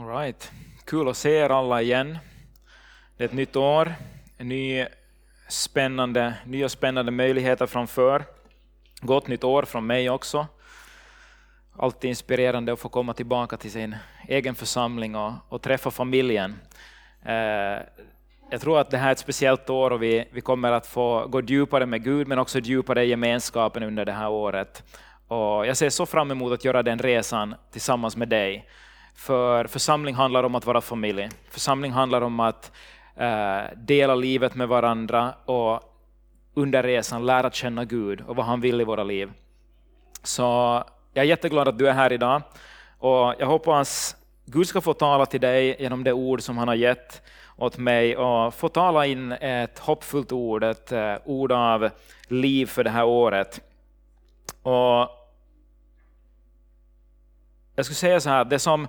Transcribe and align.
All 0.00 0.06
right. 0.06 0.52
Kul 0.84 1.08
att 1.08 1.16
se 1.16 1.30
er 1.30 1.50
alla 1.50 1.82
igen. 1.82 2.18
Det 3.16 3.24
är 3.24 3.28
ett 3.28 3.34
nytt 3.34 3.56
år, 3.56 3.94
en 4.38 4.48
ny 4.48 4.86
spännande, 5.48 6.34
nya 6.44 6.68
spännande 6.68 7.12
möjligheter 7.12 7.66
framför. 7.66 8.24
Gott 9.00 9.28
nytt 9.28 9.44
år 9.44 9.62
från 9.62 9.86
mig 9.86 10.10
också. 10.10 10.46
Alltid 11.76 12.08
inspirerande 12.08 12.72
att 12.72 12.80
få 12.80 12.88
komma 12.88 13.14
tillbaka 13.14 13.56
till 13.56 13.70
sin 13.70 13.96
egen 14.28 14.54
församling 14.54 15.16
och, 15.16 15.32
och 15.48 15.62
träffa 15.62 15.90
familjen. 15.90 16.54
Eh, 17.24 17.82
jag 18.50 18.60
tror 18.60 18.80
att 18.80 18.90
det 18.90 18.98
här 18.98 19.08
är 19.08 19.12
ett 19.12 19.18
speciellt 19.18 19.70
år 19.70 19.90
och 19.90 20.02
vi, 20.02 20.28
vi 20.32 20.40
kommer 20.40 20.72
att 20.72 20.86
få 20.86 21.26
gå 21.26 21.42
djupare 21.42 21.86
med 21.86 22.04
Gud 22.04 22.28
men 22.28 22.38
också 22.38 22.58
djupare 22.58 23.04
i 23.04 23.08
gemenskapen 23.08 23.82
under 23.82 24.04
det 24.04 24.12
här 24.12 24.30
året. 24.30 24.82
Och 25.28 25.66
jag 25.66 25.76
ser 25.76 25.90
så 25.90 26.06
fram 26.06 26.30
emot 26.30 26.52
att 26.52 26.64
göra 26.64 26.82
den 26.82 26.98
resan 26.98 27.54
tillsammans 27.72 28.16
med 28.16 28.28
dig. 28.28 28.66
För 29.14 29.64
församling 29.64 30.14
handlar 30.14 30.42
om 30.42 30.54
att 30.54 30.66
vara 30.66 30.80
familj. 30.80 31.28
Församling 31.50 31.92
handlar 31.92 32.20
om 32.20 32.40
att 32.40 32.72
eh, 33.16 33.60
dela 33.76 34.14
livet 34.14 34.54
med 34.54 34.68
varandra 34.68 35.34
och 35.44 35.80
under 36.54 36.82
resan 36.82 37.26
lära 37.26 37.50
känna 37.50 37.84
Gud 37.84 38.20
och 38.20 38.36
vad 38.36 38.46
han 38.46 38.60
vill 38.60 38.80
i 38.80 38.84
våra 38.84 39.04
liv. 39.04 39.30
Så 40.22 40.42
jag 41.12 41.24
är 41.24 41.28
jätteglad 41.28 41.68
att 41.68 41.78
du 41.78 41.88
är 41.88 41.92
här 41.92 42.12
idag 42.12 42.42
och 42.98 43.34
jag 43.38 43.46
hoppas 43.46 44.16
Gud 44.44 44.66
ska 44.66 44.80
få 44.80 44.94
tala 44.94 45.26
till 45.26 45.40
dig 45.40 45.76
genom 45.78 46.04
det 46.04 46.12
ord 46.12 46.42
som 46.42 46.58
han 46.58 46.68
har 46.68 46.74
gett 46.74 47.22
åt 47.56 47.78
mig 47.78 48.16
och 48.16 48.54
få 48.54 48.68
tala 48.68 49.06
in 49.06 49.32
ett 49.32 49.78
hoppfullt 49.78 50.32
ord, 50.32 50.64
ett 50.64 50.92
eh, 50.92 51.14
ord 51.24 51.52
av 51.52 51.90
liv 52.28 52.66
för 52.66 52.84
det 52.84 52.90
här 52.90 53.04
året. 53.04 53.60
Och 54.62 55.19
jag 57.80 57.86
skulle 57.86 57.96
säga 57.96 58.20
så 58.20 58.30
här, 58.30 58.44
det 58.44 58.58
som 58.58 58.88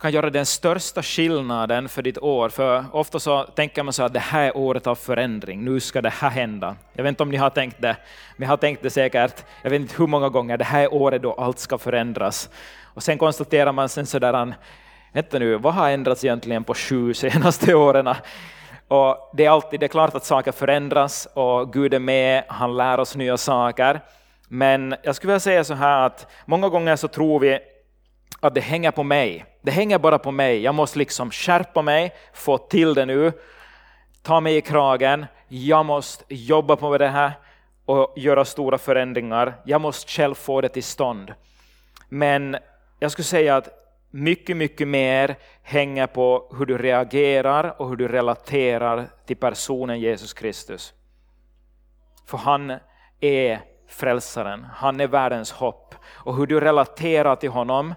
kan 0.00 0.12
göra 0.12 0.30
den 0.30 0.46
största 0.46 1.02
skillnaden 1.02 1.88
för 1.88 2.02
ditt 2.02 2.18
år, 2.18 2.48
för 2.48 2.84
ofta 2.92 3.18
så 3.18 3.42
tänker 3.42 3.82
man 3.82 3.92
så 3.92 4.02
att 4.02 4.12
det 4.12 4.18
här 4.18 4.46
är 4.46 4.56
året 4.56 4.86
av 4.86 4.94
förändring, 4.94 5.64
nu 5.64 5.80
ska 5.80 6.02
det 6.02 6.10
här 6.10 6.30
hända. 6.30 6.76
Jag 6.92 7.02
vet 7.02 7.08
inte 7.08 7.22
om 7.22 7.30
ni 7.30 7.36
har 7.36 7.50
tänkt 7.50 7.82
det, 7.82 7.96
men 8.36 8.46
jag 8.46 8.52
har 8.52 8.56
tänkt 8.56 8.82
det 8.82 8.90
säkert, 8.90 9.44
jag 9.62 9.70
vet 9.70 9.80
inte 9.80 9.94
hur 9.98 10.06
många 10.06 10.28
gånger, 10.28 10.56
det 10.56 10.64
här 10.64 10.82
är 10.82 10.94
året 10.94 11.22
då 11.22 11.32
allt 11.32 11.58
ska 11.58 11.78
förändras. 11.78 12.50
Och 12.84 13.02
sen 13.02 13.18
konstaterar 13.18 13.72
man 13.72 13.88
sen 13.88 14.06
sådär, 14.06 14.54
vänta 15.12 15.38
nu, 15.38 15.56
vad 15.56 15.74
har 15.74 15.90
ändrats 15.90 16.24
egentligen 16.24 16.64
på 16.64 16.74
sju 16.74 17.14
senaste 17.14 17.74
åren? 17.74 18.14
Och 18.88 19.30
det 19.36 19.44
är 19.44 19.50
alltid, 19.50 19.80
det 19.80 19.86
är 19.86 19.88
klart 19.88 20.14
att 20.14 20.24
saker 20.24 20.52
förändras 20.52 21.28
och 21.34 21.72
Gud 21.72 21.94
är 21.94 21.98
med, 21.98 22.44
han 22.48 22.76
lär 22.76 23.00
oss 23.00 23.16
nya 23.16 23.36
saker. 23.36 24.00
Men 24.48 24.94
jag 25.02 25.16
skulle 25.16 25.30
vilja 25.30 25.40
säga 25.40 25.64
så 25.64 25.74
här 25.74 26.06
att 26.06 26.26
många 26.46 26.68
gånger 26.68 26.96
så 26.96 27.08
tror 27.08 27.40
vi 27.40 27.58
att 28.40 28.54
det 28.54 28.60
hänger 28.60 28.90
på 28.90 29.02
mig. 29.02 29.44
Det 29.62 29.70
hänger 29.70 29.98
bara 29.98 30.18
på 30.18 30.30
mig. 30.30 30.60
Jag 30.60 30.74
måste 30.74 30.98
liksom 30.98 31.30
skärpa 31.30 31.82
mig, 31.82 32.14
få 32.32 32.58
till 32.58 32.94
det 32.94 33.06
nu, 33.06 33.32
ta 34.22 34.40
mig 34.40 34.56
i 34.56 34.60
kragen. 34.60 35.26
Jag 35.48 35.86
måste 35.86 36.24
jobba 36.28 36.76
på 36.76 36.98
det 36.98 37.08
här 37.08 37.32
och 37.84 38.12
göra 38.16 38.44
stora 38.44 38.78
förändringar. 38.78 39.54
Jag 39.64 39.80
måste 39.80 40.10
själv 40.10 40.34
få 40.34 40.60
det 40.60 40.68
till 40.68 40.84
stånd. 40.84 41.34
Men 42.08 42.56
jag 42.98 43.12
skulle 43.12 43.24
säga 43.24 43.56
att 43.56 43.68
mycket, 44.10 44.56
mycket 44.56 44.88
mer 44.88 45.36
hänger 45.62 46.06
på 46.06 46.54
hur 46.58 46.66
du 46.66 46.78
reagerar 46.78 47.80
och 47.80 47.88
hur 47.88 47.96
du 47.96 48.08
relaterar 48.08 49.06
till 49.26 49.36
personen 49.36 50.00
Jesus 50.00 50.32
Kristus. 50.32 50.92
För 52.26 52.38
han 52.38 52.72
är 53.20 53.60
frälsaren, 53.88 54.66
han 54.74 55.00
är 55.00 55.06
världens 55.06 55.52
hopp. 55.52 55.94
Och 56.06 56.36
hur 56.36 56.46
du 56.46 56.60
relaterar 56.60 57.36
till 57.36 57.50
honom 57.50 57.94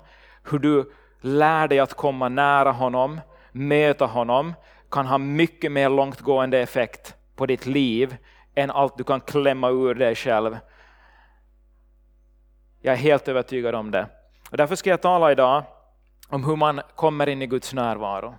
hur 0.51 0.59
du 0.59 0.91
lär 1.21 1.67
dig 1.67 1.79
att 1.79 1.93
komma 1.93 2.29
nära 2.29 2.71
honom, 2.71 3.21
möta 3.51 4.05
honom, 4.05 4.53
kan 4.91 5.05
ha 5.05 5.17
mycket 5.17 5.71
mer 5.71 5.89
långtgående 5.89 6.59
effekt 6.59 7.15
på 7.35 7.45
ditt 7.45 7.65
liv 7.65 8.17
än 8.55 8.71
allt 8.71 8.97
du 8.97 9.03
kan 9.03 9.21
klämma 9.21 9.69
ur 9.69 9.95
dig 9.95 10.15
själv. 10.15 10.57
Jag 12.81 12.93
är 12.93 12.97
helt 12.97 13.27
övertygad 13.27 13.75
om 13.75 13.91
det. 13.91 14.07
Och 14.51 14.57
därför 14.57 14.75
ska 14.75 14.89
jag 14.89 15.01
tala 15.01 15.31
idag 15.31 15.63
om 16.29 16.43
hur 16.43 16.55
man 16.55 16.81
kommer 16.95 17.29
in 17.29 17.41
i 17.41 17.47
Guds 17.47 17.73
närvaro. 17.73 18.35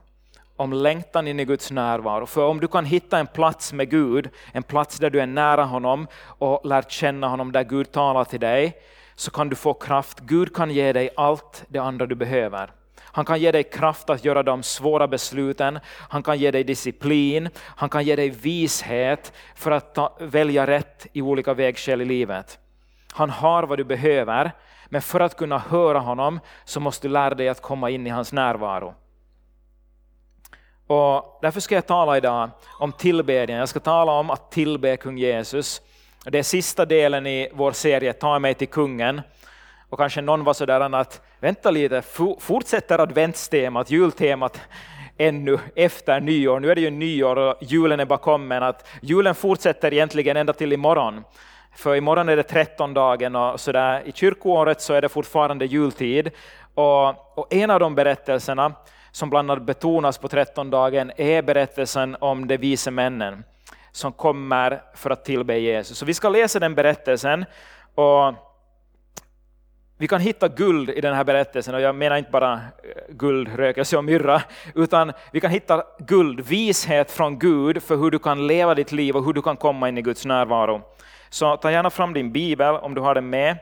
Om 0.56 0.72
längtan 0.72 1.28
in 1.28 1.40
i 1.40 1.44
Guds 1.44 1.70
närvaro. 1.70 2.26
För 2.26 2.46
om 2.46 2.60
du 2.60 2.68
kan 2.68 2.84
hitta 2.84 3.18
en 3.18 3.26
plats 3.26 3.72
med 3.72 3.90
Gud, 3.90 4.30
en 4.52 4.62
plats 4.62 4.98
där 4.98 5.10
du 5.10 5.20
är 5.20 5.26
nära 5.26 5.64
honom 5.64 6.06
och 6.24 6.66
lär 6.66 6.82
känna 6.82 7.28
honom, 7.28 7.52
där 7.52 7.64
Gud 7.64 7.92
talar 7.92 8.24
till 8.24 8.40
dig, 8.40 8.76
så 9.16 9.30
kan 9.30 9.48
du 9.48 9.56
få 9.56 9.74
kraft. 9.74 10.20
Gud 10.20 10.54
kan 10.54 10.70
ge 10.70 10.92
dig 10.92 11.10
allt 11.16 11.64
det 11.68 11.78
andra 11.78 12.06
du 12.06 12.14
behöver. 12.14 12.70
Han 13.14 13.24
kan 13.24 13.40
ge 13.40 13.52
dig 13.52 13.62
kraft 13.62 14.10
att 14.10 14.24
göra 14.24 14.42
de 14.42 14.62
svåra 14.62 15.08
besluten, 15.08 15.78
han 16.08 16.22
kan 16.22 16.38
ge 16.38 16.50
dig 16.50 16.64
disciplin, 16.64 17.48
han 17.58 17.88
kan 17.88 18.04
ge 18.04 18.16
dig 18.16 18.30
vishet 18.30 19.32
för 19.54 19.70
att 19.70 19.94
ta, 19.94 20.16
välja 20.20 20.66
rätt 20.66 21.06
i 21.12 21.22
olika 21.22 21.54
vägskäl 21.54 22.00
i 22.00 22.04
livet. 22.04 22.58
Han 23.12 23.30
har 23.30 23.62
vad 23.62 23.78
du 23.78 23.84
behöver, 23.84 24.52
men 24.88 25.02
för 25.02 25.20
att 25.20 25.36
kunna 25.36 25.58
höra 25.58 25.98
honom 25.98 26.40
så 26.64 26.80
måste 26.80 27.08
du 27.08 27.12
lära 27.12 27.34
dig 27.34 27.48
att 27.48 27.62
komma 27.62 27.90
in 27.90 28.06
i 28.06 28.10
hans 28.10 28.32
närvaro. 28.32 28.94
Och 30.86 31.38
därför 31.42 31.60
ska 31.60 31.74
jag 31.74 31.86
tala 31.86 32.16
idag 32.16 32.50
om 32.78 32.92
tillbedjan. 32.92 33.58
Jag 33.58 33.68
ska 33.68 33.80
tala 33.80 34.12
om 34.12 34.30
att 34.30 34.50
tillbe 34.50 34.96
kung 34.96 35.18
Jesus. 35.18 35.82
Det 36.26 36.38
är 36.38 36.42
sista 36.42 36.84
delen 36.84 37.26
i 37.26 37.48
vår 37.52 37.72
serie 37.72 38.12
Ta 38.12 38.38
mig 38.38 38.54
till 38.54 38.68
kungen. 38.68 39.20
Och 39.88 39.98
kanske 39.98 40.20
någon 40.20 40.44
var 40.44 40.52
sådär 40.52 40.94
att 40.94 41.20
vänta 41.40 41.70
lite, 41.70 42.02
fortsätter 42.40 42.98
adventstemat, 42.98 43.90
jultemat 43.90 44.60
ännu 45.18 45.58
efter 45.76 46.20
nyår. 46.20 46.60
Nu 46.60 46.70
är 46.70 46.74
det 46.74 46.80
ju 46.80 46.90
nyår 46.90 47.36
och 47.36 47.56
julen 47.60 48.00
är 48.00 48.04
bakom 48.04 48.48
men 48.48 48.62
att 48.62 48.88
julen 49.02 49.34
fortsätter 49.34 49.92
egentligen 49.92 50.36
ända 50.36 50.52
till 50.52 50.72
imorgon. 50.72 51.24
För 51.76 51.96
imorgon 51.96 52.28
är 52.28 52.36
det 52.36 52.42
trettondagen 52.42 53.36
och 53.36 53.60
sådär. 53.60 54.02
i 54.04 54.12
kyrkoåret 54.12 54.80
så 54.80 54.94
är 54.94 55.02
det 55.02 55.08
fortfarande 55.08 55.66
jultid. 55.66 56.30
Och, 56.74 57.38
och 57.38 57.54
en 57.54 57.70
av 57.70 57.80
de 57.80 57.94
berättelserna 57.94 58.72
som 59.10 59.30
bland 59.30 59.50
annat 59.50 59.66
betonas 59.66 60.18
på 60.18 60.28
trettondagen 60.28 61.12
är 61.16 61.42
berättelsen 61.42 62.16
om 62.20 62.46
de 62.46 62.56
vise 62.56 62.90
männen 62.90 63.44
som 63.94 64.12
kommer 64.12 64.82
för 64.94 65.10
att 65.10 65.24
tillbe 65.24 65.58
Jesus. 65.58 65.98
Så 65.98 66.04
vi 66.06 66.14
ska 66.14 66.28
läsa 66.28 66.58
den 66.58 66.74
berättelsen. 66.74 67.44
Och 67.94 68.34
vi 69.98 70.08
kan 70.08 70.20
hitta 70.20 70.48
guld 70.48 70.90
i 70.90 71.00
den 71.00 71.14
här 71.14 71.24
berättelsen, 71.24 71.74
och 71.74 71.80
jag 71.80 71.94
menar 71.94 72.16
inte 72.16 72.30
bara 72.30 72.52
eh, 72.52 72.60
guld, 73.08 73.56
rökelse 73.56 73.96
och 73.96 74.04
myrra, 74.04 74.42
utan 74.74 75.12
vi 75.32 75.40
kan 75.40 75.50
hitta 75.50 75.84
guld, 75.98 76.40
vishet 76.40 77.10
från 77.10 77.38
Gud 77.38 77.82
för 77.82 77.96
hur 77.96 78.10
du 78.10 78.18
kan 78.18 78.46
leva 78.46 78.74
ditt 78.74 78.92
liv 78.92 79.16
och 79.16 79.24
hur 79.24 79.32
du 79.32 79.42
kan 79.42 79.56
komma 79.56 79.88
in 79.88 79.98
i 79.98 80.02
Guds 80.02 80.24
närvaro. 80.24 80.82
Så 81.30 81.56
ta 81.56 81.70
gärna 81.70 81.90
fram 81.90 82.12
din 82.12 82.32
bibel 82.32 82.74
om 82.74 82.94
du 82.94 83.00
har 83.00 83.14
den 83.14 83.30
med. 83.30 83.58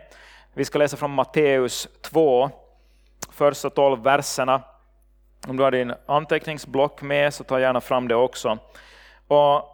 Vi 0.54 0.64
ska 0.64 0.78
läsa 0.78 0.96
från 0.96 1.10
Matteus 1.10 1.88
2, 2.02 2.50
första 3.32 3.70
12 3.70 4.02
verserna. 4.02 4.62
Om 5.48 5.56
du 5.56 5.62
har 5.62 5.70
din 5.70 5.94
anteckningsblock 6.06 7.02
med 7.02 7.34
så 7.34 7.44
ta 7.44 7.60
gärna 7.60 7.80
fram 7.80 8.08
det 8.08 8.14
också. 8.14 8.58
Och 9.28 9.71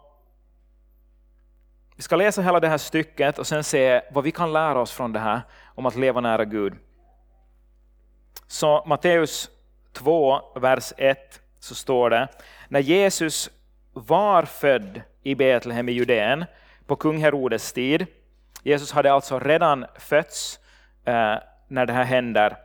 vi 1.99 2.03
ska 2.03 2.15
läsa 2.15 2.41
hela 2.41 2.59
det 2.59 2.67
här 2.67 2.77
stycket 2.77 3.39
och 3.39 3.47
sen 3.47 3.63
se 3.63 4.01
vad 4.11 4.23
vi 4.23 4.31
kan 4.31 4.53
lära 4.53 4.79
oss 4.79 4.91
från 4.91 5.13
det 5.13 5.19
här 5.19 5.41
om 5.75 5.85
att 5.85 5.95
leva 5.95 6.21
nära 6.21 6.45
Gud. 6.45 6.73
Så 8.47 8.83
Matteus 8.87 9.49
2, 9.93 10.41
vers 10.55 10.93
1 10.97 11.41
så 11.59 11.75
står 11.75 12.09
det, 12.09 12.27
när 12.67 12.79
Jesus 12.79 13.49
var 13.93 14.43
född 14.43 15.01
i 15.23 15.35
Betlehem 15.35 15.89
i 15.89 15.91
Judeen 15.91 16.45
på 16.85 16.95
kung 16.95 17.17
Herodes 17.17 17.73
tid, 17.73 18.05
Jesus 18.63 18.91
hade 18.91 19.13
alltså 19.13 19.39
redan 19.39 19.85
fötts 19.97 20.59
eh, 21.05 21.35
när 21.67 21.85
det 21.85 21.93
här 21.93 22.03
händer, 22.03 22.57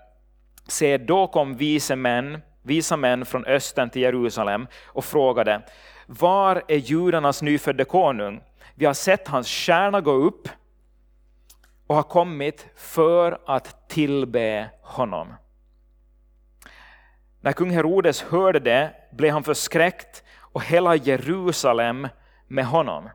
se 0.69 0.99
då 0.99 1.27
kom 1.27 1.57
vise 1.57 1.97
män, 1.97 2.43
visa 2.63 2.97
män 2.97 3.25
från 3.27 3.47
östern 3.47 3.91
till 3.91 4.03
Jerusalem 4.03 4.67
och 4.87 5.05
frågade, 5.05 5.63
var 6.07 6.63
är 6.69 6.77
judarnas 6.77 7.43
nyfödde 7.43 7.85
konung? 7.85 8.41
Vi 8.75 8.87
har 8.87 8.95
sett 8.95 9.29
hans 9.29 9.49
stjärna 9.49 10.01
gå 10.01 10.13
upp 10.13 10.49
och 11.87 11.97
har 11.97 12.03
kommit 12.03 12.67
för 12.77 13.41
att 13.47 13.89
tillbe 13.89 14.71
honom. 14.83 15.35
När 17.41 17.53
kung 17.53 17.71
Herodes 17.71 18.23
hörde 18.23 18.61
det 18.61 18.95
blev 19.13 19.33
han 19.33 19.45
förskräckt 19.45 20.23
och 20.39 20.65
hela 20.65 20.97
Jerusalem 20.97 22.09
med 22.49 22.67
honom. 22.67 23.11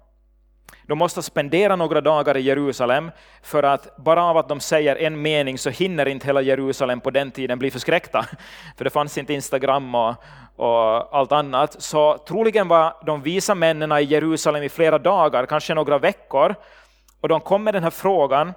De 0.89 0.97
måste 0.97 1.23
spendera 1.23 1.75
några 1.75 2.01
dagar 2.01 2.37
i 2.37 2.41
Jerusalem, 2.41 3.11
för 3.41 3.63
att 3.63 3.97
bara 3.97 4.23
av 4.23 4.37
att 4.37 4.49
de 4.49 4.59
säger 4.59 4.95
en 4.95 5.21
mening 5.21 5.57
så 5.57 5.69
hinner 5.69 6.07
inte 6.07 6.27
hela 6.27 6.41
Jerusalem 6.41 7.01
på 7.01 7.11
den 7.11 7.31
tiden 7.31 7.59
bli 7.59 7.71
förskräckta. 7.71 8.25
För 8.77 8.83
det 8.83 8.89
fanns 8.89 9.17
inte 9.17 9.33
Instagram 9.33 9.95
och, 9.95 10.15
och 10.55 11.17
allt 11.17 11.31
annat. 11.31 11.81
Så 11.81 12.17
troligen 12.17 12.67
var 12.67 12.93
de 13.05 13.21
visa 13.21 13.55
männen 13.55 13.91
i 13.91 14.03
Jerusalem 14.03 14.63
i 14.63 14.69
flera 14.69 14.97
dagar, 14.97 15.45
kanske 15.45 15.73
några 15.73 15.97
veckor. 15.97 16.55
Och 17.21 17.29
de 17.29 17.41
kom 17.41 17.63
med 17.63 17.73
den 17.73 17.83
här 17.83 17.89
frågan, 17.89 18.53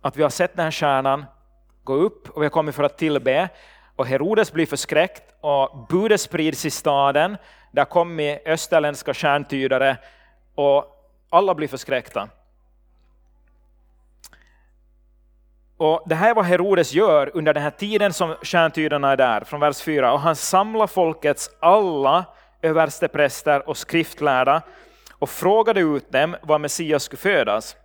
att 0.00 0.16
vi 0.16 0.22
har 0.22 0.30
sett 0.30 0.56
den 0.56 0.64
här 0.64 0.70
stjärnan 0.70 1.24
gå 1.84 1.94
upp 1.94 2.30
och 2.30 2.42
vi 2.42 2.44
har 2.44 2.50
kommit 2.50 2.74
för 2.74 2.82
att 2.82 2.98
tillbe. 2.98 3.48
Och 3.96 4.06
Herodes 4.06 4.52
blir 4.52 4.66
förskräckt 4.66 5.34
och 5.40 5.86
budet 5.88 6.20
sprids 6.20 6.64
i 6.64 6.70
staden. 6.70 7.36
Där 7.72 7.84
kommer 7.84 8.38
österländska 8.46 9.14
stjärntydare 9.14 9.96
och 10.54 10.84
alla 11.30 11.54
blir 11.54 11.68
förskräckta. 11.68 12.28
Och 15.76 16.02
det 16.06 16.14
här 16.14 16.30
är 16.30 16.34
vad 16.34 16.44
Herodes 16.44 16.92
gör 16.92 17.30
under 17.34 17.54
den 17.54 17.62
här 17.62 17.70
tiden 17.70 18.12
som 18.12 18.36
stjärntydarna 18.42 19.12
är 19.12 19.16
där, 19.16 19.40
från 19.44 19.60
vers 19.60 19.82
4. 19.82 20.12
Och 20.12 20.20
han 20.20 20.36
samlar 20.36 20.86
folkets 20.86 21.50
alla 21.60 22.24
överstepräster 22.62 23.68
och 23.68 23.76
skriftlärda 23.76 24.62
och 25.12 25.30
frågade 25.30 25.80
ut 25.80 26.12
dem 26.12 26.36
var 26.42 26.58
Messias 26.58 27.02
skulle 27.02 27.20
födas. 27.20 27.76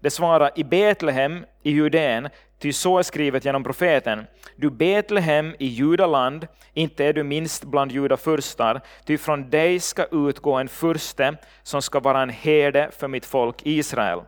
Det 0.00 0.10
svarade 0.10 0.50
i 0.54 0.64
Betlehem 0.64 1.44
i 1.62 1.70
Judeen, 1.70 2.28
ty 2.64 2.72
så 2.72 2.98
är 2.98 3.02
skrivet 3.02 3.44
genom 3.44 3.64
profeten. 3.64 4.26
Du 4.56 4.70
Betlehem 4.70 5.54
i 5.58 5.66
Judaland, 5.66 6.46
inte 6.74 7.04
är 7.04 7.12
du 7.12 7.22
minst 7.22 7.64
bland 7.64 7.92
judafurstar, 7.92 8.80
ty 9.06 9.18
från 9.18 9.50
dig 9.50 9.80
ska 9.80 10.04
utgå 10.04 10.54
en 10.54 10.68
furste 10.68 11.36
som 11.62 11.82
ska 11.82 12.00
vara 12.00 12.22
en 12.22 12.30
herde 12.30 12.90
för 12.98 13.08
mitt 13.08 13.26
folk 13.26 13.56
Israel. 13.62 14.20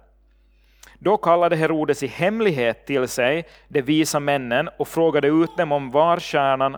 Då 0.98 1.16
kallade 1.16 1.56
Herodes 1.56 2.02
i 2.02 2.06
hemlighet 2.06 2.86
till 2.86 3.08
sig 3.08 3.46
de 3.68 3.82
visa 3.82 4.20
männen 4.20 4.68
och 4.78 4.88
frågade 4.88 5.28
ut 5.28 5.56
dem 5.56 5.72
om, 5.72 5.90
var 5.90 6.18
kärnan, 6.18 6.76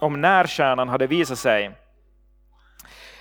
om 0.00 0.20
när 0.20 0.46
stjärnan 0.46 0.88
hade 0.88 1.06
visat 1.06 1.38
sig. 1.38 1.70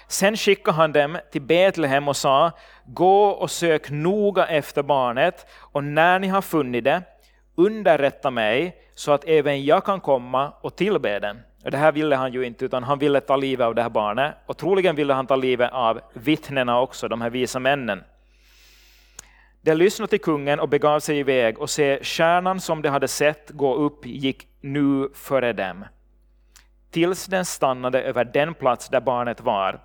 Sen 0.07 0.37
skickade 0.37 0.77
han 0.77 0.91
dem 0.91 1.17
till 1.31 1.41
Betlehem 1.41 2.07
och 2.07 2.17
sa, 2.17 2.51
gå 2.85 3.25
och 3.25 3.51
sök 3.51 3.89
noga 3.89 4.45
efter 4.45 4.83
barnet 4.83 5.47
och 5.73 5.83
när 5.83 6.19
ni 6.19 6.27
har 6.27 6.41
funnit 6.41 6.83
det, 6.83 7.03
underrätta 7.55 8.31
mig 8.31 8.77
så 8.95 9.11
att 9.11 9.25
även 9.27 9.65
jag 9.65 9.85
kan 9.85 9.99
komma 10.01 10.53
och 10.61 10.75
tillbe 10.75 11.19
den. 11.19 11.39
Det 11.71 11.77
här 11.77 11.91
ville 11.91 12.15
han 12.15 12.33
ju 12.33 12.45
inte, 12.45 12.65
utan 12.65 12.83
han 12.83 12.99
ville 12.99 13.21
ta 13.21 13.35
livet 13.35 13.65
av 13.65 13.75
det 13.75 13.81
här 13.81 13.89
barnet. 13.89 14.35
Och 14.45 14.57
troligen 14.57 14.95
ville 14.95 15.13
han 15.13 15.27
ta 15.27 15.35
livet 15.35 15.71
av 15.73 16.01
vittnena 16.13 16.79
också, 16.79 17.07
de 17.07 17.21
här 17.21 17.29
visa 17.29 17.59
männen. 17.59 18.03
De 19.61 19.75
lyssnade 19.75 20.09
till 20.09 20.21
kungen 20.21 20.59
och 20.59 20.69
begav 20.69 20.99
sig 20.99 21.19
iväg 21.19 21.59
och 21.59 21.69
se 21.69 22.03
stjärnan 22.03 22.61
som 22.61 22.81
de 22.81 22.89
hade 22.89 23.07
sett 23.07 23.49
gå 23.49 23.75
upp 23.75 24.05
gick 24.05 24.47
nu 24.61 25.09
före 25.13 25.53
dem. 25.53 25.85
Tills 26.91 27.25
den 27.25 27.45
stannade 27.45 28.01
över 28.01 28.25
den 28.25 28.53
plats 28.53 28.89
där 28.89 29.01
barnet 29.01 29.41
var. 29.41 29.79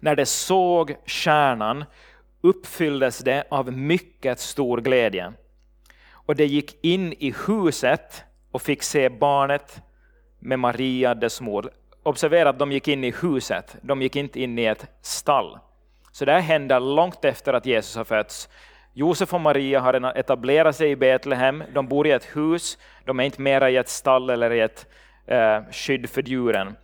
När 0.00 0.16
de 0.16 0.26
såg 0.26 0.96
stjärnan 1.06 1.84
uppfylldes 2.40 3.18
det 3.18 3.44
av 3.50 3.72
mycket 3.72 4.40
stor 4.40 4.80
glädje. 4.80 5.32
Och 6.26 6.36
de 6.36 6.44
gick 6.44 6.84
in 6.84 7.12
i 7.12 7.34
huset 7.46 8.24
och 8.50 8.62
fick 8.62 8.82
se 8.82 9.08
barnet 9.08 9.82
med 10.38 10.58
Maria, 10.58 11.14
dess 11.14 11.40
mor. 11.40 11.70
Observera 12.02 12.48
att 12.48 12.58
de 12.58 12.72
gick 12.72 12.88
in 12.88 13.04
i 13.04 13.10
huset, 13.22 13.76
de 13.82 14.02
gick 14.02 14.16
inte 14.16 14.40
in 14.40 14.58
i 14.58 14.64
ett 14.64 14.86
stall. 15.02 15.58
Så 16.12 16.24
det 16.24 16.32
här 16.32 16.40
händer 16.40 16.80
långt 16.80 17.24
efter 17.24 17.52
att 17.52 17.66
Jesus 17.66 17.96
har 17.96 18.04
fötts. 18.04 18.48
Josef 18.92 19.34
och 19.34 19.40
Maria 19.40 19.80
har 19.80 20.18
etablerat 20.18 20.76
sig 20.76 20.90
i 20.90 20.96
Betlehem, 20.96 21.64
de 21.74 21.88
bor 21.88 22.06
i 22.06 22.10
ett 22.10 22.36
hus, 22.36 22.78
de 23.04 23.20
är 23.20 23.24
inte 23.24 23.42
mera 23.42 23.70
i 23.70 23.76
ett 23.76 23.88
stall 23.88 24.30
eller 24.30 24.52
i 24.52 24.60
ett 24.60 24.86
eh, 25.26 25.60
skydd 25.70 26.10
för 26.10 26.22
djuren. 26.22 26.76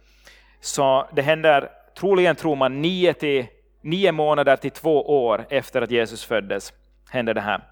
Så 0.61 1.07
det 1.13 1.23
händer, 1.23 1.71
troligen 1.99 2.37
tror 2.37 2.57
man, 2.57 2.83
nio, 2.83 3.15
till, 3.15 3.47
nio 3.81 4.13
månader 4.13 4.57
till 4.57 4.71
två 4.71 5.25
år 5.27 5.47
efter 5.49 5.83
att 5.83 5.91
Jesus 5.91 6.25
föddes. 6.25 6.73
Händer 7.11 7.35
det 7.35 7.41
här. 7.41 7.72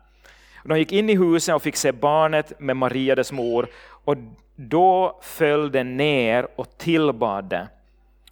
De 0.64 0.78
gick 0.78 0.92
in 0.92 1.10
i 1.10 1.16
huset 1.16 1.54
och 1.54 1.62
fick 1.62 1.76
se 1.76 1.92
barnet 1.92 2.60
med 2.60 2.76
Maria, 2.76 3.14
dess 3.14 3.32
mor, 3.32 3.68
och 4.04 4.16
då 4.56 5.18
föll 5.22 5.72
det 5.72 5.84
ner 5.84 6.48
och 6.56 6.78
tillbad 6.78 7.44
det. 7.44 7.68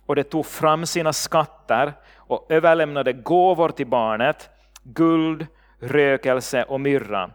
Och 0.07 0.17
det 0.17 0.25
tog 0.25 0.47
fram 0.47 0.87
sina 0.87 1.13
skatter 1.13 1.93
och 2.17 2.47
överlämnade 2.49 3.13
gåvor 3.13 3.69
till 3.69 3.87
barnet, 3.87 4.51
guld, 4.83 5.47
rökelse 5.81 6.63
och 6.63 6.81
myrra. 6.81 7.31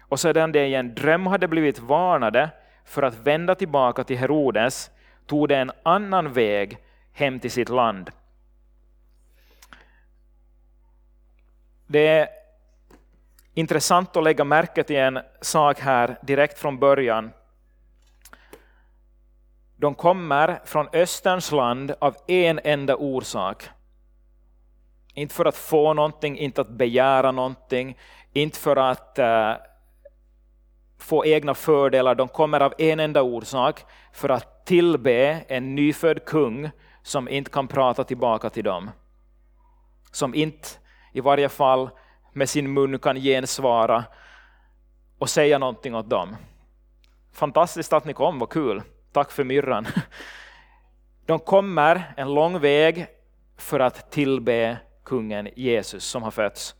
Och 0.00 0.20
sedan 0.20 0.52
de 0.52 0.66
i 0.66 0.74
en 0.74 0.94
dröm 0.94 1.26
hade 1.26 1.48
blivit 1.48 1.78
varnade 1.78 2.50
för 2.84 3.02
att 3.02 3.26
vända 3.26 3.54
tillbaka 3.54 4.04
till 4.04 4.18
Herodes 4.18 4.90
tog 5.26 5.48
de 5.48 5.54
en 5.54 5.72
annan 5.82 6.32
väg 6.32 6.78
hem 7.12 7.40
till 7.40 7.50
sitt 7.50 7.68
land. 7.68 8.10
Det 11.86 12.06
är 12.06 12.28
intressant 13.56 14.16
att 14.16 14.24
lägga 14.24 14.44
märke 14.44 14.82
till 14.84 14.96
en 14.96 15.18
sak 15.40 15.80
här 15.80 16.18
direkt 16.22 16.58
från 16.58 16.78
början. 16.78 17.30
De 19.76 19.94
kommer 19.94 20.60
från 20.64 20.88
Österns 20.92 21.52
land 21.52 21.94
av 21.98 22.16
en 22.26 22.60
enda 22.64 22.96
orsak. 22.96 23.68
Inte 25.14 25.34
för 25.34 25.44
att 25.44 25.56
få 25.56 25.94
någonting, 25.94 26.38
inte 26.38 26.60
att 26.60 26.68
begära 26.68 27.32
någonting, 27.32 27.98
inte 28.32 28.58
för 28.58 28.76
att 28.76 29.18
uh, 29.18 29.52
få 30.98 31.26
egna 31.26 31.54
fördelar. 31.54 32.14
De 32.14 32.28
kommer 32.28 32.60
av 32.60 32.74
en 32.78 33.00
enda 33.00 33.22
orsak, 33.22 33.84
för 34.12 34.28
att 34.28 34.66
tillbe 34.66 35.44
en 35.48 35.74
nyfödd 35.74 36.24
kung 36.24 36.70
som 37.02 37.28
inte 37.28 37.50
kan 37.50 37.68
prata 37.68 38.04
tillbaka 38.04 38.50
till 38.50 38.64
dem. 38.64 38.90
Som 40.12 40.34
inte, 40.34 40.68
i 41.12 41.20
varje 41.20 41.48
fall 41.48 41.90
med 42.36 42.48
sin 42.48 42.72
mun, 42.72 42.98
kan 42.98 43.16
gensvara 43.16 44.04
och 45.18 45.30
säga 45.30 45.58
någonting 45.58 45.94
åt 45.94 46.10
dem. 46.10 46.36
Fantastiskt 47.32 47.92
att 47.92 48.04
ni 48.04 48.12
kom, 48.12 48.38
vad 48.38 48.48
kul. 48.48 48.82
Tack 49.12 49.30
för 49.30 49.44
myrran. 49.44 49.86
De 51.26 51.38
kommer 51.38 52.14
en 52.16 52.34
lång 52.34 52.58
väg 52.58 53.06
för 53.56 53.80
att 53.80 54.10
tillbe 54.10 54.78
kungen 55.04 55.48
Jesus 55.56 56.04
som 56.04 56.22
har 56.22 56.30
fötts. 56.30 56.74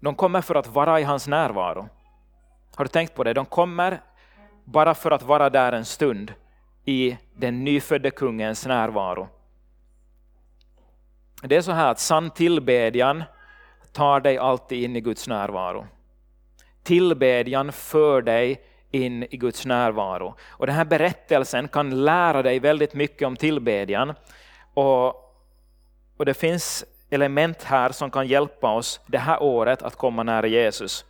De 0.00 0.14
kommer 0.14 0.40
för 0.40 0.54
att 0.54 0.66
vara 0.66 1.00
i 1.00 1.02
hans 1.02 1.28
närvaro. 1.28 1.88
Har 2.74 2.84
du 2.84 2.88
tänkt 2.88 3.14
på 3.14 3.24
det? 3.24 3.32
De 3.32 3.46
kommer 3.46 4.02
bara 4.64 4.94
för 4.94 5.10
att 5.10 5.22
vara 5.22 5.50
där 5.50 5.72
en 5.72 5.84
stund 5.84 6.34
i 6.84 7.16
den 7.36 7.64
nyfödde 7.64 8.10
kungens 8.10 8.66
närvaro. 8.66 9.28
Det 11.42 11.56
är 11.56 11.62
så 11.62 11.72
här 11.72 11.90
att 11.90 11.98
sann 11.98 12.30
tillbedjan 12.30 13.24
tar 13.92 14.20
dig 14.20 14.38
alltid 14.38 14.84
in 14.84 14.96
i 14.96 15.00
Guds 15.00 15.28
närvaro. 15.28 15.86
Tillbedjan 16.82 17.72
för 17.72 18.22
dig 18.22 18.62
in 18.90 19.22
i 19.22 19.36
Guds 19.36 19.66
närvaro. 19.66 20.34
Och 20.48 20.66
den 20.66 20.74
här 20.74 20.84
berättelsen 20.84 21.68
kan 21.68 22.04
lära 22.04 22.42
dig 22.42 22.58
väldigt 22.58 22.94
mycket 22.94 23.26
om 23.26 23.36
tillbedjan. 23.36 24.14
Och 24.74 25.22
och 26.22 26.26
det 26.26 26.34
finns 26.34 26.84
element 27.10 27.62
här 27.62 27.92
som 27.92 28.10
kan 28.10 28.26
hjälpa 28.26 28.72
oss 28.72 29.00
det 29.06 29.18
här 29.18 29.42
året 29.42 29.82
att 29.82 29.96
komma 29.96 30.22
nära 30.22 30.46
Jesus. 30.46 31.04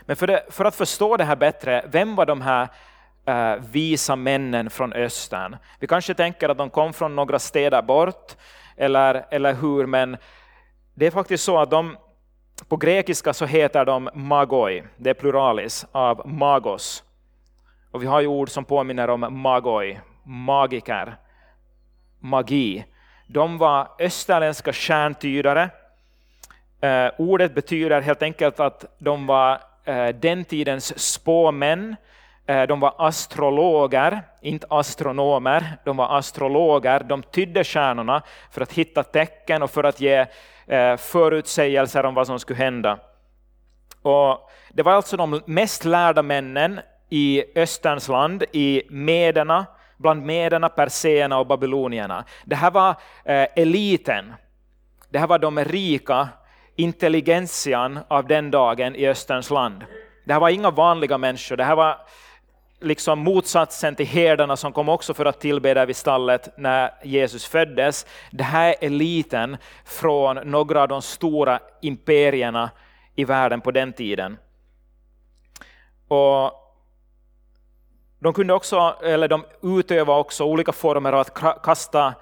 Men 0.00 0.16
för, 0.16 0.26
det, 0.26 0.46
för 0.50 0.64
att 0.64 0.74
förstå 0.74 1.16
det 1.16 1.24
här 1.24 1.36
bättre, 1.36 1.84
vem 1.88 2.14
var 2.14 2.26
de 2.26 2.40
här 2.40 2.68
eh, 3.26 3.62
visa 3.70 4.16
männen 4.16 4.70
från 4.70 4.92
östern? 4.92 5.56
Vi 5.80 5.86
kanske 5.86 6.14
tänker 6.14 6.48
att 6.48 6.58
de 6.58 6.70
kom 6.70 6.92
från 6.92 7.16
några 7.16 7.38
städer 7.38 7.82
bort, 7.82 8.36
eller, 8.76 9.26
eller 9.30 9.54
hur, 9.54 9.86
men 9.86 10.16
det 10.94 11.06
är 11.06 11.10
faktiskt 11.10 11.44
så 11.44 11.58
att 11.58 11.70
de 11.70 11.96
på 12.68 12.76
grekiska 12.76 13.32
så 13.32 13.46
heter 13.46 13.84
de 13.84 14.10
magoi, 14.14 14.82
det 14.96 15.10
är 15.10 15.14
pluralis 15.14 15.86
av 15.92 16.28
magos. 16.28 17.04
Och 17.90 18.02
vi 18.02 18.06
har 18.06 18.20
ju 18.20 18.26
ord 18.26 18.48
som 18.48 18.64
påminner 18.64 19.10
om 19.10 19.26
magoi, 19.30 20.00
magiker, 20.24 21.16
magi. 22.20 22.84
De 23.26 23.58
var 23.58 23.88
österländska 23.98 24.72
stjärntydare. 24.72 25.70
Eh, 26.80 27.10
ordet 27.18 27.54
betyder 27.54 28.00
helt 28.00 28.22
enkelt 28.22 28.60
att 28.60 28.84
de 28.98 29.26
var 29.26 29.60
eh, 29.84 30.08
den 30.08 30.44
tidens 30.44 31.12
spåmän. 31.12 31.96
Eh, 32.46 32.62
de 32.62 32.80
var 32.80 32.94
astrologer, 32.98 34.22
inte 34.40 34.66
astronomer. 34.70 35.78
De 35.84 35.96
var 35.96 36.18
astrologer. 36.18 37.00
De 37.00 37.22
tydde 37.22 37.64
stjärnorna 37.64 38.22
för 38.50 38.60
att 38.60 38.72
hitta 38.72 39.02
tecken 39.02 39.62
och 39.62 39.70
för 39.70 39.84
att 39.84 40.00
ge 40.00 40.26
eh, 40.66 40.96
förutsägelser 40.96 42.04
om 42.04 42.14
vad 42.14 42.26
som 42.26 42.38
skulle 42.38 42.58
hända. 42.58 42.98
Och 44.02 44.50
det 44.72 44.82
var 44.82 44.92
alltså 44.92 45.16
de 45.16 45.40
mest 45.46 45.84
lärda 45.84 46.22
männen 46.22 46.80
i 47.08 47.44
Österns 47.54 48.08
land, 48.08 48.44
i 48.52 48.82
Mederna, 48.90 49.66
bland 49.96 50.26
mederna, 50.26 50.68
perséerna 50.68 51.38
och 51.38 51.46
babylonierna. 51.46 52.24
Det 52.44 52.56
här 52.56 52.70
var 52.70 52.90
eh, 53.24 53.46
eliten. 53.56 54.34
Det 55.08 55.18
här 55.18 55.26
var 55.26 55.38
de 55.38 55.64
rika, 55.64 56.28
intelligentian 56.76 57.98
av 58.08 58.26
den 58.26 58.50
dagen 58.50 58.96
i 58.96 59.08
Österns 59.08 59.50
land. 59.50 59.84
Det 60.24 60.32
här 60.32 60.40
var 60.40 60.48
inga 60.48 60.70
vanliga 60.70 61.18
människor, 61.18 61.56
det 61.56 61.64
här 61.64 61.76
var 61.76 61.98
liksom 62.80 63.18
motsatsen 63.18 63.94
till 63.94 64.06
herdarna 64.06 64.56
som 64.56 64.72
kom 64.72 64.88
också 64.88 65.14
för 65.14 65.24
att 65.24 65.40
tillbe 65.40 65.74
där 65.74 65.86
vid 65.86 65.96
stallet 65.96 66.58
när 66.58 66.90
Jesus 67.02 67.46
föddes. 67.46 68.06
Det 68.30 68.44
här 68.44 68.68
är 68.68 68.86
eliten 68.86 69.56
från 69.84 70.36
några 70.36 70.82
av 70.82 70.88
de 70.88 71.02
stora 71.02 71.60
imperierna 71.80 72.70
i 73.14 73.24
världen 73.24 73.60
på 73.60 73.70
den 73.70 73.92
tiden. 73.92 74.38
Och 76.08 76.62
De, 78.18 78.32
kunde 78.32 78.54
också, 78.54 78.96
eller 79.02 79.28
de 79.28 79.44
utövade 79.62 80.20
också 80.20 80.44
olika 80.44 80.72
former 80.72 81.12
av 81.12 81.20
att 81.20 81.62
kasta 81.62 82.14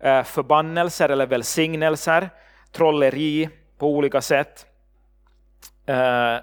eh, 0.00 0.22
förbannelser 0.22 1.08
eller 1.08 1.26
välsignelser, 1.26 2.30
trolleri 2.72 3.48
på 3.78 3.88
olika 3.88 4.20
sätt. 4.20 4.66
Eh, 5.86 6.36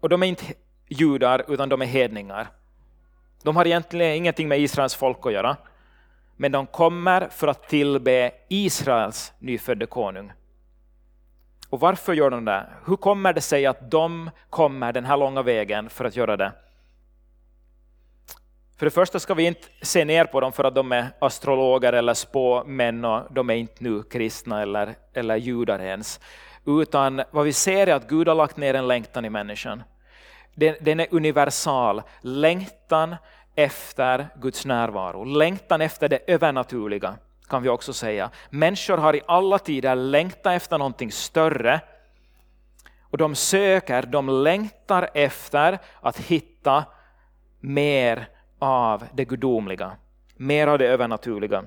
och 0.00 0.08
de 0.08 0.22
är 0.22 0.26
inte 0.26 0.44
judar, 0.88 1.44
utan 1.48 1.68
de 1.68 1.82
är 1.82 1.86
hedningar. 1.86 2.48
De 3.42 3.56
har 3.56 3.66
egentligen 3.66 4.14
ingenting 4.14 4.48
med 4.48 4.60
Israels 4.60 4.94
folk 4.94 5.26
att 5.26 5.32
göra, 5.32 5.56
men 6.36 6.52
de 6.52 6.66
kommer 6.66 7.28
för 7.28 7.48
att 7.48 7.68
tillbe 7.68 8.30
Israels 8.48 9.32
nyfödde 9.38 9.86
konung. 9.86 10.32
Och 11.70 11.80
varför 11.80 12.12
gör 12.12 12.30
de 12.30 12.44
det? 12.44 12.66
Hur 12.86 12.96
kommer 12.96 13.32
det 13.32 13.40
sig 13.40 13.66
att 13.66 13.90
de 13.90 14.30
kommer 14.50 14.92
den 14.92 15.04
här 15.04 15.16
långa 15.16 15.42
vägen 15.42 15.90
för 15.90 16.04
att 16.04 16.16
göra 16.16 16.36
det? 16.36 16.52
För 18.78 18.86
det 18.86 18.90
första 18.90 19.18
ska 19.18 19.34
vi 19.34 19.44
inte 19.44 19.68
se 19.82 20.04
ner 20.04 20.24
på 20.24 20.40
dem 20.40 20.52
för 20.52 20.64
att 20.64 20.74
de 20.74 20.92
är 20.92 21.06
astrologer 21.18 21.92
eller 21.92 22.14
spåmän 22.14 23.04
och 23.04 23.32
de 23.32 23.50
är 23.50 23.54
inte 23.54 23.84
nu 23.84 24.02
kristna 24.02 24.62
eller, 24.62 24.94
eller 25.12 25.36
judar 25.36 25.78
ens. 25.78 26.20
Utan 26.66 27.22
vad 27.30 27.44
vi 27.44 27.52
ser 27.52 27.86
är 27.86 27.94
att 27.94 28.08
Gud 28.08 28.28
har 28.28 28.34
lagt 28.34 28.56
ner 28.56 28.74
en 28.74 28.88
längtan 28.88 29.24
i 29.24 29.30
människan. 29.30 29.82
Den, 30.54 30.74
den 30.80 31.00
är 31.00 31.06
universal. 31.10 32.02
Längtan 32.20 33.16
efter 33.54 34.28
Guds 34.36 34.66
närvaro, 34.66 35.24
längtan 35.24 35.80
efter 35.80 36.08
det 36.08 36.18
övernaturliga 36.26 37.14
kan 37.48 37.62
vi 37.62 37.68
också 37.68 37.92
säga. 37.92 38.30
Människor 38.50 38.96
har 38.96 39.16
i 39.16 39.20
alla 39.26 39.58
tider 39.58 39.94
längtat 39.94 40.52
efter 40.56 40.78
någonting 40.78 41.12
större. 41.12 41.80
Och 43.02 43.18
de 43.18 43.34
söker, 43.34 44.02
de 44.02 44.28
längtar 44.28 45.10
efter 45.14 45.78
att 46.00 46.18
hitta 46.18 46.84
mer 47.60 48.28
av 48.58 49.04
det 49.14 49.24
gudomliga, 49.24 49.92
mer 50.36 50.66
av 50.66 50.78
det 50.78 50.86
övernaturliga. 50.86 51.64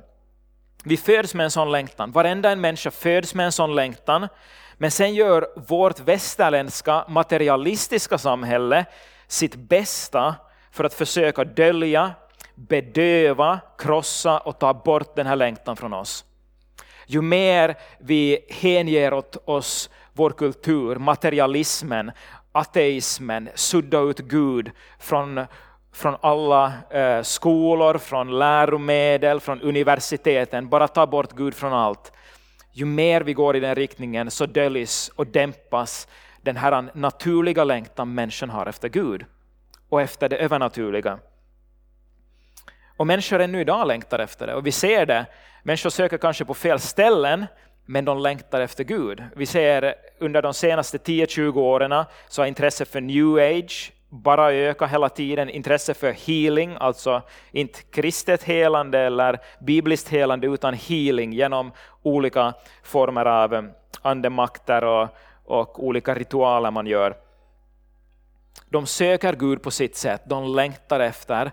Vi 0.84 0.98
föds 0.98 1.34
med 1.34 1.44
en 1.44 1.52
sån 1.52 1.72
längtan, 1.72 2.12
varenda 2.12 2.52
en 2.52 2.62
människa 2.62 2.92
föds 2.92 3.36
med 3.36 3.46
en 3.46 3.52
sån 3.52 3.76
längtan, 3.76 4.28
men 4.84 4.92
sen 4.92 5.14
gör 5.14 5.48
vårt 5.56 6.00
västerländska 6.00 7.06
materialistiska 7.08 8.18
samhälle 8.18 8.86
sitt 9.28 9.56
bästa 9.56 10.36
för 10.72 10.84
att 10.84 10.94
försöka 10.94 11.44
dölja, 11.44 12.12
bedöva, 12.56 13.60
krossa 13.78 14.40
och 14.40 14.60
ta 14.60 14.74
bort 14.74 15.16
den 15.16 15.28
här 15.28 15.36
längtan 15.36 15.76
från 15.76 15.94
oss. 15.94 16.26
Ju 17.06 17.22
mer 17.22 17.76
vi 18.00 18.40
hänger 18.50 19.14
åt 19.14 19.38
oss 19.46 19.90
vår 20.14 20.30
kultur, 20.30 20.96
materialismen, 20.96 22.12
ateismen, 22.52 23.50
sudda 23.56 24.00
ut 24.00 24.20
Gud 24.20 24.72
från, 25.00 25.46
från 25.94 26.16
alla 26.22 26.74
eh, 26.90 27.22
skolor, 27.22 27.98
från 27.98 28.40
läromedel, 28.40 29.40
från 29.40 29.62
universiteten, 29.62 30.70
bara 30.70 30.88
ta 30.88 31.08
bort 31.08 31.32
Gud 31.32 31.56
från 31.56 31.74
allt. 31.74 32.12
Ju 32.76 32.86
mer 32.86 33.22
vi 33.22 33.34
går 33.34 33.56
i 33.56 33.60
den 33.60 33.76
riktningen 33.76 34.32
så 34.32 34.46
döljs 34.46 35.12
och 35.16 35.28
dämpas 35.28 36.08
den 36.42 36.58
här 36.58 36.90
naturliga 36.94 37.64
längtan 37.64 38.14
människan 38.14 38.50
har 38.50 38.66
efter 38.66 38.90
Gud 38.90 39.26
och 39.90 40.02
efter 40.02 40.30
det 40.30 40.38
övernaturliga. 40.38 41.20
Och 42.98 43.08
människor 43.08 43.40
ännu 43.40 43.62
idag 43.62 43.88
längtar 43.88 44.20
efter 44.20 44.48
det 44.48 44.56
och 44.56 44.68
vi 44.68 44.72
ser 44.72 45.06
det. 45.06 45.26
Människor 45.64 45.90
söker 45.90 46.18
kanske 46.18 46.46
på 46.46 46.54
fel 46.54 46.80
ställen 46.80 47.46
men 47.86 48.06
de 48.06 48.18
längtar 48.18 48.62
efter 48.62 48.84
Gud. 48.84 49.24
Vi 49.36 49.46
ser 49.46 49.96
under 50.20 50.42
de 50.42 50.54
senaste 50.54 50.98
10-20 50.98 51.58
åren 51.58 52.06
så 52.28 52.42
har 52.42 52.48
intresset 52.48 52.88
för 52.88 53.02
new 53.02 53.36
age 53.36 53.92
bara 54.14 54.54
öka 54.54 54.86
hela 54.86 55.10
tiden. 55.10 55.50
Intresse 55.50 55.94
för 55.94 56.12
healing, 56.12 56.76
alltså 56.80 57.22
inte 57.52 57.82
kristet 57.82 58.44
helande 58.44 59.00
eller 59.00 59.40
bibliskt 59.60 60.10
helande 60.10 60.48
utan 60.48 60.74
healing 60.74 61.34
genom 61.34 61.72
olika 62.02 62.54
former 62.84 63.26
av 63.26 63.54
eh, 63.54 63.64
andemakter 64.02 64.84
och, 64.84 65.08
och 65.46 65.84
olika 65.84 66.16
ritualer 66.16 66.72
man 66.72 66.88
gör. 66.88 67.18
De 68.70 68.86
söker 68.86 69.34
Gud 69.34 69.62
på 69.62 69.72
sitt 69.72 69.96
sätt, 69.96 70.22
de 70.26 70.56
längtar 70.56 71.00
efter 71.00 71.52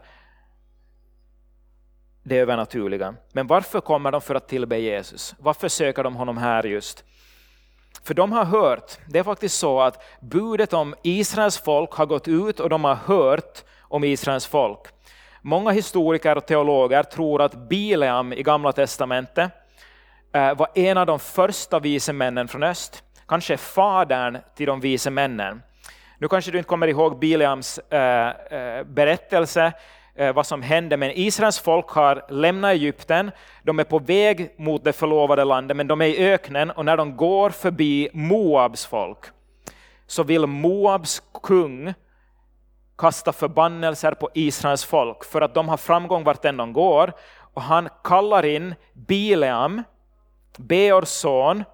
det 2.22 2.38
övernaturliga. 2.38 3.14
Men 3.32 3.46
varför 3.46 3.80
kommer 3.80 4.12
de 4.12 4.20
för 4.20 4.34
att 4.34 4.48
tillbe 4.48 4.78
Jesus? 4.78 5.34
Varför 5.38 5.68
söker 5.68 6.04
de 6.04 6.16
honom 6.16 6.38
här 6.38 6.66
just? 6.66 7.04
För 8.04 8.14
de 8.14 8.32
har 8.32 8.44
hört, 8.44 8.98
det 9.06 9.18
är 9.18 9.22
faktiskt 9.22 9.58
så 9.58 9.80
att 9.80 10.02
budet 10.20 10.72
om 10.72 10.94
Israels 11.02 11.58
folk 11.58 11.92
har 11.92 12.06
gått 12.06 12.28
ut 12.28 12.60
och 12.60 12.68
de 12.68 12.84
har 12.84 12.94
hört 12.94 13.64
om 13.80 14.04
Israels 14.04 14.46
folk. 14.46 14.80
Många 15.42 15.70
historiker 15.70 16.36
och 16.36 16.46
teologer 16.46 17.02
tror 17.02 17.42
att 17.42 17.54
Bileam 17.54 18.32
i 18.32 18.42
Gamla 18.42 18.72
Testamentet 18.72 19.50
eh, 20.32 20.54
var 20.54 20.68
en 20.74 20.96
av 20.96 21.06
de 21.06 21.18
första 21.18 21.78
vise 21.78 22.12
männen 22.12 22.48
från 22.48 22.62
öst, 22.62 23.04
kanske 23.28 23.56
fadern 23.56 24.38
till 24.54 24.66
de 24.66 24.80
vise 24.80 25.10
männen. 25.10 25.62
Nu 26.18 26.28
kanske 26.28 26.50
du 26.50 26.58
inte 26.58 26.68
kommer 26.68 26.86
ihåg 26.86 27.18
Bileams 27.18 27.78
eh, 27.78 28.28
eh, 28.28 28.84
berättelse, 28.84 29.72
Eh, 30.20 30.32
vad 30.32 30.46
som 30.46 30.62
hände, 30.62 30.96
men 30.96 31.10
Israels 31.14 31.58
folk 31.58 31.88
har 31.88 32.24
lämnat 32.28 32.70
Egypten, 32.70 33.30
de 33.62 33.78
är 33.78 33.84
på 33.84 33.98
väg 33.98 34.54
mot 34.58 34.84
det 34.84 34.92
förlovade 34.92 35.44
landet, 35.44 35.76
men 35.76 35.88
de 35.88 36.00
är 36.00 36.06
i 36.06 36.32
öknen 36.32 36.70
och 36.70 36.84
när 36.84 36.96
de 36.96 37.16
går 37.16 37.50
förbi 37.50 38.08
Moabs 38.12 38.86
folk 38.86 39.18
så 40.06 40.22
vill 40.22 40.46
Moabs 40.46 41.22
kung 41.42 41.94
kasta 42.98 43.32
förbannelser 43.32 44.12
på 44.12 44.28
Israels 44.34 44.84
folk 44.84 45.24
för 45.24 45.40
att 45.40 45.54
de 45.54 45.68
har 45.68 45.76
framgång 45.76 46.24
vart 46.24 46.44
än 46.44 46.56
de 46.56 46.72
går. 46.72 47.12
Och 47.54 47.62
han 47.62 47.88
kallar 48.04 48.44
in 48.44 48.74
Bileam, 48.92 49.82
Beors 50.56 51.08
son, 51.08 51.64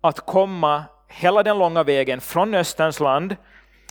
att 0.00 0.20
komma 0.26 0.84
hela 1.08 1.42
den 1.42 1.58
långa 1.58 1.82
vägen 1.82 2.20
från 2.20 2.54
Österns 2.54 3.00
land. 3.00 3.36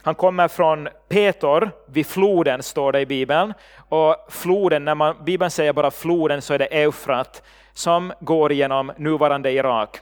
Han 0.04 0.16
kommer 0.16 0.48
från 0.48 0.90
Petor, 1.10 1.72
vid 1.88 2.08
floden 2.08 2.64
står 2.64 2.92
det 2.92 3.00
i 3.00 3.06
Bibeln. 3.06 3.54
Och 3.90 4.16
floden, 4.30 4.86
när 4.86 4.96
man, 4.96 5.16
Bibeln 5.24 5.52
säger 5.52 5.74
bara 5.74 5.92
floden 5.92 6.42
så 6.42 6.54
är 6.54 6.60
det 6.60 6.66
Eufrat 6.66 7.44
som 7.74 8.14
går 8.20 8.54
genom 8.54 8.92
nuvarande 8.98 9.52
Irak, 9.52 10.00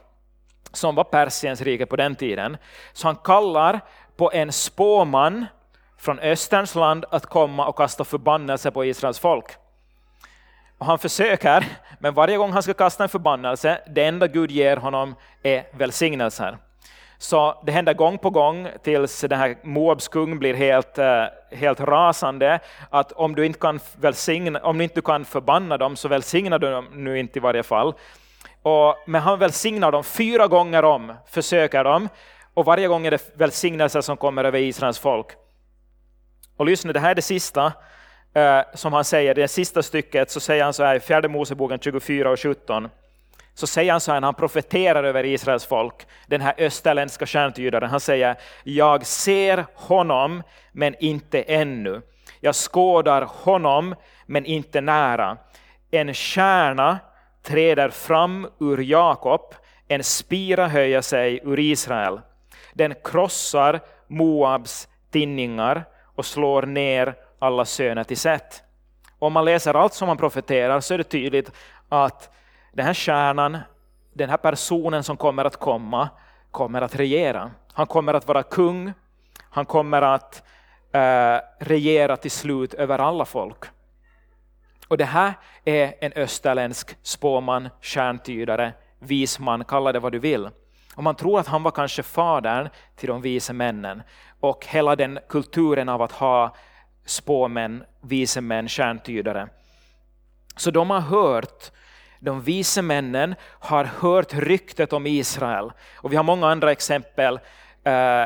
som 0.72 0.94
var 0.94 1.04
Persiens 1.04 1.60
rike 1.60 1.86
på 1.86 1.96
den 1.96 2.16
tiden. 2.16 2.56
Så 2.92 3.08
han 3.08 3.16
kallar 3.16 3.80
på 4.16 4.32
en 4.32 4.52
spåman 4.52 5.46
från 5.98 6.18
Österns 6.18 6.74
land 6.74 7.04
att 7.10 7.26
komma 7.26 7.66
och 7.66 7.76
kasta 7.76 8.04
förbannelse 8.04 8.70
på 8.70 8.84
Israels 8.84 9.18
folk. 9.18 9.46
Och 10.78 10.86
han 10.86 10.98
försöker, 10.98 11.64
men 11.98 12.14
varje 12.14 12.36
gång 12.36 12.52
han 12.52 12.62
ska 12.62 12.74
kasta 12.74 13.02
en 13.02 13.08
förbannelse, 13.08 13.80
det 13.86 14.04
enda 14.04 14.26
Gud 14.26 14.50
ger 14.50 14.76
honom 14.76 15.14
är 15.42 15.64
välsignelser. 15.72 16.58
Så 17.22 17.62
det 17.62 17.72
händer 17.72 17.94
gång 17.94 18.18
på 18.18 18.30
gång 18.30 18.68
tills 18.82 19.20
den 19.20 19.38
här 19.38 19.56
Moabs 19.62 20.08
kung 20.08 20.38
blir 20.38 20.54
helt, 20.54 20.98
eh, 20.98 21.24
helt 21.50 21.80
rasande, 21.80 22.60
att 22.90 23.12
om 23.12 23.34
du, 23.34 23.46
inte 23.46 23.58
kan 23.58 23.80
välsigna, 24.00 24.60
om 24.60 24.78
du 24.78 24.84
inte 24.84 25.00
kan 25.00 25.24
förbanna 25.24 25.78
dem 25.78 25.96
så 25.96 26.08
välsignar 26.08 26.58
du 26.58 26.70
dem 26.70 26.88
nu 26.92 27.18
inte 27.18 27.38
i 27.38 27.40
varje 27.40 27.62
fall. 27.62 27.94
Och, 28.62 28.96
men 29.06 29.22
han 29.22 29.38
välsignar 29.38 29.92
dem 29.92 30.04
fyra 30.04 30.46
gånger 30.46 30.84
om, 30.84 31.12
försöker 31.26 31.84
de, 31.84 32.08
och 32.54 32.64
varje 32.64 32.88
gång 32.88 33.06
är 33.06 33.10
det 33.10 33.32
välsignelser 33.34 34.00
som 34.00 34.16
kommer 34.16 34.44
över 34.44 34.58
Israels 34.58 34.98
folk. 34.98 35.26
Och 36.56 36.66
lyssna, 36.66 36.92
det 36.92 37.00
här 37.00 37.10
är 37.10 37.14
det 37.14 37.22
sista 37.22 37.72
eh, 38.34 38.60
som 38.74 38.92
han 38.92 39.04
säger, 39.04 39.34
det 39.34 39.48
sista 39.48 39.82
stycket, 39.82 40.30
så 40.30 40.40
säger 40.40 40.64
han 40.64 40.72
så 40.72 40.84
här 40.84 40.94
i 40.94 41.00
fjärde 41.00 41.28
Moseboken 41.28 41.78
24 41.78 42.30
och 42.30 42.40
17 42.40 42.88
så 43.54 43.66
säger 43.66 43.92
han 43.92 44.00
så 44.00 44.12
här 44.12 44.20
när 44.20 44.26
han 44.26 44.34
profeterar 44.34 45.04
över 45.04 45.24
Israels 45.24 45.66
folk, 45.66 46.06
den 46.26 46.40
här 46.40 46.54
österländska 46.58 47.26
stjärntydaren, 47.26 47.90
han 47.90 48.00
säger 48.00 48.36
jag 48.64 49.06
ser 49.06 49.66
honom 49.74 50.42
men 50.72 50.94
inte 51.00 51.42
ännu. 51.42 52.02
Jag 52.40 52.54
skådar 52.54 53.22
honom 53.22 53.94
men 54.26 54.44
inte 54.44 54.80
nära. 54.80 55.36
En 55.90 56.14
stjärna 56.14 56.98
träder 57.42 57.88
fram 57.88 58.48
ur 58.60 58.78
Jakob, 58.78 59.54
en 59.88 60.04
spira 60.04 60.68
höjer 60.68 61.00
sig 61.00 61.40
ur 61.44 61.58
Israel. 61.58 62.20
Den 62.74 62.94
krossar 63.04 63.80
Moabs 64.06 64.88
tinningar 65.10 65.84
och 66.14 66.26
slår 66.26 66.62
ner 66.62 67.14
alla 67.38 67.64
söner 67.64 68.04
till 68.04 68.16
Set. 68.16 68.62
Om 69.18 69.32
man 69.32 69.44
läser 69.44 69.74
allt 69.74 69.94
som 69.94 70.08
han 70.08 70.16
profeterar 70.16 70.80
så 70.80 70.94
är 70.94 70.98
det 70.98 71.04
tydligt 71.04 71.52
att 71.88 72.30
den 72.72 72.86
här 72.86 72.94
stjärnan, 72.94 73.58
den 74.12 74.30
här 74.30 74.36
personen 74.36 75.04
som 75.04 75.16
kommer 75.16 75.44
att 75.44 75.56
komma, 75.56 76.08
kommer 76.50 76.82
att 76.82 76.96
regera. 76.96 77.50
Han 77.72 77.86
kommer 77.86 78.14
att 78.14 78.28
vara 78.28 78.42
kung, 78.42 78.92
han 79.40 79.66
kommer 79.66 80.02
att 80.02 80.42
eh, 80.92 81.36
regera 81.58 82.16
till 82.16 82.30
slut 82.30 82.74
över 82.74 82.98
alla 82.98 83.24
folk. 83.24 83.64
Och 84.88 84.96
det 84.96 85.04
här 85.04 85.32
är 85.64 85.94
en 86.00 86.12
österländsk 86.12 86.96
spåman, 87.02 87.68
stjärntydare, 87.80 88.72
visman, 88.98 89.64
kalla 89.64 89.92
det 89.92 89.98
vad 89.98 90.12
du 90.12 90.18
vill. 90.18 90.48
Och 90.94 91.02
man 91.02 91.14
tror 91.14 91.40
att 91.40 91.46
han 91.46 91.62
var 91.62 91.70
kanske 91.70 92.02
fadern 92.02 92.68
till 92.96 93.08
de 93.08 93.22
vise 93.22 93.52
männen 93.52 94.02
och 94.40 94.66
hela 94.66 94.96
den 94.96 95.18
kulturen 95.28 95.88
av 95.88 96.02
att 96.02 96.12
ha 96.12 96.54
spåmän, 97.04 97.84
vise 98.00 98.40
män, 98.40 98.68
stjärntydare. 98.68 99.48
Så 100.56 100.70
de 100.70 100.90
har 100.90 101.00
hört, 101.00 101.70
de 102.20 102.42
vise 102.42 102.82
männen 102.82 103.34
har 103.42 103.84
hört 103.84 104.34
ryktet 104.34 104.92
om 104.92 105.06
Israel. 105.06 105.72
Och 105.96 106.12
vi 106.12 106.16
har 106.16 106.24
många 106.24 106.48
andra 106.48 106.72
exempel. 106.72 107.40
Eh, 107.84 108.24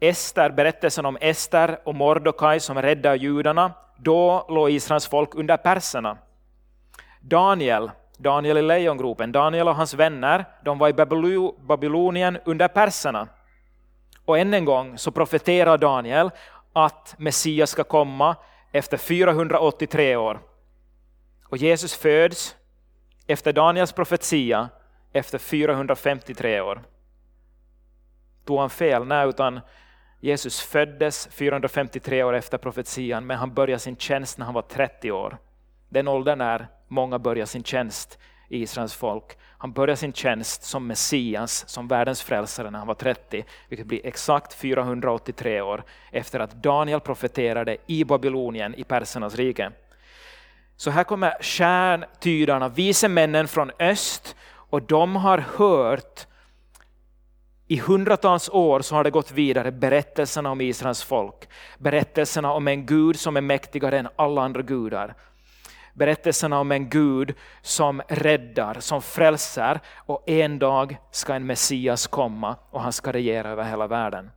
Ester, 0.00 0.50
berättelsen 0.50 1.06
om 1.06 1.18
Ester 1.20 1.78
och 1.84 1.94
Mordokaj 1.94 2.60
som 2.60 2.82
räddar 2.82 3.14
judarna. 3.14 3.72
Då 3.96 4.46
låg 4.48 4.70
Israels 4.70 5.06
folk 5.06 5.34
under 5.34 5.56
perserna. 5.56 6.18
Daniel, 7.20 7.90
Daniel 8.18 8.58
i 8.58 8.62
lejongropen, 8.62 9.32
Daniel 9.32 9.68
och 9.68 9.76
hans 9.76 9.94
vänner, 9.94 10.44
de 10.64 10.78
var 10.78 10.88
i 10.88 10.92
Babylonien 11.62 12.38
under 12.44 12.68
perserna. 12.68 13.28
Och 14.24 14.38
än 14.38 14.54
en 14.54 14.64
gång 14.64 14.98
så 14.98 15.10
profeterar 15.10 15.78
Daniel 15.78 16.30
att 16.72 17.14
Messias 17.18 17.70
ska 17.70 17.84
komma 17.84 18.36
efter 18.72 18.96
483 18.96 20.16
år. 20.16 20.40
Och 21.48 21.56
Jesus 21.56 21.94
föds 21.94 22.56
efter 23.26 23.52
Daniels 23.52 23.92
profetia 23.92 24.68
efter 25.12 25.38
453 25.38 26.60
år. 26.60 26.82
Tog 28.44 28.58
han 28.58 28.70
fel? 28.70 29.04
Nej, 29.06 29.28
utan 29.28 29.60
Jesus 30.20 30.60
föddes 30.60 31.28
453 31.32 32.22
år 32.22 32.32
efter 32.34 32.58
profetian, 32.58 33.26
men 33.26 33.38
han 33.38 33.54
började 33.54 33.78
sin 33.78 33.96
tjänst 33.96 34.38
när 34.38 34.44
han 34.44 34.54
var 34.54 34.62
30 34.62 35.12
år. 35.12 35.38
Den 35.88 36.08
åldern 36.08 36.38
när 36.38 36.66
många 36.88 37.18
börjar 37.18 37.46
sin 37.46 37.64
tjänst 37.64 38.18
i 38.48 38.62
Israels 38.62 38.94
folk. 38.94 39.38
Han 39.58 39.72
började 39.72 39.96
sin 39.96 40.12
tjänst 40.12 40.62
som 40.62 40.86
Messias, 40.86 41.68
som 41.68 41.88
världens 41.88 42.22
frälsare 42.22 42.70
när 42.70 42.78
han 42.78 42.88
var 42.88 42.94
30, 42.94 43.44
vilket 43.68 43.86
blir 43.86 44.06
exakt 44.06 44.54
483 44.54 45.60
år 45.60 45.84
efter 46.12 46.40
att 46.40 46.62
Daniel 46.62 47.00
profeterade 47.00 47.76
i 47.86 48.04
Babylonien 48.04 48.74
i 48.74 48.84
persernas 48.84 49.34
rike. 49.34 49.72
Så 50.76 50.90
här 50.90 51.04
kommer 51.04 51.42
stjärntydarna, 51.42 52.68
vise 52.68 53.08
männen 53.08 53.48
från 53.48 53.70
öst, 53.78 54.36
och 54.70 54.82
de 54.82 55.16
har 55.16 55.38
hört 55.38 56.26
i 57.66 57.78
hundratals 57.78 58.48
år 58.48 58.80
så 58.80 58.94
har 58.94 59.04
det 59.04 59.10
gått 59.10 59.32
vidare 59.32 59.72
berättelserna 59.72 60.50
om 60.50 60.60
Israels 60.60 61.02
folk. 61.02 61.48
Berättelserna 61.78 62.52
om 62.52 62.68
en 62.68 62.86
Gud 62.86 63.18
som 63.18 63.36
är 63.36 63.40
mäktigare 63.40 63.98
än 63.98 64.08
alla 64.16 64.42
andra 64.42 64.62
gudar. 64.62 65.14
Berättelserna 65.94 66.60
om 66.60 66.72
en 66.72 66.88
Gud 66.88 67.34
som 67.62 68.02
räddar, 68.08 68.76
som 68.80 69.02
frälser 69.02 69.80
och 69.96 70.28
en 70.28 70.58
dag 70.58 70.96
ska 71.10 71.34
en 71.34 71.46
Messias 71.46 72.06
komma 72.06 72.56
och 72.70 72.80
han 72.80 72.92
ska 72.92 73.12
regera 73.12 73.50
över 73.50 73.64
hela 73.64 73.86
världen. 73.86 74.30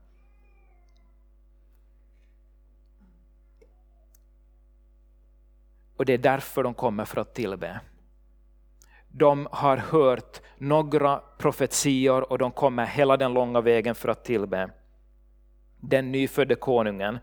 Och 5.97 6.05
det 6.05 6.13
är 6.13 6.17
därför 6.17 6.63
de 6.63 6.73
kommer 6.73 7.05
för 7.05 7.21
att 7.21 7.35
tillbe. 7.35 7.79
De 9.07 9.47
har 9.51 9.77
hört 9.77 10.41
några 10.57 11.21
profetior 11.37 12.31
och 12.31 12.37
de 12.37 12.51
kommer 12.51 12.85
hela 12.85 13.17
den 13.17 13.33
långa 13.33 13.61
vägen 13.61 13.95
för 13.95 14.09
att 14.09 14.25
tillbe 14.25 14.69
den 15.79 16.11
nyfödde 16.11 16.55
konungen. 16.55 17.19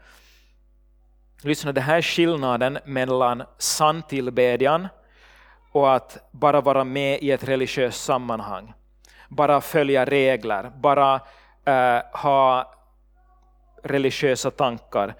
Lyssna, 1.42 1.72
det 1.72 1.80
här 1.80 1.96
är 1.96 2.02
skillnaden 2.02 2.78
mellan 2.84 3.42
sann 3.58 4.02
tillbedjan 4.02 4.88
och 5.72 5.94
att 5.94 6.28
bara 6.30 6.60
vara 6.60 6.84
med 6.84 7.22
i 7.22 7.30
ett 7.30 7.48
religiöst 7.48 8.04
sammanhang. 8.04 8.72
Bara 9.28 9.60
följa 9.60 10.04
regler, 10.04 10.72
bara 10.76 11.14
uh, 11.68 12.20
ha 12.20 12.74
religiösa 13.82 14.50
tankar. 14.50 15.14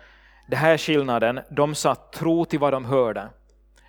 Det 0.49 0.57
här 0.57 0.73
är 0.73 0.79
skillnaden. 0.79 1.41
De 1.51 1.75
satt 1.75 2.13
tro 2.13 2.45
till 2.45 2.59
vad 2.59 2.73
de 2.73 2.85
hörde. 2.85 3.29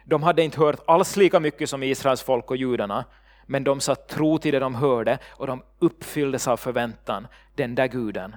De 0.08 0.24
hade 0.24 0.44
inte 0.44 0.60
hört 0.60 0.80
alls 0.88 1.16
lika 1.16 1.40
mycket 1.40 1.70
som 1.70 1.84
Israels 1.84 2.24
folk 2.24 2.52
och 2.52 2.58
judarna, 2.58 3.06
men 3.46 3.64
de 3.64 3.80
satt 3.80 4.08
tro 4.08 4.38
till 4.38 4.54
det 4.54 4.60
de 4.60 4.76
hörde 4.76 5.18
och 5.32 5.48
de 5.48 5.64
uppfylldes 5.80 6.48
av 6.48 6.58
förväntan. 6.58 7.28
Den 7.56 7.76
där 7.76 7.88
guden. 7.88 8.36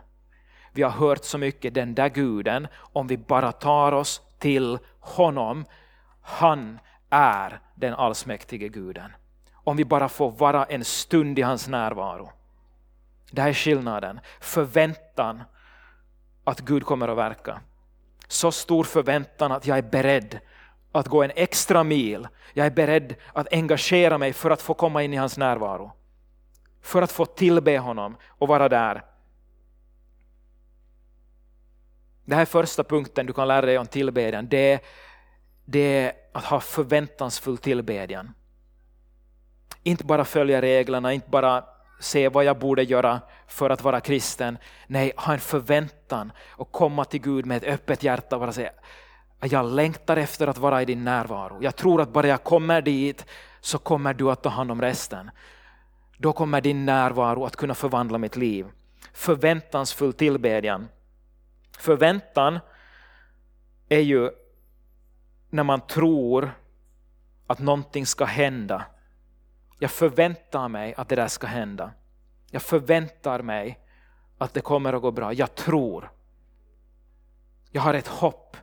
Vi 0.73 0.83
har 0.83 0.91
hört 0.91 1.25
så 1.25 1.39
mycket, 1.39 1.75
den 1.75 1.95
där 1.95 2.09
guden, 2.09 2.69
om 2.75 3.07
vi 3.07 3.17
bara 3.17 3.53
tar 3.53 3.93
oss 3.93 4.23
till 4.39 4.79
honom, 5.01 5.65
han 6.23 6.79
är 7.11 7.61
den 7.75 7.95
allsmäktige 7.95 8.69
guden. 8.69 9.13
Om 9.55 9.77
vi 9.77 9.85
bara 9.85 10.09
får 10.09 10.31
vara 10.31 10.65
en 10.65 10.85
stund 10.85 11.39
i 11.39 11.43
hans 11.43 11.69
närvaro. 11.69 12.33
Det 13.31 13.43
här 13.43 13.49
är 13.49 13.55
skillnaden. 13.55 14.21
Förväntan 14.41 15.43
att 16.45 16.61
Gud 16.61 16.85
kommer 16.85 17.09
att 17.09 17.17
verka. 17.17 17.61
Så 18.29 18.53
stor 18.53 18.85
förväntan 18.85 19.53
att 19.53 19.67
jag 19.67 19.79
är 19.79 19.83
beredd 19.83 20.39
att 20.99 21.09
gå 21.09 21.23
en 21.23 21.33
extra 21.35 21.85
mil. 21.85 22.29
Jag 22.55 22.67
är 22.67 22.71
beredd 22.71 23.15
att 23.33 23.53
engagera 23.53 24.19
mig 24.19 24.33
för 24.33 24.51
att 24.51 24.63
få 24.63 24.75
komma 24.75 25.03
in 25.03 25.15
i 25.15 25.17
hans 25.17 25.39
närvaro. 25.39 25.93
För 26.83 27.03
att 27.03 27.13
få 27.13 27.27
tillbe 27.27 27.79
honom 27.79 28.17
och 28.29 28.49
vara 28.49 28.69
där. 28.69 29.05
Det 32.25 32.35
här 32.35 32.43
är 32.43 32.47
första 32.47 32.85
punkten 32.85 33.27
du 33.27 33.33
kan 33.33 33.49
lära 33.49 33.67
dig 33.67 33.79
om 33.79 33.87
tillbedjan. 33.87 34.49
Det, 34.49 34.81
det 35.65 35.81
är 35.81 36.13
att 36.33 36.45
ha 36.45 36.61
förväntansfull 36.61 37.59
tillbedjan. 37.59 38.35
Inte 39.83 40.05
bara 40.05 40.25
följa 40.25 40.63
reglerna, 40.63 41.13
inte 41.13 41.31
bara 41.31 41.65
se 42.01 42.29
vad 42.29 42.45
jag 42.45 42.59
borde 42.59 42.83
göra 42.83 43.21
för 43.47 43.71
att 43.71 43.83
vara 43.83 44.01
kristen. 44.01 44.59
Nej, 44.87 45.13
ha 45.17 45.33
en 45.33 45.41
förväntan 45.41 46.33
och 46.49 46.73
komma 46.73 47.05
till 47.05 47.21
Gud 47.21 47.47
med 47.47 47.57
ett 47.57 47.75
öppet 47.75 48.03
hjärta 48.03 48.37
och 48.37 48.41
bara 48.41 48.53
säga 48.53 48.71
jag 49.41 49.67
längtar 49.67 50.17
efter 50.17 50.47
att 50.47 50.59
vara 50.59 50.83
i 50.83 50.85
din 50.85 51.05
närvaro. 51.05 51.59
Jag 51.63 51.77
tror 51.77 52.01
att 52.01 52.13
bara 52.13 52.27
jag 52.27 52.45
kommer 52.45 52.83
dit 52.83 53.27
så 53.61 53.79
kommer 53.79 54.15
du 54.15 54.31
att 54.31 54.43
ta 54.43 54.49
hand 54.49 54.71
om 54.71 54.81
resten. 54.81 55.31
Då 56.17 56.33
kommer 56.33 56.61
din 56.61 56.87
närvaro 56.87 57.45
att 57.45 57.57
kunna 57.57 57.75
förvandla 57.75 58.19
mitt 58.19 58.37
liv. 58.37 58.67
Förväntansfull 59.13 60.13
tillbedjan. 60.13 60.89
Förväntan 61.79 62.59
är 63.89 64.01
ju 64.01 64.31
när 65.51 65.63
man 65.63 65.81
tror 65.81 66.51
att 67.47 67.59
någonting 67.59 68.07
ska 68.07 68.25
hända. 68.25 68.85
Jag 69.79 69.91
förväntar 69.91 70.69
mig 70.69 70.95
att 70.97 71.09
det 71.09 71.17
där 71.17 71.29
ska 71.29 71.47
hända. 71.47 71.91
Jag 72.51 72.63
förväntar 72.63 73.43
mig 73.43 73.79
att 74.39 74.55
det 74.55 74.61
kommer 74.61 74.93
att 74.93 75.03
gå 75.03 75.11
bra. 75.11 75.33
Jag 75.33 75.55
tror. 75.55 76.11
Jag 77.71 77.83
har 77.83 77.95
ett 77.95 78.09
hopp 78.09 78.57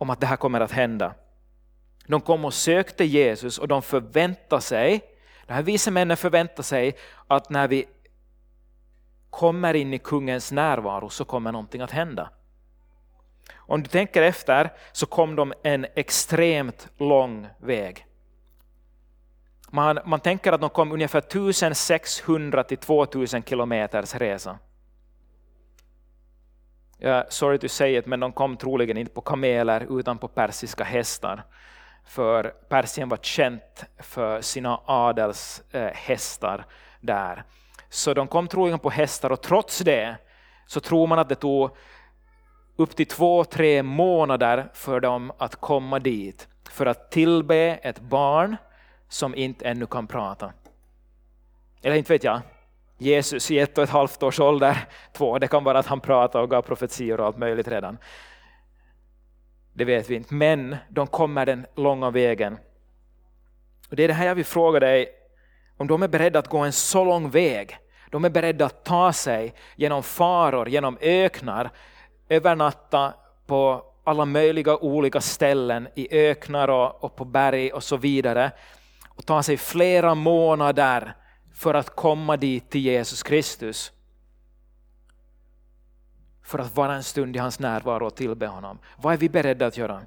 om 0.00 0.10
att 0.10 0.20
det 0.20 0.26
här 0.26 0.36
kommer 0.36 0.60
att 0.60 0.72
hända. 0.72 1.14
De 2.06 2.20
kom 2.20 2.44
och 2.44 2.54
sökte 2.54 3.04
Jesus 3.04 3.58
och 3.58 3.68
de 3.68 3.82
förväntade 3.82 4.62
sig, 4.62 5.04
de 5.46 5.52
här 5.52 5.62
vise 5.62 5.90
männen 5.90 6.16
förväntade 6.16 6.62
sig 6.62 6.96
att 7.26 7.50
när 7.50 7.68
vi 7.68 7.86
kommer 9.30 9.74
in 9.74 9.94
i 9.94 9.98
kungens 9.98 10.52
närvaro 10.52 11.08
så 11.08 11.24
kommer 11.24 11.52
någonting 11.52 11.80
att 11.80 11.90
hända. 11.90 12.30
Om 13.56 13.82
du 13.82 13.88
tänker 13.88 14.22
efter 14.22 14.72
så 14.92 15.06
kom 15.06 15.36
de 15.36 15.52
en 15.62 15.86
extremt 15.94 16.88
lång 16.98 17.48
väg. 17.58 18.06
Man, 19.70 19.98
man 20.04 20.20
tänker 20.20 20.52
att 20.52 20.60
de 20.60 20.70
kom 20.70 20.92
ungefär 20.92 21.18
1600 21.18 22.64
till 22.64 22.78
2000 22.78 23.42
kilometers 23.42 24.14
resa. 24.14 24.58
Ja, 27.02 27.24
sorry 27.28 27.58
to 27.58 27.68
say 27.68 27.96
it, 27.96 28.06
men 28.06 28.20
de 28.20 28.32
kom 28.32 28.56
troligen 28.56 28.96
inte 28.96 29.12
på 29.12 29.20
kameler 29.20 30.00
utan 30.00 30.18
på 30.18 30.28
persiska 30.28 30.84
hästar. 30.84 31.42
För 32.04 32.42
Persien 32.68 33.08
var 33.08 33.16
känt 33.16 33.84
för 33.98 34.40
sina 34.40 34.80
adelshästar 34.84 36.58
eh, 36.58 36.64
där. 37.00 37.44
Så 37.88 38.14
de 38.14 38.28
kom 38.28 38.48
troligen 38.48 38.78
på 38.78 38.90
hästar 38.90 39.32
och 39.32 39.42
trots 39.42 39.78
det 39.78 40.16
så 40.66 40.80
tror 40.80 41.06
man 41.06 41.18
att 41.18 41.28
det 41.28 41.34
tog 41.34 41.70
upp 42.76 42.96
till 42.96 43.06
två, 43.06 43.44
tre 43.44 43.82
månader 43.82 44.70
för 44.74 45.00
dem 45.00 45.32
att 45.38 45.56
komma 45.56 45.98
dit 45.98 46.48
för 46.70 46.86
att 46.86 47.10
tillbe 47.10 47.56
ett 47.82 48.00
barn 48.00 48.56
som 49.08 49.34
inte 49.34 49.64
ännu 49.64 49.86
kan 49.86 50.06
prata. 50.06 50.52
Eller 51.82 51.96
inte 51.96 52.12
vet 52.12 52.24
jag, 52.24 52.40
Jesus 53.00 53.50
i 53.50 53.58
ett 53.58 53.78
och 53.78 53.84
ett 53.84 53.90
halvt 53.90 54.22
års 54.22 54.40
ålder, 54.40 54.76
två, 55.12 55.38
det 55.38 55.48
kan 55.48 55.64
vara 55.64 55.78
att 55.78 55.86
han 55.86 56.00
pratade 56.00 56.44
och 56.44 56.50
gav 56.50 56.62
profetior 56.62 57.20
och 57.20 57.26
allt 57.26 57.38
möjligt 57.38 57.68
redan. 57.68 57.98
Det 59.72 59.84
vet 59.84 60.10
vi 60.10 60.14
inte, 60.14 60.34
men 60.34 60.76
de 60.88 61.06
kommer 61.06 61.46
den 61.46 61.66
långa 61.76 62.10
vägen. 62.10 62.58
Och 63.90 63.96
Det 63.96 64.04
är 64.04 64.08
det 64.08 64.14
här 64.14 64.26
jag 64.26 64.34
vill 64.34 64.44
fråga 64.44 64.80
dig, 64.80 65.08
om 65.76 65.86
de 65.86 66.02
är 66.02 66.08
beredda 66.08 66.38
att 66.38 66.48
gå 66.48 66.58
en 66.58 66.72
så 66.72 67.04
lång 67.04 67.30
väg, 67.30 67.78
de 68.10 68.24
är 68.24 68.30
beredda 68.30 68.66
att 68.66 68.84
ta 68.84 69.12
sig 69.12 69.54
genom 69.76 70.02
faror, 70.02 70.68
genom 70.68 70.98
öknar, 71.00 71.70
övernatta 72.28 73.14
på 73.46 73.84
alla 74.04 74.24
möjliga 74.24 74.76
olika 74.76 75.20
ställen 75.20 75.88
i 75.94 76.28
öknar 76.28 76.68
och, 76.68 77.04
och 77.04 77.16
på 77.16 77.24
berg 77.24 77.72
och 77.72 77.82
så 77.82 77.96
vidare 77.96 78.50
och 79.08 79.26
ta 79.26 79.42
sig 79.42 79.56
flera 79.56 80.14
månader 80.14 81.14
för 81.60 81.74
att 81.74 81.96
komma 81.96 82.36
dit 82.36 82.70
till 82.70 82.80
Jesus 82.80 83.22
Kristus. 83.22 83.92
för 86.42 86.58
att 86.58 86.76
vara 86.76 86.94
en 86.94 87.04
stund 87.04 87.36
i 87.36 87.38
hans 87.38 87.58
närvaro 87.58 88.06
och 88.06 88.14
tillbe 88.14 88.46
honom? 88.46 88.78
Vad 88.96 89.12
är 89.12 89.18
vi 89.18 89.28
beredda 89.28 89.66
att 89.66 89.76
göra? 89.76 90.02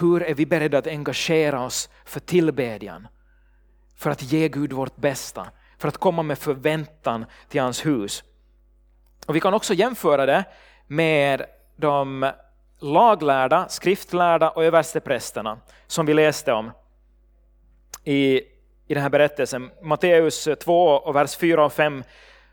Hur 0.00 0.22
är 0.22 0.34
vi 0.34 0.46
beredda 0.46 0.78
att 0.78 0.86
engagera 0.86 1.64
oss 1.64 1.88
för 2.04 2.20
tillbedjan? 2.20 3.08
För 3.96 4.10
att 4.10 4.22
ge 4.22 4.48
Gud 4.48 4.72
vårt 4.72 4.96
bästa, 4.96 5.50
för 5.78 5.88
att 5.88 5.98
komma 5.98 6.22
med 6.22 6.38
förväntan 6.38 7.24
till 7.48 7.60
hans 7.60 7.86
hus. 7.86 8.24
Och 9.26 9.36
Vi 9.36 9.40
kan 9.40 9.54
också 9.54 9.74
jämföra 9.74 10.26
det 10.26 10.44
med 10.86 11.46
de 11.76 12.32
laglärda, 12.78 13.68
skriftlärda 13.68 14.50
och 14.50 14.64
översteprästerna 14.64 15.60
som 15.86 16.06
vi 16.06 16.14
läste 16.14 16.52
om 16.52 16.70
i, 18.04 18.40
i 18.90 18.94
den 18.94 19.02
här 19.02 19.10
berättelsen. 19.10 19.70
Matteus 19.82 20.48
2 20.60 20.86
och 20.86 21.16
vers 21.16 21.36
4 21.36 21.64
och 21.64 21.72
5 21.72 22.04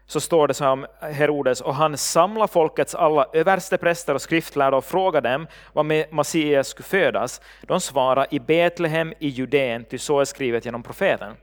så 0.05 0.19
står 0.19 0.47
det 0.47 0.53
så 0.53 0.63
här 0.63 0.71
om 0.71 0.85
Herodes, 1.01 1.61
och 1.61 1.75
han 1.75 1.97
samlade 1.97 2.51
folkets 2.51 2.95
alla 2.95 3.25
överstepräster 3.33 4.15
och 4.15 4.21
skriftlärda 4.21 4.77
och 4.77 4.85
frågade 4.85 5.29
dem 5.29 5.47
var 5.73 6.13
Messias 6.15 6.67
skulle 6.67 6.85
födas. 6.85 7.41
De 7.61 7.81
svarade 7.81 8.27
i 8.35 8.39
Betlehem 8.39 9.13
i 9.19 9.27
Judeen, 9.27 9.85
ty 9.85 9.97
så 9.97 10.19
är 10.19 10.25
skrivet 10.25 10.65
genom 10.65 10.83
profeten. 10.83 11.33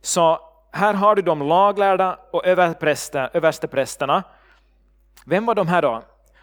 Så 0.00 0.40
här 0.72 0.94
har 0.94 1.14
du 1.14 1.22
de 1.22 1.42
laglärda 1.42 2.18
och 2.30 2.46
översteprästerna. 3.32 4.22
Vem 5.26 5.46
var 5.46 5.54
de 5.54 5.68
här 5.68 5.82
då? 5.82 6.02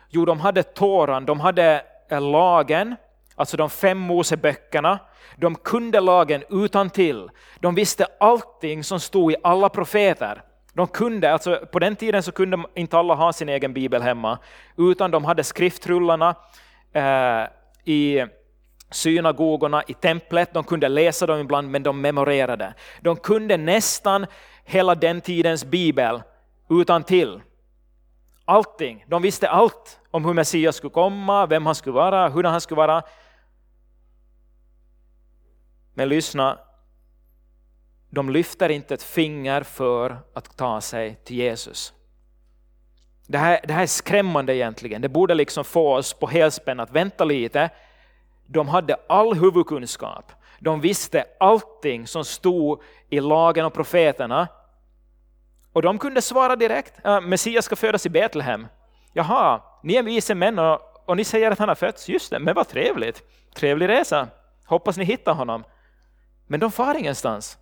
Jo, 0.09 0.25
de 0.25 0.39
hade 0.39 0.63
Toran, 0.63 1.25
de 1.25 1.39
hade 1.39 1.83
eh, 2.09 2.21
lagen, 2.21 2.95
alltså 3.41 3.57
de 3.57 3.69
fem 3.69 3.97
Moseböckerna. 3.97 4.99
De 5.35 5.55
kunde 5.55 5.99
lagen 5.99 6.43
utan 6.49 6.89
till. 6.89 7.29
De 7.59 7.75
visste 7.75 8.07
allting 8.19 8.83
som 8.83 8.99
stod 8.99 9.31
i 9.31 9.35
alla 9.43 9.69
profeter. 9.69 10.41
De 10.73 10.87
kunde, 10.87 11.33
alltså 11.33 11.59
på 11.71 11.79
den 11.79 11.95
tiden 11.95 12.23
så 12.23 12.31
kunde 12.31 12.63
inte 12.75 12.97
alla 12.97 13.13
ha 13.13 13.33
sin 13.33 13.49
egen 13.49 13.73
bibel 13.73 14.01
hemma, 14.01 14.39
utan 14.77 15.11
de 15.11 15.25
hade 15.25 15.43
skriftrullarna 15.43 16.35
eh, 16.93 17.43
i 17.85 18.25
synagogorna, 18.91 19.83
i 19.87 19.93
templet. 19.93 20.53
De 20.53 20.63
kunde 20.63 20.87
läsa 20.87 21.25
dem 21.25 21.39
ibland, 21.39 21.69
men 21.69 21.83
de 21.83 22.01
memorerade. 22.01 22.73
De 23.01 23.15
kunde 23.15 23.57
nästan 23.57 24.25
hela 24.63 24.95
den 24.95 25.21
tidens 25.21 25.65
bibel 25.65 26.21
utan 26.69 27.03
till. 27.03 27.41
Allting. 28.45 29.05
De 29.07 29.21
visste 29.21 29.49
allt 29.49 29.99
om 30.11 30.25
hur 30.25 30.33
Messias 30.33 30.75
skulle 30.75 30.91
komma, 30.91 31.45
vem 31.45 31.65
han 31.65 31.75
skulle 31.75 31.93
vara, 31.93 32.29
hur 32.29 32.43
han 32.43 32.61
skulle 32.61 32.77
vara. 32.77 33.03
Men 35.93 36.09
lyssna, 36.09 36.59
de 38.09 38.29
lyfter 38.29 38.69
inte 38.69 38.93
ett 38.93 39.03
finger 39.03 39.63
för 39.63 40.17
att 40.33 40.57
ta 40.57 40.81
sig 40.81 41.15
till 41.23 41.35
Jesus. 41.35 41.93
Det 43.27 43.37
här, 43.37 43.59
det 43.63 43.73
här 43.73 43.83
är 43.83 43.87
skrämmande 43.87 44.55
egentligen. 44.55 45.01
Det 45.01 45.09
borde 45.09 45.33
liksom 45.33 45.63
få 45.63 45.95
oss 45.95 46.13
på 46.13 46.27
helspänn 46.27 46.79
att 46.79 46.91
vänta 46.91 47.25
lite. 47.25 47.69
De 48.45 48.67
hade 48.67 48.95
all 49.09 49.33
huvudkunskap. 49.33 50.31
De 50.59 50.81
visste 50.81 51.25
allting 51.39 52.07
som 52.07 52.25
stod 52.25 52.81
i 53.09 53.19
lagen 53.19 53.65
och 53.65 53.73
profeterna. 53.73 54.47
Och 55.73 55.81
de 55.81 55.99
kunde 55.99 56.21
svara 56.21 56.55
direkt. 56.55 56.93
Messias 57.23 57.65
ska 57.65 57.75
födas 57.75 58.05
i 58.05 58.09
Betlehem. 58.09 58.67
Jaha, 59.13 59.61
ni 59.83 59.95
är 59.95 60.03
vise 60.03 60.35
män 60.35 60.59
och, 60.59 60.79
och 61.05 61.17
ni 61.17 61.23
säger 61.23 61.51
att 61.51 61.59
han 61.59 61.69
har 61.69 61.75
fötts. 61.75 62.09
Just 62.09 62.31
det, 62.31 62.39
men 62.39 62.55
vad 62.55 62.67
trevligt. 62.67 63.23
Trevlig 63.53 63.89
resa. 63.89 64.27
Hoppas 64.65 64.97
ni 64.97 65.03
hittar 65.03 65.33
honom. 65.33 65.63
Men 66.51 66.59
de 66.59 66.71
far 66.71 66.95
ingenstans. 66.95 67.57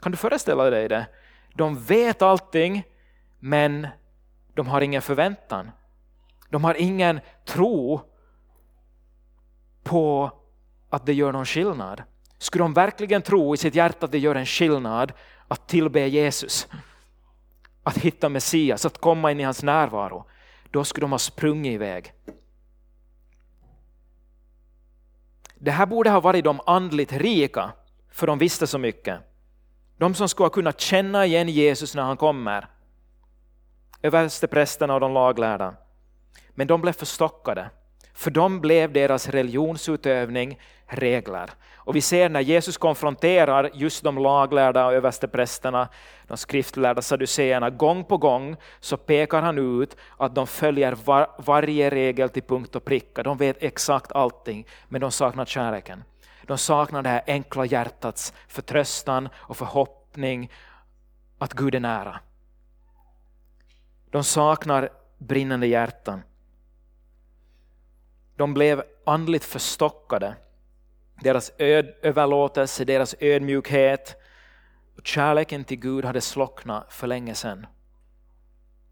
Kan 0.00 0.12
du 0.12 0.18
föreställa 0.18 0.70
dig 0.70 0.88
det? 0.88 1.06
De 1.54 1.82
vet 1.82 2.22
allting, 2.22 2.84
men 3.38 3.88
de 4.54 4.66
har 4.66 4.80
ingen 4.80 5.02
förväntan. 5.02 5.70
De 6.50 6.64
har 6.64 6.74
ingen 6.74 7.20
tro 7.44 8.00
på 9.82 10.30
att 10.90 11.06
det 11.06 11.14
gör 11.14 11.32
någon 11.32 11.46
skillnad. 11.46 12.02
Skulle 12.38 12.64
de 12.64 12.74
verkligen 12.74 13.22
tro 13.22 13.54
i 13.54 13.56
sitt 13.56 13.74
hjärta 13.74 14.06
att 14.06 14.12
det 14.12 14.18
gör 14.18 14.34
en 14.34 14.46
skillnad 14.46 15.12
att 15.48 15.68
tillbe 15.68 16.06
Jesus, 16.06 16.68
att 17.82 17.98
hitta 17.98 18.28
Messias, 18.28 18.86
att 18.86 18.98
komma 18.98 19.30
in 19.30 19.40
i 19.40 19.44
hans 19.44 19.62
närvaro, 19.62 20.24
då 20.70 20.84
skulle 20.84 21.04
de 21.04 21.12
ha 21.12 21.18
sprungit 21.18 21.72
iväg. 21.72 22.12
Det 25.66 25.72
här 25.72 25.86
borde 25.86 26.10
ha 26.10 26.20
varit 26.20 26.44
de 26.44 26.60
andligt 26.66 27.12
rika, 27.12 27.72
för 28.10 28.26
de 28.26 28.38
visste 28.38 28.66
så 28.66 28.78
mycket. 28.78 29.20
De 29.98 30.14
som 30.14 30.28
skulle 30.28 30.44
ha 30.44 30.50
kunnat 30.50 30.80
känna 30.80 31.26
igen 31.26 31.48
Jesus 31.48 31.94
när 31.94 32.02
han 32.02 32.16
kommer. 32.16 32.68
Översteprästerna 34.02 34.94
och 34.94 35.00
de 35.00 35.12
laglärda. 35.12 35.74
Men 36.50 36.66
de 36.66 36.80
blev 36.80 36.92
förstockade. 36.92 37.70
För 38.16 38.30
dem 38.30 38.60
blev 38.60 38.92
deras 38.92 39.28
religionsutövning 39.28 40.58
regler. 40.86 41.50
Och 41.74 41.96
vi 41.96 42.00
ser 42.00 42.28
när 42.28 42.40
Jesus 42.40 42.76
konfronterar 42.76 43.70
just 43.74 44.04
de 44.04 44.18
laglärda 44.18 44.86
och 44.86 44.92
översteprästerna, 44.92 45.88
de 46.26 46.36
skriftlärda 46.36 47.02
saduceerna, 47.02 47.70
gång 47.70 48.04
på 48.04 48.16
gång 48.16 48.56
så 48.80 48.96
pekar 48.96 49.42
han 49.42 49.82
ut 49.82 49.96
att 50.16 50.34
de 50.34 50.46
följer 50.46 50.92
var, 51.04 51.30
varje 51.38 51.90
regel 51.90 52.28
till 52.28 52.42
punkt 52.42 52.76
och 52.76 52.84
pricka. 52.84 53.22
De 53.22 53.36
vet 53.36 53.62
exakt 53.62 54.12
allting, 54.12 54.66
men 54.88 55.00
de 55.00 55.10
saknar 55.10 55.44
kärleken. 55.44 56.04
De 56.42 56.58
saknar 56.58 57.02
det 57.02 57.08
här 57.08 57.22
enkla 57.26 57.64
hjärtats 57.64 58.34
förtröstan 58.48 59.28
och 59.34 59.56
förhoppning 59.56 60.50
att 61.38 61.52
Gud 61.52 61.74
är 61.74 61.80
nära. 61.80 62.20
De 64.10 64.24
saknar 64.24 64.88
brinnande 65.18 65.66
hjärtan. 65.66 66.22
De 68.36 68.54
blev 68.54 68.82
andligt 69.06 69.44
förstockade. 69.44 70.36
Deras 71.20 71.52
öd, 71.58 71.94
överlåtelse, 72.02 72.84
deras 72.84 73.14
ödmjukhet 73.20 74.16
och 74.96 75.06
kärleken 75.06 75.64
till 75.64 75.78
Gud 75.78 76.04
hade 76.04 76.20
slocknat 76.20 76.92
för 76.92 77.06
länge 77.06 77.34
sedan. 77.34 77.66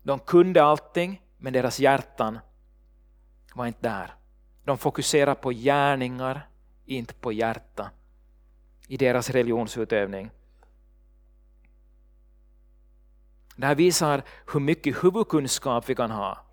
De 0.02 0.18
kunde 0.18 0.62
allting, 0.62 1.22
men 1.38 1.52
deras 1.52 1.80
hjärtan 1.80 2.38
var 3.54 3.66
inte 3.66 3.88
där. 3.88 4.14
De 4.64 4.78
fokuserade 4.78 5.40
på 5.40 5.50
gärningar, 5.50 6.48
inte 6.86 7.14
på 7.14 7.32
hjärta 7.32 7.90
i 8.88 8.96
deras 8.96 9.30
religionsutövning. 9.30 10.30
Det 13.56 13.66
här 13.66 13.74
visar 13.74 14.22
hur 14.52 14.60
mycket 14.60 15.04
huvudkunskap 15.04 15.88
vi 15.88 15.94
kan 15.94 16.10
ha. 16.10 16.43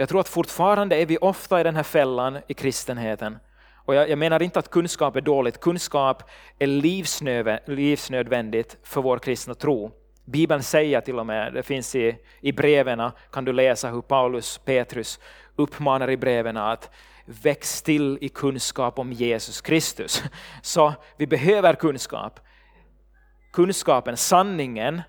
Jag 0.00 0.08
tror 0.08 0.20
att 0.20 0.28
fortfarande 0.28 0.96
är 0.96 1.06
vi 1.06 1.18
ofta 1.18 1.60
i 1.60 1.62
den 1.62 1.76
här 1.76 1.82
fällan 1.82 2.38
i 2.48 2.54
kristenheten. 2.54 3.38
Och 3.74 3.94
jag, 3.94 4.10
jag 4.10 4.18
menar 4.18 4.42
inte 4.42 4.58
att 4.58 4.70
kunskap 4.70 5.16
är 5.16 5.20
dåligt, 5.20 5.60
kunskap 5.60 6.22
är 6.58 6.66
livsnödvändigt 7.66 8.76
för 8.82 9.02
vår 9.02 9.18
kristna 9.18 9.54
tro. 9.54 9.92
Bibeln 10.24 10.62
säger 10.62 11.00
till 11.00 11.18
och 11.18 11.26
med, 11.26 11.54
det 11.54 11.62
finns 11.62 11.94
i, 11.94 12.16
i 12.40 12.52
breven, 12.52 13.10
kan 13.32 13.44
du 13.44 13.52
läsa 13.52 13.90
hur 13.90 14.00
Paulus 14.00 14.58
Petrus 14.58 15.20
uppmanar 15.56 16.10
i 16.10 16.16
breven 16.16 16.56
att 16.56 16.90
väx 17.24 17.82
till 17.82 18.18
i 18.20 18.28
kunskap 18.28 18.98
om 18.98 19.12
Jesus 19.12 19.60
Kristus. 19.60 20.22
Så 20.62 20.92
vi 21.16 21.26
behöver 21.26 21.74
kunskap. 21.74 22.40
Kunskapen, 23.52 24.16
sanningen, 24.16 25.02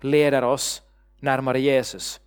leder 0.00 0.44
oss 0.44 0.82
närmare 1.18 1.60
Jesus. 1.60 2.20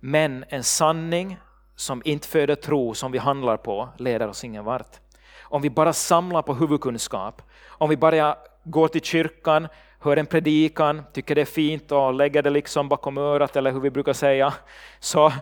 Men 0.00 0.44
en 0.48 0.64
sanning 0.64 1.36
som 1.78 2.02
inte 2.04 2.28
föder 2.28 2.54
tro, 2.54 2.94
som 2.94 3.12
vi 3.12 3.18
handlar 3.18 3.56
på, 3.56 3.88
leder 3.98 4.28
oss 4.28 4.44
ingen 4.44 4.64
vart. 4.64 5.00
Om 5.42 5.62
vi 5.62 5.70
bara 5.70 5.92
samlar 5.92 6.42
på 6.42 6.54
huvudkunskap, 6.54 7.42
om 7.68 7.90
vi 7.90 7.96
bara 7.96 8.36
går 8.64 8.88
till 8.88 9.00
kyrkan, 9.00 9.68
hör 10.00 10.16
en 10.16 10.26
predikan, 10.26 11.02
tycker 11.12 11.34
det 11.34 11.40
är 11.40 11.44
fint 11.44 11.92
och 11.92 12.14
lägger 12.14 12.42
det 12.42 12.50
liksom 12.50 12.88
bakom 12.88 13.18
örat 13.18 13.56
eller 13.56 13.72
hur 13.72 13.80
vi 13.80 13.90
brukar 13.90 14.12
säga, 14.12 14.54
så 15.00 15.32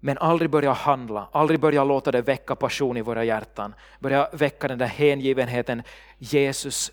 men 0.00 0.18
aldrig 0.18 0.50
börja 0.50 0.72
handla, 0.72 1.28
aldrig 1.32 1.60
börja 1.60 1.84
låta 1.84 2.12
det 2.12 2.22
väcka 2.22 2.54
passion 2.56 2.96
i 2.96 3.02
våra 3.02 3.24
hjärtan. 3.24 3.74
Börja 3.98 4.28
väcka 4.32 4.68
den 4.68 4.78
där 4.78 4.86
hängivenheten. 4.86 5.82
Jesus, 6.18 6.92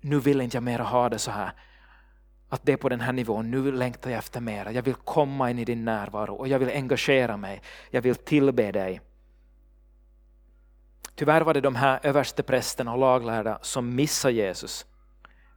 nu 0.00 0.20
vill 0.20 0.40
inte 0.40 0.56
jag 0.56 0.64
mera 0.64 0.82
ha 0.82 1.08
det 1.08 1.18
så 1.18 1.30
här. 1.30 1.52
Att 2.48 2.60
det 2.62 2.72
är 2.72 2.76
på 2.76 2.88
den 2.88 3.00
här 3.00 3.12
nivån, 3.12 3.50
nu 3.50 3.72
längtar 3.72 4.10
jag 4.10 4.18
efter 4.18 4.40
mera. 4.40 4.72
Jag 4.72 4.82
vill 4.82 4.94
komma 4.94 5.50
in 5.50 5.58
i 5.58 5.64
din 5.64 5.84
närvaro 5.84 6.34
och 6.34 6.48
jag 6.48 6.58
vill 6.58 6.68
engagera 6.68 7.36
mig. 7.36 7.62
Jag 7.90 8.02
vill 8.02 8.16
tillbe 8.16 8.72
dig. 8.72 9.00
Tyvärr 11.14 11.40
var 11.40 11.54
det 11.54 11.60
de 11.60 11.74
här 11.74 12.00
översteprästerna 12.02 12.92
och 12.92 12.98
laglärda 12.98 13.58
som 13.62 13.94
missade 13.94 14.34
Jesus. 14.34 14.86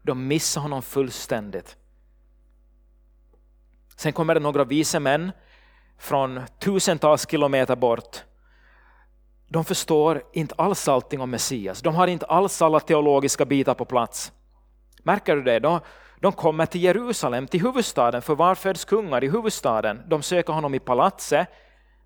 De 0.04 0.28
missade 0.28 0.64
honom 0.64 0.82
fullständigt. 0.82 1.78
Sen 3.96 4.14
kommer 4.14 4.34
det 4.34 4.40
några 4.40 4.64
vise 4.64 5.00
män 5.00 5.32
från 5.98 6.42
tusentals 6.60 7.30
kilometer 7.30 7.76
bort. 7.76 8.24
De 9.48 9.66
förstår 9.66 10.24
inte 10.34 10.56
alls 10.58 10.88
allting 10.88 11.22
om 11.22 11.30
Messias. 11.30 11.82
De 11.82 11.96
har 11.96 12.08
inte 12.08 12.26
alls 12.26 12.62
alla 12.62 12.80
teologiska 12.80 13.46
bitar 13.46 13.74
på 13.74 13.86
plats. 13.86 14.32
Märker 15.04 15.36
du 15.36 15.44
det? 15.44 15.60
De, 15.60 15.80
de 16.22 16.32
kommer 16.32 16.66
till 16.66 16.84
Jerusalem, 16.84 17.48
till 17.48 17.62
huvudstaden, 17.62 18.22
för 18.22 18.36
var 18.36 18.56
föds 18.56 18.86
kungar 18.86 19.24
i 19.24 19.30
huvudstaden? 19.30 20.02
De 20.08 20.22
söker 20.22 20.54
honom 20.54 20.74
i 20.76 20.80
palatset, 20.80 21.48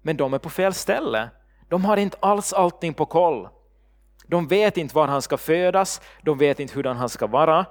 men 0.01 0.17
de 0.17 0.33
är 0.33 0.39
på 0.39 0.49
fel 0.49 0.73
ställe. 0.73 1.29
De 1.69 1.85
har 1.85 1.97
inte 1.97 2.17
alls 2.19 2.53
allting 2.53 2.93
på 2.93 3.05
koll. 3.05 3.49
De 4.27 4.47
vet 4.47 4.77
inte 4.77 4.95
var 4.95 5.07
han 5.07 5.21
ska 5.21 5.37
födas, 5.37 6.01
de 6.21 6.37
vet 6.37 6.59
inte 6.59 6.75
hur 6.75 6.83
han 6.83 7.09
ska 7.09 7.27
vara. 7.27 7.65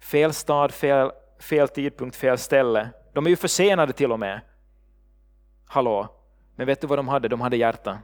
Fel 0.00 0.32
stad, 0.32 0.72
fel, 0.74 1.10
fel 1.40 1.68
tidpunkt, 1.68 2.16
fel 2.16 2.38
ställe. 2.38 2.90
De 3.12 3.26
är 3.26 3.30
ju 3.30 3.36
försenade 3.36 3.92
till 3.92 4.12
och 4.12 4.20
med. 4.20 4.40
Hallå, 5.66 6.08
men 6.56 6.66
vet 6.66 6.80
du 6.80 6.86
vad 6.86 6.98
de 6.98 7.08
hade? 7.08 7.28
De 7.28 7.40
hade 7.40 7.56
hjärta. 7.56 7.98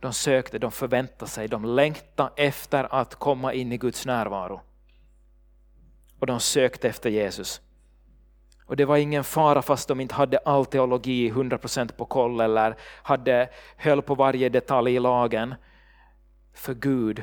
De 0.00 0.12
sökte, 0.12 0.58
de 0.58 0.72
förväntade 0.72 1.30
sig, 1.30 1.48
de 1.48 1.64
längtade 1.64 2.30
efter 2.36 2.94
att 2.94 3.14
komma 3.14 3.52
in 3.52 3.72
i 3.72 3.78
Guds 3.78 4.06
närvaro. 4.06 4.60
Och 6.18 6.26
de 6.26 6.40
sökte 6.40 6.88
efter 6.88 7.10
Jesus. 7.10 7.60
Och 8.68 8.76
det 8.76 8.84
var 8.84 8.96
ingen 8.96 9.24
fara 9.24 9.62
fast 9.62 9.88
de 9.88 10.00
inte 10.00 10.14
hade 10.14 10.38
all 10.38 10.66
teologi 10.66 11.30
100% 11.30 11.92
på 11.92 12.04
koll 12.04 12.40
eller 12.40 12.76
hade 12.80 13.48
höll 13.76 14.02
på 14.02 14.14
varje 14.14 14.48
detalj 14.48 14.94
i 14.94 14.98
lagen. 14.98 15.54
För 16.52 16.74
Gud 16.74 17.22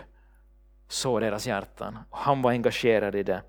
såg 0.88 1.22
deras 1.22 1.48
hjärtan 1.48 2.00
och 2.10 2.18
han 2.18 2.42
var 2.42 2.52
engagerad 2.52 3.16
i 3.16 3.24
det. 3.24 3.42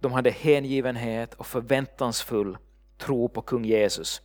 De 0.00 0.12
hade 0.12 0.30
hängivenhet 0.30 1.34
och 1.34 1.46
förväntansfull 1.46 2.58
tro 2.98 3.28
på 3.28 3.42
kung 3.42 3.64
Jesus. 3.64 4.22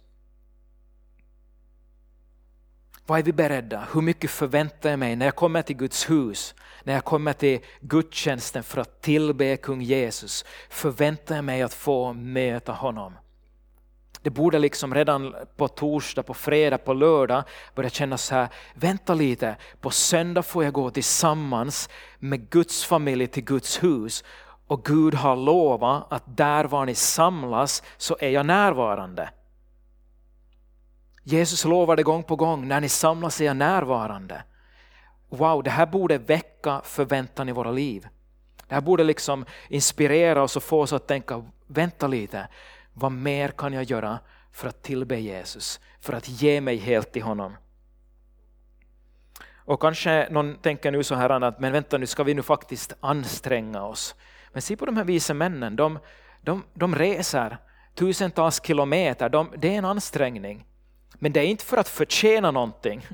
Vad 3.10 3.20
är 3.20 3.24
vi 3.24 3.34
beredda? 3.34 3.88
Hur 3.94 4.02
mycket 4.02 4.32
förväntar 4.32 4.90
jag 4.90 5.00
mig 5.00 5.16
när 5.16 5.26
jag 5.26 5.36
kommer 5.36 5.62
till 5.62 5.76
Guds 5.76 6.10
hus? 6.10 6.56
När 6.84 6.94
jag 6.94 7.06
kommer 7.06 7.34
till 7.34 7.60
gudstjänsten 7.82 8.64
för 8.64 8.82
att 8.82 9.02
tillbe 9.02 9.58
kung 9.58 9.82
Jesus? 9.82 10.46
Förväntar 10.70 11.36
jag 11.36 11.46
mig 11.46 11.62
att 11.62 11.74
få 11.74 12.14
möta 12.14 12.72
honom? 12.72 13.14
Det 14.22 14.30
borde 14.30 14.60
liksom 14.60 14.96
redan 14.96 15.36
på 15.58 15.68
torsdag, 15.68 16.24
på 16.24 16.34
fredag, 16.34 16.78
på 16.78 16.94
lördag 16.94 17.44
börja 17.76 17.90
kännas 17.90 18.24
så 18.24 18.36
här, 18.36 18.48
vänta 18.74 19.14
lite, 19.14 19.56
på 19.82 19.90
söndag 19.90 20.44
får 20.44 20.64
jag 20.64 20.74
gå 20.74 20.90
tillsammans 20.90 21.90
med 22.20 22.50
Guds 22.50 22.86
familj 22.86 23.28
till 23.28 23.44
Guds 23.44 23.84
hus 23.84 24.24
och 24.68 24.86
Gud 24.86 25.14
har 25.14 25.36
lovat 25.36 26.14
att 26.14 26.38
där 26.38 26.66
var 26.66 26.86
ni 26.86 26.96
samlas 26.96 27.84
så 27.98 28.18
är 28.20 28.30
jag 28.30 28.46
närvarande. 28.46 29.30
Jesus 31.24 31.66
lovade 31.66 32.04
gång 32.04 32.24
på 32.24 32.36
gång, 32.36 32.68
när 32.68 32.82
ni 32.82 32.90
samlas 32.90 33.42
är 33.42 33.46
jag 33.46 33.58
närvarande. 33.58 34.44
Wow, 35.30 35.64
det 35.64 35.70
här 35.70 35.86
borde 35.86 36.18
väcka 36.18 36.82
förväntan 36.84 37.50
i 37.50 37.52
våra 37.52 37.72
liv. 37.72 38.08
Det 38.68 38.74
här 38.76 38.82
borde 38.82 39.04
liksom 39.04 39.46
inspirera 39.68 40.44
oss 40.44 40.56
och 40.56 40.64
få 40.64 40.82
oss 40.82 40.94
att 40.94 41.08
tänka, 41.08 41.44
vänta 41.68 42.08
lite, 42.08 42.48
vad 42.94 43.12
mer 43.12 43.50
kan 43.50 43.74
jag 43.74 43.84
göra 43.84 44.20
för 44.52 44.68
att 44.68 44.84
tillbe 44.84 45.20
Jesus, 45.20 45.80
för 46.02 46.14
att 46.14 46.30
ge 46.30 46.62
mig 46.62 46.78
helt 46.78 47.12
till 47.12 47.24
honom. 47.24 47.58
Och 49.56 49.82
kanske 49.82 50.28
någon 50.32 50.56
tänker 50.56 50.92
nu 50.92 51.04
så 51.04 51.16
här 51.16 51.30
att, 51.30 51.60
men 51.60 51.72
vänta 51.72 51.98
nu 51.98 52.06
ska 52.06 52.24
vi 52.24 52.34
nu 52.34 52.44
faktiskt 52.44 52.94
anstränga 53.00 53.84
oss. 53.84 54.16
Men 54.54 54.62
se 54.62 54.78
på 54.78 54.86
de 54.86 54.98
här 54.98 55.04
vise 55.04 55.34
männen, 55.34 55.76
de, 55.76 56.00
de, 56.42 56.64
de 56.74 56.96
reser 56.96 57.58
tusentals 57.96 58.64
kilometer, 58.66 59.30
de, 59.30 59.54
det 59.58 59.74
är 59.74 59.78
en 59.78 59.86
ansträngning. 59.86 60.66
Men 61.20 61.32
det 61.32 61.40
är 61.40 61.46
inte 61.46 61.66
för 61.66 61.78
att 61.78 61.90
förtjäna 61.90 62.52
någonting 62.52 63.08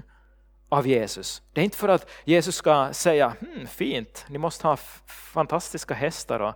av 0.70 0.88
Jesus. 0.88 1.42
Det 1.54 1.62
är 1.62 1.66
inte 1.66 1.78
för 1.78 1.90
att 1.90 2.10
Jesus 2.24 2.56
ska 2.56 2.94
säga 2.94 3.34
hm, 3.40 3.68
fint, 3.68 4.26
ni 4.30 4.38
måste 4.38 4.68
ha 4.68 4.78
fantastiska 5.08 5.94
hästar 5.94 6.40
och 6.40 6.56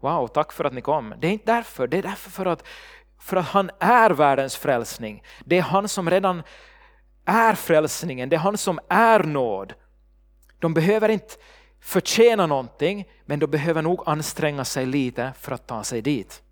wow, 0.00 0.26
tack 0.26 0.52
för 0.52 0.64
att 0.64 0.72
ni 0.72 0.80
kom. 0.80 1.14
Det 1.18 1.26
är 1.26 1.32
inte 1.32 1.52
därför, 1.52 1.86
det 1.86 1.98
är 1.98 2.02
därför 2.02 2.30
för 2.30 2.46
att, 2.46 2.64
för 3.18 3.36
att 3.36 3.46
han 3.46 3.70
är 3.78 4.10
världens 4.10 4.56
frälsning. 4.56 5.22
Det 5.44 5.58
är 5.58 5.62
han 5.62 5.88
som 5.88 6.10
redan 6.10 6.42
är 7.24 7.54
frälsningen, 7.54 8.28
det 8.28 8.36
är 8.36 8.40
han 8.40 8.58
som 8.58 8.80
är 8.88 9.22
nåd. 9.22 9.74
De 10.58 10.74
behöver 10.74 11.08
inte 11.08 11.34
förtjäna 11.80 12.46
någonting, 12.46 13.08
men 13.24 13.38
de 13.38 13.46
behöver 13.46 13.82
nog 13.82 14.02
anstränga 14.06 14.64
sig 14.64 14.86
lite 14.86 15.32
för 15.40 15.52
att 15.52 15.66
ta 15.66 15.84
sig 15.84 16.02
dit. 16.02 16.42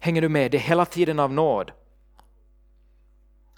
Hänger 0.00 0.22
du 0.22 0.28
med? 0.28 0.50
Det 0.50 0.58
är 0.58 0.60
hela 0.60 0.84
tiden 0.84 1.18
av 1.18 1.32
nåd. 1.32 1.72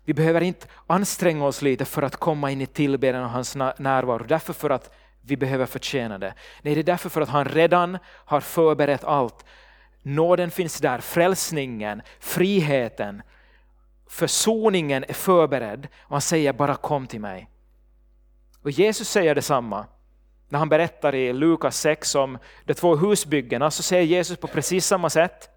Vi 0.09 0.15
behöver 0.15 0.41
inte 0.41 0.67
anstränga 0.87 1.45
oss 1.45 1.63
lite 1.63 1.85
för 1.85 2.03
att 2.03 2.17
komma 2.17 2.51
in 2.51 2.61
i 2.61 2.67
tillbedjan 2.67 3.25
och 3.25 3.31
hans 3.31 3.57
närvaro, 3.57 4.25
därför 4.25 4.53
för 4.53 4.71
att 4.71 4.95
vi 5.21 5.37
behöver 5.37 5.67
förtjäna 5.67 6.19
det. 6.19 6.35
Nej, 6.63 6.75
det 6.75 6.81
är 6.81 6.85
därför 6.85 7.09
för 7.09 7.21
att 7.21 7.29
han 7.29 7.45
redan 7.45 7.99
har 8.05 8.41
förberett 8.41 9.05
allt. 9.05 9.45
Nåden 10.03 10.51
finns 10.51 10.81
där, 10.81 10.99
frälsningen, 10.99 12.03
friheten, 12.21 13.23
försoningen 14.07 15.05
är 15.09 15.13
förberedd 15.13 15.89
och 16.01 16.11
han 16.11 16.21
säger 16.21 16.53
bara 16.53 16.75
kom 16.75 17.07
till 17.07 17.21
mig. 17.21 17.51
Och 18.63 18.71
Jesus 18.71 19.09
säger 19.09 19.35
detsamma. 19.35 19.87
När 20.49 20.59
han 20.59 20.69
berättar 20.69 21.15
i 21.15 21.33
Lukas 21.33 21.81
6 21.81 22.15
om 22.15 22.39
de 22.65 22.75
två 22.75 22.97
husbyggena 22.97 23.71
så 23.71 23.83
säger 23.83 24.05
Jesus 24.05 24.39
på 24.39 24.47
precis 24.47 24.87
samma 24.87 25.11
sätt. 25.11 25.51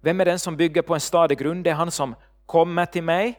Vem 0.00 0.20
är 0.20 0.24
den 0.24 0.38
som 0.38 0.56
bygger 0.56 0.82
på 0.82 0.94
en 0.94 1.00
stadig 1.00 1.38
grund? 1.38 1.64
Det 1.64 1.70
är 1.70 1.74
han 1.74 1.90
som 1.90 2.14
kommer 2.48 2.86
till 2.86 3.02
mig, 3.02 3.38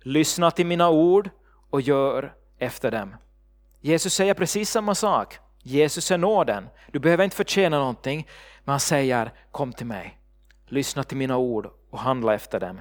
lyssnar 0.00 0.50
till 0.50 0.66
mina 0.66 0.90
ord 0.90 1.30
och 1.70 1.80
gör 1.80 2.34
efter 2.58 2.90
dem. 2.90 3.16
Jesus 3.80 4.14
säger 4.14 4.34
precis 4.34 4.70
samma 4.70 4.94
sak. 4.94 5.38
Jesus 5.62 6.10
är 6.10 6.18
nåden. 6.18 6.68
Du 6.92 6.98
behöver 6.98 7.24
inte 7.24 7.36
förtjäna 7.36 7.78
någonting, 7.78 8.28
men 8.64 8.72
han 8.72 8.80
säger 8.80 9.32
kom 9.50 9.72
till 9.72 9.86
mig. 9.86 10.18
Lyssna 10.66 11.04
till 11.04 11.16
mina 11.16 11.36
ord 11.36 11.70
och 11.90 11.98
handla 11.98 12.34
efter 12.34 12.60
dem. 12.60 12.80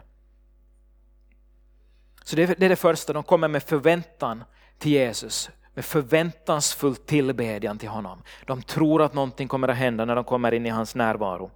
Så 2.23 2.35
det 2.35 2.43
är 2.63 2.69
det 2.69 2.75
första, 2.75 3.13
de 3.13 3.23
kommer 3.23 3.47
med 3.47 3.63
förväntan 3.63 4.43
till 4.77 4.91
Jesus 4.91 5.49
med 5.73 5.85
förväntansfull 5.85 6.95
tillbedjan 6.95 7.77
till 7.77 7.89
honom. 7.89 8.23
De 8.45 8.61
tror 8.61 9.01
att 9.01 9.13
någonting 9.13 9.47
kommer 9.47 9.67
att 9.67 9.77
hända 9.77 10.05
när 10.05 10.15
de 10.15 10.23
kommer 10.23 10.53
in 10.53 10.65
i 10.65 10.69
hans 10.69 10.95
närvaro. 10.95 11.51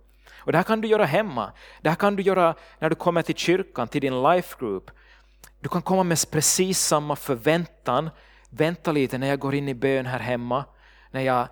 Och 0.47 0.53
det 0.53 0.57
här 0.57 0.63
kan 0.63 0.81
du 0.81 0.87
göra 0.87 1.05
hemma. 1.05 1.51
Det 1.81 1.89
här 1.89 1.95
kan 1.95 2.15
du 2.15 2.23
göra 2.23 2.55
när 2.79 2.89
du 2.89 2.95
kommer 2.95 3.21
till 3.21 3.35
kyrkan, 3.35 3.87
till 3.87 4.01
din 4.01 4.23
life 4.23 4.55
group. 4.59 4.91
Du 5.59 5.69
kan 5.69 5.81
komma 5.81 6.03
med 6.03 6.17
precis 6.31 6.79
samma 6.79 7.15
förväntan. 7.15 8.09
Vänta 8.49 8.91
lite 8.91 9.17
när 9.17 9.27
jag 9.27 9.39
går 9.39 9.55
in 9.55 9.67
i 9.67 9.73
bön 9.73 10.05
här 10.05 10.19
hemma. 10.19 10.65
När 11.11 11.21
jag 11.21 11.47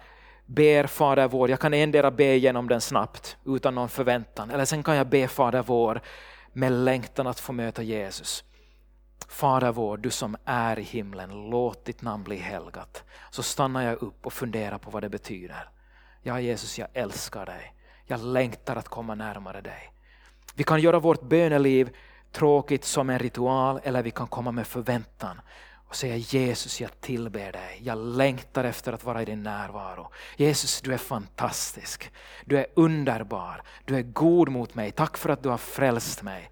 ber 0.45 0.87
Fader 0.87 1.27
vår, 1.27 1.49
jag 1.49 1.59
kan 1.59 1.73
endera 1.73 2.11
be 2.11 2.35
igenom 2.35 2.67
den 2.67 2.81
snabbt 2.81 3.37
utan 3.45 3.75
någon 3.75 3.89
förväntan. 3.89 4.51
Eller 4.51 4.65
sen 4.65 4.83
kan 4.83 4.95
jag 4.95 5.07
be 5.07 5.27
Fader 5.27 5.63
vår 5.63 6.01
med 6.53 6.71
längtan 6.71 7.27
att 7.27 7.39
få 7.39 7.53
möta 7.53 7.83
Jesus. 7.83 8.43
Fader 9.27 9.71
vår, 9.71 9.97
du 9.97 10.09
som 10.09 10.35
är 10.45 10.79
i 10.79 10.83
himlen, 10.83 11.49
låt 11.49 11.85
ditt 11.85 12.01
namn 12.01 12.23
bli 12.23 12.37
helgat. 12.37 13.03
Så 13.29 13.43
stannar 13.43 13.81
jag 13.81 14.01
upp 14.01 14.25
och 14.25 14.33
funderar 14.33 14.77
på 14.77 14.91
vad 14.91 15.03
det 15.03 15.09
betyder. 15.09 15.69
Ja 16.21 16.39
Jesus, 16.39 16.79
jag 16.79 16.87
älskar 16.93 17.45
dig. 17.45 17.74
Jag 18.05 18.19
längtar 18.19 18.75
att 18.75 18.87
komma 18.87 19.15
närmare 19.15 19.61
dig. 19.61 19.91
Vi 20.55 20.63
kan 20.63 20.81
göra 20.81 20.99
vårt 20.99 21.21
böneliv 21.21 21.95
tråkigt 22.31 22.85
som 22.85 23.09
en 23.09 23.19
ritual 23.19 23.79
eller 23.83 24.03
vi 24.03 24.11
kan 24.11 24.27
komma 24.27 24.51
med 24.51 24.67
förväntan 24.67 25.41
och 25.87 25.95
säga 25.95 26.15
Jesus 26.15 26.81
jag 26.81 27.01
tillber 27.01 27.51
dig, 27.51 27.79
jag 27.83 27.97
längtar 27.97 28.63
efter 28.63 28.93
att 28.93 29.03
vara 29.03 29.21
i 29.21 29.25
din 29.25 29.43
närvaro. 29.43 30.11
Jesus 30.37 30.81
du 30.81 30.93
är 30.93 30.97
fantastisk, 30.97 32.11
du 32.45 32.57
är 32.57 32.65
underbar, 32.73 33.61
du 33.85 33.95
är 33.95 34.01
god 34.01 34.49
mot 34.49 34.75
mig, 34.75 34.91
tack 34.91 35.17
för 35.17 35.29
att 35.29 35.43
du 35.43 35.49
har 35.49 35.57
frälst 35.57 36.23
mig. 36.23 36.51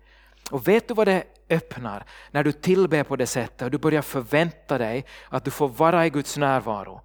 Och 0.51 0.67
vet 0.67 0.87
du 0.87 0.93
vad 0.93 1.07
det 1.07 1.23
öppnar 1.49 2.05
när 2.31 2.43
du 2.43 2.51
tillber 2.51 3.03
på 3.03 3.15
det 3.15 3.27
sättet 3.27 3.61
och 3.61 3.71
du 3.71 3.77
börjar 3.77 4.01
förvänta 4.01 4.77
dig 4.77 5.05
att 5.29 5.45
du 5.45 5.51
får 5.51 5.69
vara 5.69 6.05
i 6.05 6.09
Guds 6.09 6.37
närvaro. 6.37 7.01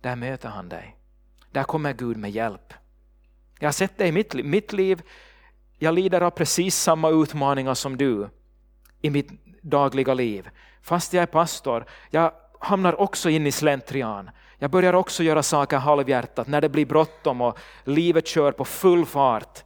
Där 0.00 0.16
möter 0.16 0.48
han 0.48 0.68
dig. 0.68 0.96
Där 1.50 1.64
kommer 1.64 1.92
Gud 1.92 2.16
med 2.16 2.30
hjälp. 2.30 2.74
Jag 3.58 3.66
har 3.66 3.72
sett 3.72 3.98
det 3.98 4.06
i 4.06 4.12
mitt 4.12 4.34
liv. 4.34 4.44
Mitt 4.44 4.72
liv, 4.72 5.02
jag 5.78 5.94
lider 5.94 6.20
av 6.20 6.30
precis 6.30 6.76
samma 6.76 7.10
utmaningar 7.10 7.74
som 7.74 7.96
du 7.96 8.28
i 9.02 9.10
mitt 9.10 9.28
dagliga 9.62 10.14
liv. 10.14 10.48
Fast 10.82 11.12
jag 11.12 11.22
är 11.22 11.26
pastor, 11.26 11.84
jag 12.10 12.32
hamnar 12.60 13.00
också 13.00 13.30
in 13.30 13.46
i 13.46 13.52
slentrian. 13.52 14.30
Jag 14.58 14.70
börjar 14.70 14.92
också 14.92 15.22
göra 15.22 15.42
saker 15.42 15.76
halvhjärtat 15.76 16.46
när 16.46 16.60
det 16.60 16.68
blir 16.68 16.86
bråttom 16.86 17.40
och 17.40 17.58
livet 17.84 18.26
kör 18.26 18.52
på 18.52 18.64
full 18.64 19.06
fart. 19.06 19.64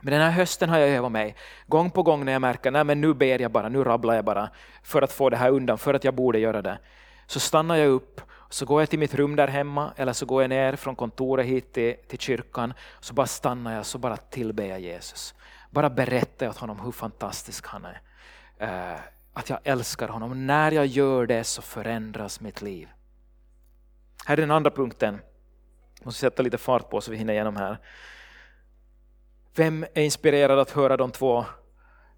Men 0.00 0.12
den 0.12 0.22
här 0.22 0.30
hösten 0.30 0.68
har 0.68 0.78
jag 0.78 0.88
övat 0.88 1.12
mig. 1.12 1.36
Gång 1.66 1.90
på 1.90 2.02
gång 2.02 2.24
när 2.24 2.32
jag 2.32 2.40
märker 2.40 2.72
att 2.72 2.96
nu 2.96 3.14
ber 3.14 3.40
jag 3.40 3.52
bara, 3.52 3.68
nu 3.68 3.84
rabblar 3.84 4.14
jag 4.14 4.24
bara 4.24 4.50
för 4.82 5.02
att 5.02 5.12
få 5.12 5.30
det 5.30 5.36
här 5.36 5.50
undan, 5.50 5.78
för 5.78 5.94
att 5.94 6.04
jag 6.04 6.14
borde 6.14 6.38
göra 6.38 6.62
det. 6.62 6.78
Så 7.26 7.40
stannar 7.40 7.76
jag 7.76 7.88
upp, 7.88 8.20
så 8.48 8.66
går 8.66 8.82
jag 8.82 8.90
till 8.90 8.98
mitt 8.98 9.14
rum 9.14 9.36
där 9.36 9.48
hemma 9.48 9.92
eller 9.96 10.12
så 10.12 10.26
går 10.26 10.42
jag 10.42 10.48
ner 10.48 10.76
från 10.76 10.96
kontoret 10.96 11.46
hit 11.46 11.72
till, 11.72 11.96
till 12.08 12.18
kyrkan. 12.18 12.74
Så 13.00 13.14
bara 13.14 13.26
stannar 13.26 13.74
jag, 13.74 13.86
så 13.86 13.98
bara 13.98 14.16
tillber 14.16 14.64
jag 14.64 14.80
Jesus. 14.80 15.34
Bara 15.70 15.90
berättar 15.90 16.46
jag 16.46 16.50
åt 16.50 16.58
honom 16.58 16.80
hur 16.80 16.92
fantastisk 16.92 17.66
han 17.66 17.84
är. 17.84 18.00
Eh, 18.58 19.00
att 19.32 19.50
jag 19.50 19.58
älskar 19.64 20.08
honom. 20.08 20.46
När 20.46 20.72
jag 20.72 20.86
gör 20.86 21.26
det 21.26 21.44
så 21.44 21.62
förändras 21.62 22.40
mitt 22.40 22.62
liv. 22.62 22.88
Här 24.26 24.36
är 24.36 24.40
den 24.40 24.50
andra 24.50 24.70
punkten. 24.70 25.20
Jag 25.98 26.06
måste 26.06 26.20
sätta 26.20 26.42
lite 26.42 26.58
fart 26.58 26.90
på 26.90 27.00
så 27.00 27.10
vi 27.10 27.16
hinner 27.16 27.32
igenom 27.32 27.56
här. 27.56 27.78
Vem 29.54 29.86
är 29.94 30.02
inspirerad 30.02 30.58
att 30.58 30.70
höra 30.70 30.96
de 30.96 31.10
två 31.10 31.44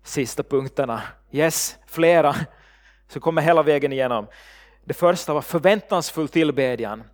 sista 0.03 0.43
punkterna? 0.43 1.03
Yes, 1.31 1.79
flera. 1.87 2.35
Så 3.09 3.21
kommer 3.21 3.43
hela 3.43 3.63
vägen 3.63 3.93
igenom. 3.93 4.27
Det 4.89 4.95
första 4.95 5.35
var 5.35 5.43
förväntansfull 5.43 6.29
tillbedjan. 6.29 7.05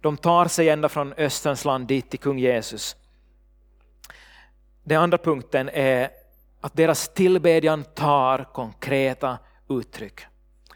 De 0.00 0.16
tar 0.16 0.46
sig 0.46 0.68
ända 0.68 0.88
från 0.88 1.12
Österns 1.12 1.64
land 1.64 1.86
dit 1.86 2.10
till 2.10 2.18
kung 2.18 2.38
Jesus. 2.38 2.96
Den 4.84 5.00
andra 5.00 5.18
punkten 5.18 5.68
är 5.68 6.10
att 6.60 6.76
deras 6.76 7.08
tillbedjan 7.08 7.84
tar 7.84 8.44
konkreta 8.52 9.38
uttryck. 9.68 10.20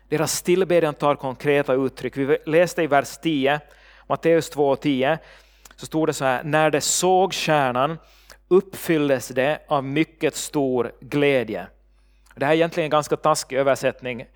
Deras 0.08 0.42
tillbedjan 0.42 0.94
tar 0.94 1.16
konkreta 1.16 1.74
uttryck. 1.74 2.16
Vi 2.16 2.38
läste 2.46 2.82
i 2.82 2.86
vers 2.86 3.18
10, 3.22 3.60
Matteus 4.06 4.52
2.10. 4.52 5.18
så 5.76 5.86
stod 5.86 6.08
det 6.08 6.12
så 6.12 6.24
här, 6.24 6.44
när 6.44 6.70
de 6.70 6.80
såg 6.80 7.34
stjärnan 7.34 7.98
uppfylldes 8.48 9.28
det 9.28 9.58
av 9.68 9.84
mycket 9.84 10.36
stor 10.36 10.92
glädje. 11.00 11.66
Det 12.34 12.44
här 12.44 12.52
är 12.52 12.56
egentligen 12.56 12.84
en 12.84 12.90
ganska 12.90 13.16
taskig 13.16 13.56
översättning. 13.56 14.26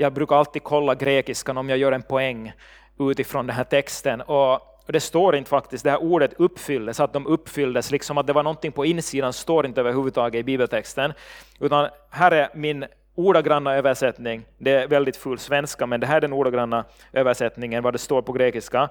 Jag 0.00 0.12
brukar 0.12 0.36
alltid 0.36 0.62
kolla 0.62 0.94
grekiskan 0.94 1.58
om 1.58 1.68
jag 1.68 1.78
gör 1.78 1.92
en 1.92 2.02
poäng 2.02 2.52
utifrån 2.98 3.46
den 3.46 3.56
här 3.56 3.64
texten. 3.64 4.20
Och 4.20 4.60
det 4.86 5.00
står 5.00 5.36
inte 5.36 5.50
faktiskt, 5.50 5.84
det 5.84 5.90
här 5.90 6.02
ordet 6.02 6.32
uppfylldes, 6.36 7.00
att 7.00 7.12
de 7.12 7.26
uppfylldes, 7.26 7.90
liksom 7.90 8.18
att 8.18 8.26
det 8.26 8.32
var 8.32 8.42
någonting 8.42 8.72
på 8.72 8.86
insidan, 8.86 9.32
står 9.32 9.66
inte 9.66 9.80
överhuvudtaget 9.80 10.40
i 10.40 10.42
bibeltexten. 10.42 11.12
Utan 11.60 11.88
här 12.10 12.30
är 12.30 12.48
min 12.54 12.84
ordagranna 13.14 13.74
översättning, 13.74 14.42
det 14.58 14.70
är 14.70 14.88
väldigt 14.88 15.16
full 15.16 15.38
svenska, 15.38 15.86
men 15.86 16.00
det 16.00 16.06
här 16.06 16.16
är 16.16 16.20
den 16.20 16.32
ordagranna 16.32 16.84
översättningen, 17.12 17.82
vad 17.82 17.94
det 17.94 17.98
står 17.98 18.22
på 18.22 18.32
grekiska. 18.32 18.88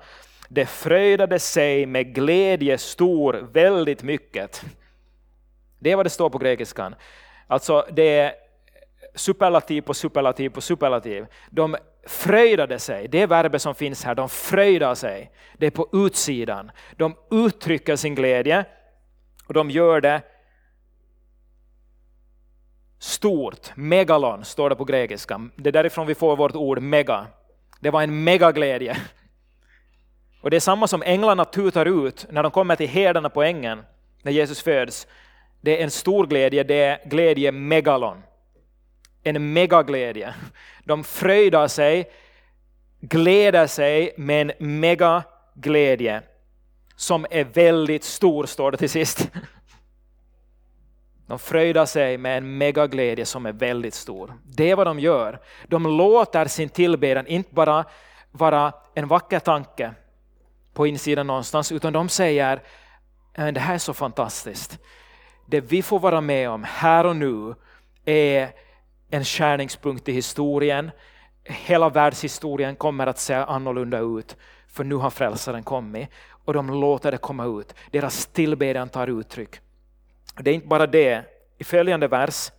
Det 0.50 0.66
fröjdade 0.66 1.40
sig 1.40 1.86
med 1.86 2.16
glädje 2.16 2.78
stor 2.78 3.34
väldigt 3.52 4.04
mycket. 4.04 4.64
Det 5.80 5.92
är 5.92 5.96
vad 5.96 6.06
det 6.06 6.10
står 6.10 6.30
på 6.30 6.38
grekiskan. 6.38 6.96
Alltså 7.48 7.86
det 7.92 8.20
är 8.20 8.47
superlativ 9.18 9.82
på 9.82 9.94
superlativ 9.94 10.50
på 10.50 10.62
superlativ. 10.62 11.26
De 11.50 11.76
fröjdade 12.08 12.80
sig, 12.80 13.08
det 13.08 13.22
är 13.22 13.28
verbet 13.28 13.62
som 13.62 13.76
finns 13.76 14.04
här, 14.04 14.16
de 14.16 14.30
fröjdar 14.30 14.96
sig. 14.96 15.32
Det 15.58 15.66
är 15.66 15.72
på 15.72 15.90
utsidan. 15.94 16.72
De 16.96 17.16
uttrycker 17.32 17.96
sin 17.96 18.16
glädje 18.16 18.66
och 19.48 19.54
de 19.54 19.70
gör 19.70 20.02
det 20.02 20.22
stort. 23.00 23.72
Megalon 23.76 24.46
står 24.46 24.70
det 24.70 24.76
på 24.76 24.86
grekiska. 24.86 25.50
Det 25.56 25.70
är 25.70 25.72
därifrån 25.72 26.08
vi 26.08 26.16
får 26.16 26.38
vårt 26.38 26.56
ord 26.56 26.82
mega. 26.82 27.28
Det 27.80 27.90
var 27.90 28.04
en 28.04 28.24
megaglädje. 28.24 28.98
Och 30.42 30.50
det 30.50 30.56
är 30.56 30.60
samma 30.62 30.88
som 30.88 31.04
änglarna 31.04 31.46
tutar 31.46 32.08
ut 32.08 32.26
när 32.30 32.44
de 32.44 32.52
kommer 32.52 32.76
till 32.76 32.90
herdarna 32.90 33.30
på 33.30 33.44
ängen, 33.44 33.84
när 34.22 34.32
Jesus 34.32 34.62
föds. 34.62 35.08
Det 35.62 35.80
är 35.80 35.84
en 35.84 35.92
stor 35.92 36.28
glädje, 36.28 36.64
det 36.64 36.82
är 36.82 37.10
glädje 37.10 37.52
megalon. 37.52 38.24
En 39.24 39.54
megaglädje. 39.54 40.34
De 40.84 41.04
fröjdar 41.04 41.68
sig, 41.68 42.12
gläder 43.00 43.68
sig 43.68 44.14
med 44.18 44.42
en 44.42 44.80
megaglädje 44.80 46.22
som 46.96 47.26
är 47.30 47.44
väldigt 47.44 48.04
stor, 48.04 48.46
står 48.46 48.72
det 48.72 48.78
till 48.78 48.90
sist. 48.90 49.30
De 51.28 51.40
fröjdar 51.40 51.86
sig 51.86 52.18
med 52.18 52.38
en 52.38 52.58
megaglädje 52.58 53.26
som 53.26 53.46
är 53.46 53.52
väldigt 53.52 53.94
stor. 53.94 54.34
Det 54.44 54.72
är 54.72 54.76
vad 54.76 54.88
de 54.88 55.00
gör. 55.00 55.40
De 55.68 55.98
låter 55.98 56.46
sin 56.46 56.70
tillbedjan 56.70 57.28
inte 57.28 57.54
bara 57.54 57.86
vara 58.32 58.74
en 58.94 59.08
vacker 59.08 59.40
tanke 59.40 59.94
på 60.74 60.88
insidan 60.88 61.28
någonstans, 61.28 61.72
utan 61.72 61.94
de 61.94 62.10
säger 62.10 62.62
äh, 63.34 63.48
det 63.48 63.60
här 63.60 63.74
är 63.74 63.78
så 63.78 63.94
fantastiskt. 63.94 64.80
Det 65.46 65.62
vi 65.62 65.82
får 65.82 66.00
vara 66.00 66.22
med 66.22 66.50
om 66.50 66.64
här 66.64 67.06
och 67.06 67.16
nu 67.16 67.56
är 68.06 68.50
en 69.10 69.26
skärningspunkt 69.26 70.10
i 70.10 70.12
historien. 70.12 70.92
Hela 71.44 71.90
världshistorien 71.90 72.76
kommer 72.76 73.08
att 73.08 73.20
se 73.20 73.34
annorlunda 73.34 74.00
ut, 74.00 74.36
för 74.68 74.84
nu 74.84 74.96
har 74.96 75.10
frälsaren 75.10 75.64
kommit 75.64 76.10
och 76.46 76.54
de 76.54 76.70
låter 76.82 77.12
det 77.12 77.18
komma 77.18 77.46
ut. 77.46 77.74
Deras 77.92 78.26
tillbedjan 78.26 78.90
tar 78.90 79.08
uttryck. 79.08 79.60
Det 80.40 80.50
är 80.50 80.54
inte 80.56 80.68
bara 80.68 80.88
det. 80.88 81.24
I 81.58 81.64
följande 81.64 82.08
vers 82.08 82.52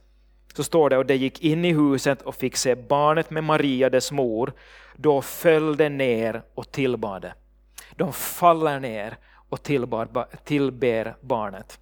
så 0.55 0.65
står 0.65 0.91
det 0.91 0.99
och 0.99 1.07
det 1.07 1.17
gick 1.17 1.41
in 1.41 1.65
i 1.65 1.73
huset 1.73 2.23
och 2.23 2.35
fick 2.35 2.57
se 2.57 2.75
barnet 2.75 3.31
med 3.31 3.45
Maria, 3.45 3.91
dess 3.91 4.13
mor. 4.13 4.53
Då 4.97 5.23
föll 5.23 5.77
det 5.77 5.89
ner 5.89 6.43
och 6.55 6.73
tillbad 6.73 7.31
De 7.97 8.13
faller 8.13 8.81
ner 8.81 9.17
och 9.49 9.63
tillbar, 9.63 10.29
tillber 10.45 11.17
barnet. 11.21 11.81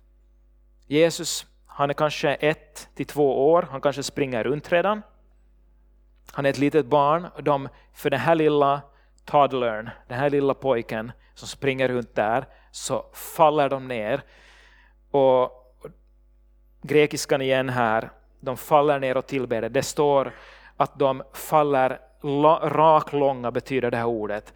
Jesus, 0.87 1.47
han 1.77 1.91
är 1.91 1.95
kanske 1.95 2.35
ett 2.35 2.89
till 2.95 3.07
två 3.07 3.53
år, 3.53 3.69
han 3.71 3.81
kanske 3.81 4.03
springer 4.03 4.45
runt 4.45 4.73
redan. 4.73 5.03
Han 6.33 6.47
är 6.47 6.51
ett 6.51 6.59
litet 6.59 6.87
barn. 6.87 7.27
De, 7.43 7.69
för 7.95 8.11
den 8.11 8.21
här 8.21 8.35
lilla 8.35 8.81
toddlern, 9.25 9.91
den 10.09 10.19
här 10.19 10.31
lilla 10.31 10.55
pojken 10.55 11.13
som 11.35 11.49
springer 11.49 11.89
runt 11.89 12.15
där, 12.15 12.45
så 12.71 13.07
faller 13.13 13.69
de 13.69 13.89
ner. 13.89 14.23
Och 15.11 15.51
grekiskan 16.83 17.43
igen 17.43 17.69
här, 17.69 18.11
de 18.41 18.57
faller 18.57 18.99
ner 18.99 19.17
och 19.17 19.27
tillber. 19.27 19.69
Det 19.69 19.83
står 19.83 20.33
att 20.77 20.99
de 20.99 21.23
faller 21.33 22.01
raklånga 22.69 23.51
betyder 23.51 23.91
det 23.91 23.97
här 23.97 24.07
ordet. 24.07 24.55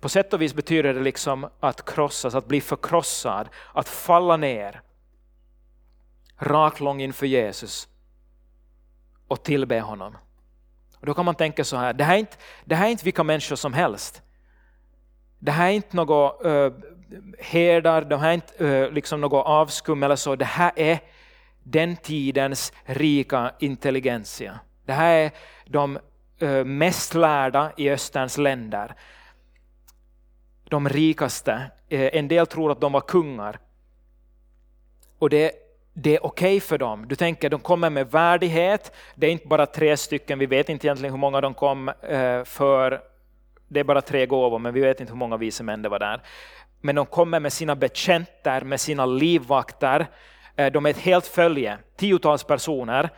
På 0.00 0.08
sätt 0.08 0.32
och 0.32 0.42
vis 0.42 0.54
betyder 0.54 0.94
det 0.94 1.00
liksom 1.00 1.48
att 1.60 1.84
krossas, 1.94 2.34
att 2.34 2.48
bli 2.48 2.60
förkrossad, 2.60 3.48
att 3.72 3.88
falla 3.88 4.36
ner. 4.36 4.80
Raklång 6.42 7.02
inför 7.02 7.26
Jesus 7.26 7.88
och 9.28 9.42
tillbe 9.42 9.80
honom. 9.80 10.16
Och 10.96 11.06
då 11.06 11.14
kan 11.14 11.24
man 11.24 11.34
tänka 11.34 11.64
så 11.64 11.76
här, 11.76 11.92
det 11.92 12.04
här 12.04 12.14
är 12.14 12.18
inte, 12.18 12.36
det 12.64 12.74
här 12.74 12.86
är 12.86 12.90
inte 12.90 13.04
vilka 13.04 13.22
människor 13.22 13.56
som 13.56 13.72
helst. 13.72 14.22
Det 15.38 15.50
här 15.50 15.66
är 15.66 15.72
inte 15.72 15.96
några 15.96 16.48
uh, 16.48 16.72
herdar, 17.38 18.02
det 18.02 18.16
här 18.16 18.28
är 18.28 18.34
inte 18.34 18.64
uh, 18.64 18.92
liksom 18.92 19.20
något 19.20 19.46
avskum 19.46 20.02
eller 20.02 20.16
så, 20.16 20.36
det 20.36 20.44
här 20.44 20.72
är 20.76 20.98
den 21.62 21.96
tidens 21.96 22.72
rika 22.84 23.54
intelligensia. 23.58 24.60
Det 24.84 24.92
här 24.92 25.14
är 25.14 25.30
de 25.66 25.98
eh, 26.38 26.64
mest 26.64 27.14
lärda 27.14 27.72
i 27.76 27.90
Österns 27.90 28.38
länder. 28.38 28.94
De 30.64 30.88
rikaste. 30.88 31.70
En 31.88 32.28
del 32.28 32.46
tror 32.46 32.72
att 32.72 32.80
de 32.80 32.92
var 32.92 33.00
kungar. 33.00 33.60
Och 35.18 35.30
det, 35.30 35.52
det 35.94 36.16
är 36.16 36.26
okej 36.26 36.56
okay 36.56 36.60
för 36.60 36.78
dem. 36.78 37.08
Du 37.08 37.14
tänker, 37.14 37.50
de 37.50 37.60
kommer 37.60 37.90
med 37.90 38.10
värdighet. 38.10 38.92
Det 39.14 39.26
är 39.26 39.30
inte 39.30 39.46
bara 39.46 39.66
tre 39.66 39.96
stycken, 39.96 40.38
vi 40.38 40.46
vet 40.46 40.68
inte 40.68 40.86
egentligen 40.86 41.12
hur 41.12 41.18
många 41.18 41.40
de 41.40 41.54
kom 41.54 41.88
eh, 41.88 42.44
för. 42.44 43.00
Det 43.68 43.80
är 43.80 43.84
bara 43.84 44.02
tre 44.02 44.26
gåvor, 44.26 44.58
men 44.58 44.74
vi 44.74 44.80
vet 44.80 45.00
inte 45.00 45.12
hur 45.12 45.18
många 45.18 45.36
vise 45.36 45.62
män 45.62 45.82
det 45.82 45.88
var 45.88 45.98
där. 45.98 46.22
Men 46.80 46.94
de 46.94 47.06
kommer 47.06 47.40
med 47.40 47.52
sina 47.52 47.76
betjänter, 47.76 48.60
med 48.60 48.80
sina 48.80 49.06
livvakter, 49.06 50.06
eh, 50.56 50.72
de 50.72 50.86
är 50.86 50.90
ett 50.90 50.98
helt 50.98 51.26
följe, 51.26 51.78
tiotals 51.96 52.44
personer, 52.44 53.10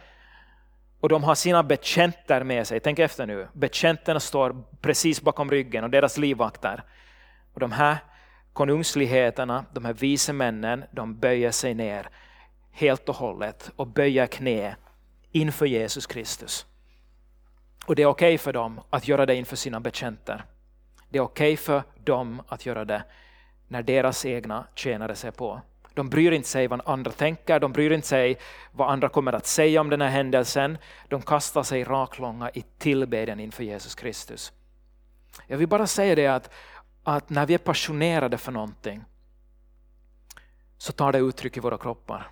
och 1.01 1.09
de 1.09 1.25
har 1.25 1.35
sina 1.35 1.63
betjänter 1.63 2.45
med 2.45 2.67
sig. 2.67 2.81
Tänk 2.81 2.99
efter 2.99 3.27
nu, 3.27 3.49
betjänterna 3.53 4.21
står 4.21 4.57
precis 4.81 5.23
bakom 5.23 5.51
ryggen 5.51 5.85
och 5.85 5.91
deras 5.91 6.19
livvakter. 6.19 6.83
Och 7.55 7.61
de 7.61 7.73
här 7.73 7.97
konungsligheterna, 8.53 9.65
de 9.73 9.85
här 9.85 9.93
vise 9.93 10.33
männen, 10.33 10.85
de 10.91 11.19
böjer 11.19 11.51
sig 11.51 11.75
ner 11.75 12.09
helt 12.75 13.09
och 13.09 13.15
hållet 13.15 13.71
och 13.77 13.87
böjer 13.87 14.27
knä 14.27 14.77
inför 15.31 15.67
Jesus 15.67 16.07
Kristus. 16.07 16.67
Och 17.87 17.97
det 17.97 18.03
är 18.03 18.07
okej 18.07 18.35
okay 18.35 18.39
för 18.39 18.53
dem 18.53 18.81
att 18.91 19.09
göra 19.09 19.27
det 19.27 19.35
inför 19.35 19.57
sina 19.57 19.81
betjänter. 19.81 20.45
Det 21.09 21.19
är 21.19 21.23
okej 21.23 21.53
okay 21.53 21.57
för 21.57 21.83
dem 22.05 22.43
att 22.49 22.67
göra 22.67 22.85
det 22.85 23.03
när 23.69 23.83
deras 23.83 24.25
egna 24.25 24.67
tjänare 24.75 25.15
ser 25.15 25.31
på. 25.31 25.61
De 25.95 26.09
bryr 26.09 26.33
inte 26.33 26.49
sig 26.49 26.69
vad 26.69 26.81
andra 26.85 27.11
tänker, 27.11 27.61
de 27.61 27.73
bryr 27.73 27.91
inte 27.91 28.07
sig 28.07 28.39
vad 28.73 28.91
andra 28.91 29.09
kommer 29.09 29.33
att 29.33 29.47
säga 29.47 29.81
om 29.81 29.91
den 29.91 30.01
här 30.01 30.09
händelsen. 30.09 30.79
De 31.09 31.23
kastar 31.23 31.63
sig 31.63 31.85
raklånga 31.85 32.51
i 32.51 32.65
tillbedjan 32.79 33.41
inför 33.41 33.65
Jesus 33.65 33.95
Kristus. 33.95 34.53
Jag 35.47 35.59
vill 35.59 35.69
bara 35.69 35.87
säga 35.87 36.15
det 36.15 36.27
att, 36.27 36.51
att 37.05 37.31
när 37.31 37.47
vi 37.47 37.55
är 37.55 37.59
passionerade 37.59 38.39
för 38.39 38.53
någonting 38.53 39.05
så 40.79 40.93
tar 40.93 41.13
det 41.13 41.19
uttryck 41.19 41.57
i 41.57 41.61
våra 41.61 41.79
kroppar. 41.79 42.31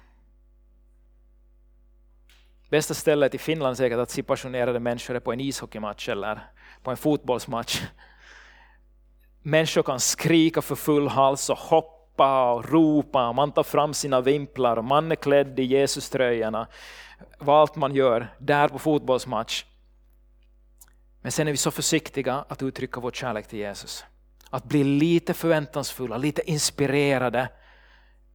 Bästa 2.72 2.94
stället 2.94 3.34
i 3.34 3.38
Finland 3.38 3.76
säkert 3.76 3.98
att 3.98 4.10
se 4.10 4.22
passionerade 4.22 4.80
människor 4.80 5.16
är 5.16 5.20
på 5.20 5.32
en 5.32 5.40
ishockeymatch 5.40 6.08
eller 6.08 6.40
på 6.82 6.90
en 6.90 6.96
fotbollsmatch. 6.96 7.82
Människor 9.42 9.82
kan 9.82 10.00
skrika 10.00 10.62
för 10.62 10.74
full 10.74 11.08
hals 11.08 11.50
och 11.50 11.58
hoppa 11.58 12.52
och 12.52 12.70
ropa, 12.70 13.32
man 13.32 13.52
tar 13.52 13.62
fram 13.62 13.94
sina 13.94 14.20
vimplar, 14.20 14.82
man 14.82 15.12
är 15.12 15.16
klädd 15.16 15.58
i 15.58 15.62
Jesuströjorna. 15.62 16.66
Vad 17.38 17.60
allt 17.60 17.76
man 17.76 17.94
gör 17.94 18.34
där 18.38 18.68
på 18.68 18.78
fotbollsmatch. 18.78 19.64
Men 21.20 21.32
sen 21.32 21.48
är 21.48 21.52
vi 21.52 21.56
så 21.56 21.70
försiktiga 21.70 22.44
att 22.48 22.62
uttrycka 22.62 23.00
vår 23.00 23.10
kärlek 23.10 23.48
till 23.48 23.58
Jesus. 23.58 24.04
Att 24.50 24.64
bli 24.64 24.84
lite 24.84 25.34
förväntansfulla, 25.34 26.16
lite 26.16 26.50
inspirerade 26.50 27.48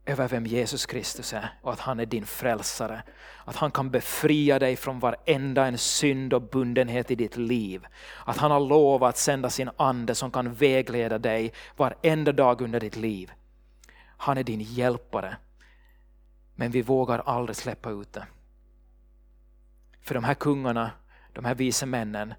över 0.08 0.28
vem 0.28 0.46
Jesus 0.46 0.86
Kristus 0.86 1.34
är 1.34 1.50
och 1.62 1.74
att 1.74 1.80
han 1.80 2.00
är 2.00 2.06
din 2.06 2.26
frälsare. 2.26 3.04
Att 3.46 3.56
han 3.56 3.72
kan 3.72 3.90
befria 3.90 4.60
dig 4.60 4.76
från 4.76 5.00
varenda 5.00 5.66
en 5.66 5.78
synd 5.78 6.34
och 6.34 6.42
bundenhet 6.42 7.12
i 7.12 7.16
ditt 7.16 7.38
liv. 7.38 7.86
Att 8.26 8.38
han 8.38 8.52
har 8.52 8.60
lovat 8.60 9.10
att 9.10 9.18
sända 9.18 9.50
sin 9.50 9.70
ande 9.78 10.16
som 10.16 10.32
kan 10.32 10.54
vägleda 10.54 11.18
dig 11.18 11.54
varenda 11.76 12.32
dag 12.32 12.62
under 12.62 12.80
ditt 12.80 12.96
liv. 12.96 13.32
Han 14.18 14.38
är 14.38 14.44
din 14.44 14.62
hjälpare. 14.62 15.38
Men 16.56 16.72
vi 16.72 16.82
vågar 16.82 17.20
aldrig 17.20 17.56
släppa 17.56 17.90
ut 17.90 18.14
det. 18.14 18.28
För 20.02 20.16
de 20.16 20.24
här 20.24 20.34
kungarna, 20.34 20.92
de 21.34 21.46
här 21.46 21.56
vise 21.56 21.86
männen, 21.86 22.34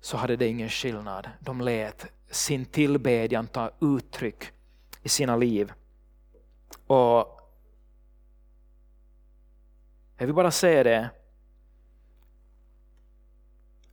så 0.00 0.16
hade 0.16 0.36
det 0.36 0.46
ingen 0.46 0.68
skillnad. 0.68 1.28
De 1.40 1.60
lät 1.60 2.06
sin 2.30 2.64
tillbedjan 2.64 3.46
ta 3.46 3.70
uttryck 3.80 4.50
i 5.02 5.08
sina 5.08 5.36
liv. 5.36 5.72
Och 6.86 7.40
jag 10.16 10.26
vill 10.26 10.34
bara 10.34 10.50
säga 10.50 10.82
det, 10.82 11.10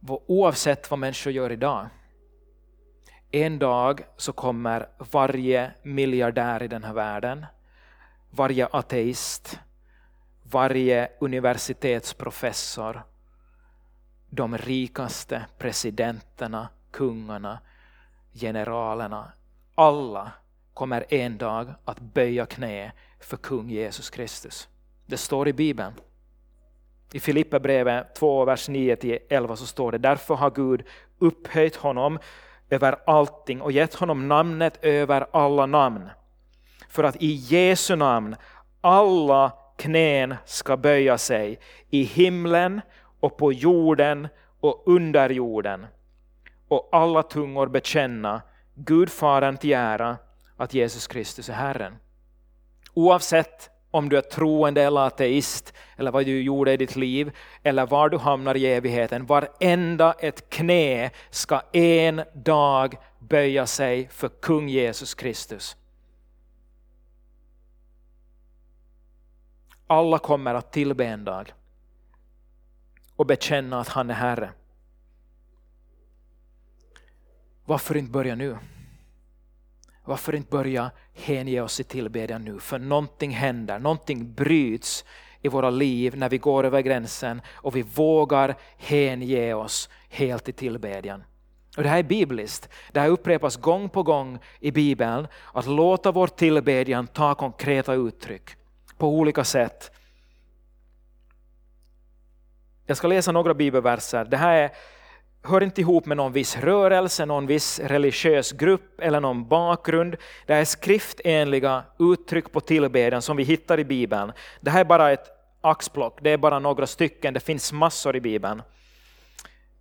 oavsett 0.08 0.92
vad 0.92 1.00
människor 1.00 1.34
gör 1.34 1.52
idag, 1.52 1.88
en 3.32 3.60
dag 3.60 4.06
så 4.18 4.34
kommer 4.34 4.90
varje 4.98 5.72
miljardär 5.84 6.64
i 6.64 6.68
den 6.68 6.84
här 6.84 6.94
världen, 6.94 7.46
varje 8.30 8.68
ateist, 8.68 9.60
varje 10.44 11.12
universitetsprofessor, 11.20 13.04
de 14.30 14.58
rikaste 14.58 15.46
presidenterna, 15.58 16.70
kungarna, 16.92 17.60
generalerna, 18.34 19.32
alla 19.76 20.32
kommer 20.76 21.06
en 21.14 21.38
dag 21.38 21.74
att 21.86 22.00
böja 22.00 22.46
knä 22.46 22.92
för 23.20 23.38
kung 23.38 23.70
Jesus 23.70 24.10
Kristus. 24.10 24.68
Det 25.06 25.18
står 25.18 25.48
i 25.48 25.54
Bibeln. 25.54 25.94
I 27.14 27.20
Filipperbrevet 27.20 28.16
2, 28.16 28.46
vers 28.46 28.70
9-11 28.70 29.56
så 29.56 29.66
står 29.66 29.92
det 29.92 29.98
därför 29.98 30.36
har 30.36 30.52
Gud 30.52 30.84
upphöjt 31.20 31.76
honom 31.76 32.20
över 32.70 32.96
allting 33.06 33.62
och 33.62 33.72
gett 33.72 33.94
honom 33.94 34.28
namnet 34.28 34.80
över 34.82 35.28
alla 35.32 35.66
namn. 35.66 36.10
För 36.90 37.04
att 37.04 37.16
i 37.16 37.34
Jesu 37.34 37.96
namn 37.96 38.36
alla 38.82 39.52
knän 39.78 40.36
ska 40.46 40.78
böja 40.78 41.18
sig 41.18 41.60
i 41.90 42.04
himlen 42.04 42.82
och 43.20 43.38
på 43.38 43.54
jorden 43.54 44.28
och 44.60 44.84
under 44.86 45.30
jorden 45.30 45.86
och 46.68 46.90
alla 46.92 47.24
tungor 47.24 47.68
bekänna 47.68 48.42
Gud 48.74 49.10
Fadern 49.10 49.58
till 49.58 49.74
ära 49.74 50.18
att 50.58 50.74
Jesus 50.74 51.08
Kristus 51.08 51.50
är 51.50 51.54
Herren. 51.54 51.96
Oavsett 52.94 53.70
om 53.92 54.10
du 54.10 54.18
är 54.18 54.22
troende 54.22 54.84
eller 54.84 55.02
ateist, 55.02 55.74
eller 55.98 56.12
vad 56.12 56.26
du 56.26 56.42
gjorde 56.42 56.74
i 56.74 56.78
ditt 56.78 56.96
liv, 56.96 57.32
eller 57.64 57.86
var 57.86 58.10
du 58.10 58.18
hamnar 58.18 58.56
i 58.56 58.66
evigheten, 58.66 59.26
varenda 59.26 60.14
ett 60.14 60.50
knä 60.50 61.12
ska 61.30 61.62
en 61.74 62.22
dag 62.34 62.96
böja 63.20 63.68
sig 63.68 64.08
för 64.08 64.30
kung 64.30 64.70
Jesus 64.70 65.14
Kristus. 65.14 65.78
Alla 69.88 70.20
kommer 70.20 70.54
att 70.54 70.72
tillbe 70.72 71.06
en 71.06 71.26
dag 71.26 71.54
och 73.16 73.26
bekänna 73.26 73.80
att 73.80 73.88
han 73.88 74.10
är 74.10 74.14
Herre. 74.14 74.52
Varför 77.66 77.98
inte 77.98 78.12
börja 78.12 78.36
nu? 78.36 78.58
Varför 80.06 80.36
inte 80.36 80.50
börja 80.50 80.92
hänge 81.14 81.62
oss 81.62 81.80
i 81.80 81.84
tillbedjan 81.84 82.44
nu? 82.46 82.60
För 82.60 82.80
någonting 82.80 83.32
händer, 83.32 83.80
någonting 83.80 84.34
bryts 84.34 85.06
i 85.42 85.48
våra 85.48 85.70
liv 85.70 86.18
när 86.18 86.30
vi 86.30 86.38
går 86.38 86.64
över 86.64 86.82
gränsen 86.82 87.42
och 87.52 87.76
vi 87.76 87.82
vågar 87.82 88.56
hänge 88.78 89.54
oss 89.54 89.90
helt 90.10 90.50
i 90.50 90.52
tillbedjan. 90.52 91.24
Och 91.78 91.84
det 91.84 91.90
här 91.90 92.00
är 92.00 92.04
bibliskt. 92.04 92.70
Det 92.92 93.00
här 93.00 93.10
upprepas 93.10 93.58
gång 93.58 93.90
på 93.90 94.04
gång 94.04 94.40
i 94.60 94.72
Bibeln, 94.72 95.28
att 95.54 95.68
låta 95.68 96.12
vår 96.12 96.28
tillbedjan 96.28 97.08
ta 97.08 97.36
konkreta 97.36 97.94
uttryck 97.94 98.50
på 98.98 99.10
olika 99.10 99.44
sätt. 99.44 99.92
Jag 102.86 102.98
ska 102.98 103.08
läsa 103.08 103.32
några 103.32 103.54
bibelverser. 103.54 104.26
Det 104.26 104.38
här 104.38 104.56
är 104.56 104.72
hör 105.46 105.64
inte 105.64 105.82
ihop 105.82 106.06
med 106.06 106.18
någon 106.18 106.32
viss 106.32 106.58
rörelse, 106.58 107.26
någon 107.26 107.48
viss 107.48 107.80
religiös 107.80 108.52
grupp 108.52 109.00
eller 109.02 109.20
någon 109.20 109.48
bakgrund. 109.48 110.16
Det 110.46 110.54
är 110.54 110.66
skriftenliga 110.66 111.84
uttryck 112.00 112.52
på 112.52 112.62
tillbedjan 112.62 113.22
som 113.22 113.38
vi 113.38 113.44
hittar 113.44 113.80
i 113.80 113.86
Bibeln. 113.86 114.32
Det 114.62 114.72
här 114.72 114.80
är 114.80 114.86
bara 114.86 115.12
ett 115.12 115.28
axplock, 115.62 116.20
det 116.22 116.30
är 116.30 116.38
bara 116.38 116.60
några 116.60 116.88
stycken, 116.88 117.34
det 117.34 117.40
finns 117.40 117.74
massor 117.74 118.16
i 118.16 118.22
Bibeln. 118.22 118.62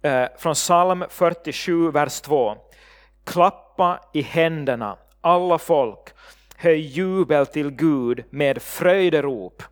Eh, 0.03 0.27
från 0.39 0.55
psalm 0.55 1.05
47, 1.11 1.91
vers 1.91 2.21
2. 2.21 2.57
Klappa 3.25 4.01
i 4.13 4.23
händerna, 4.23 4.97
alla 5.21 5.59
folk, 5.59 6.09
höj 6.57 6.81
jubel 6.81 7.47
till 7.47 7.71
Gud 7.71 8.25
med 8.31 8.63
fröjderop. 8.63 9.63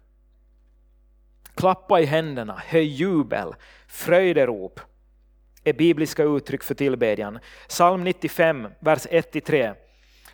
Klappa 1.55 2.01
i 2.01 2.05
händerna, 2.05 2.63
höj 2.67 2.85
jubel, 2.85 3.55
fröjderop 3.87 4.81
är 5.65 5.73
bibliska 5.73 6.25
uttryck 6.25 6.63
för 6.63 6.75
tillbedjan. 6.75 7.39
Psalm 7.69 8.05
95, 8.05 8.69
vers 8.81 9.07
1-3. 9.07 9.75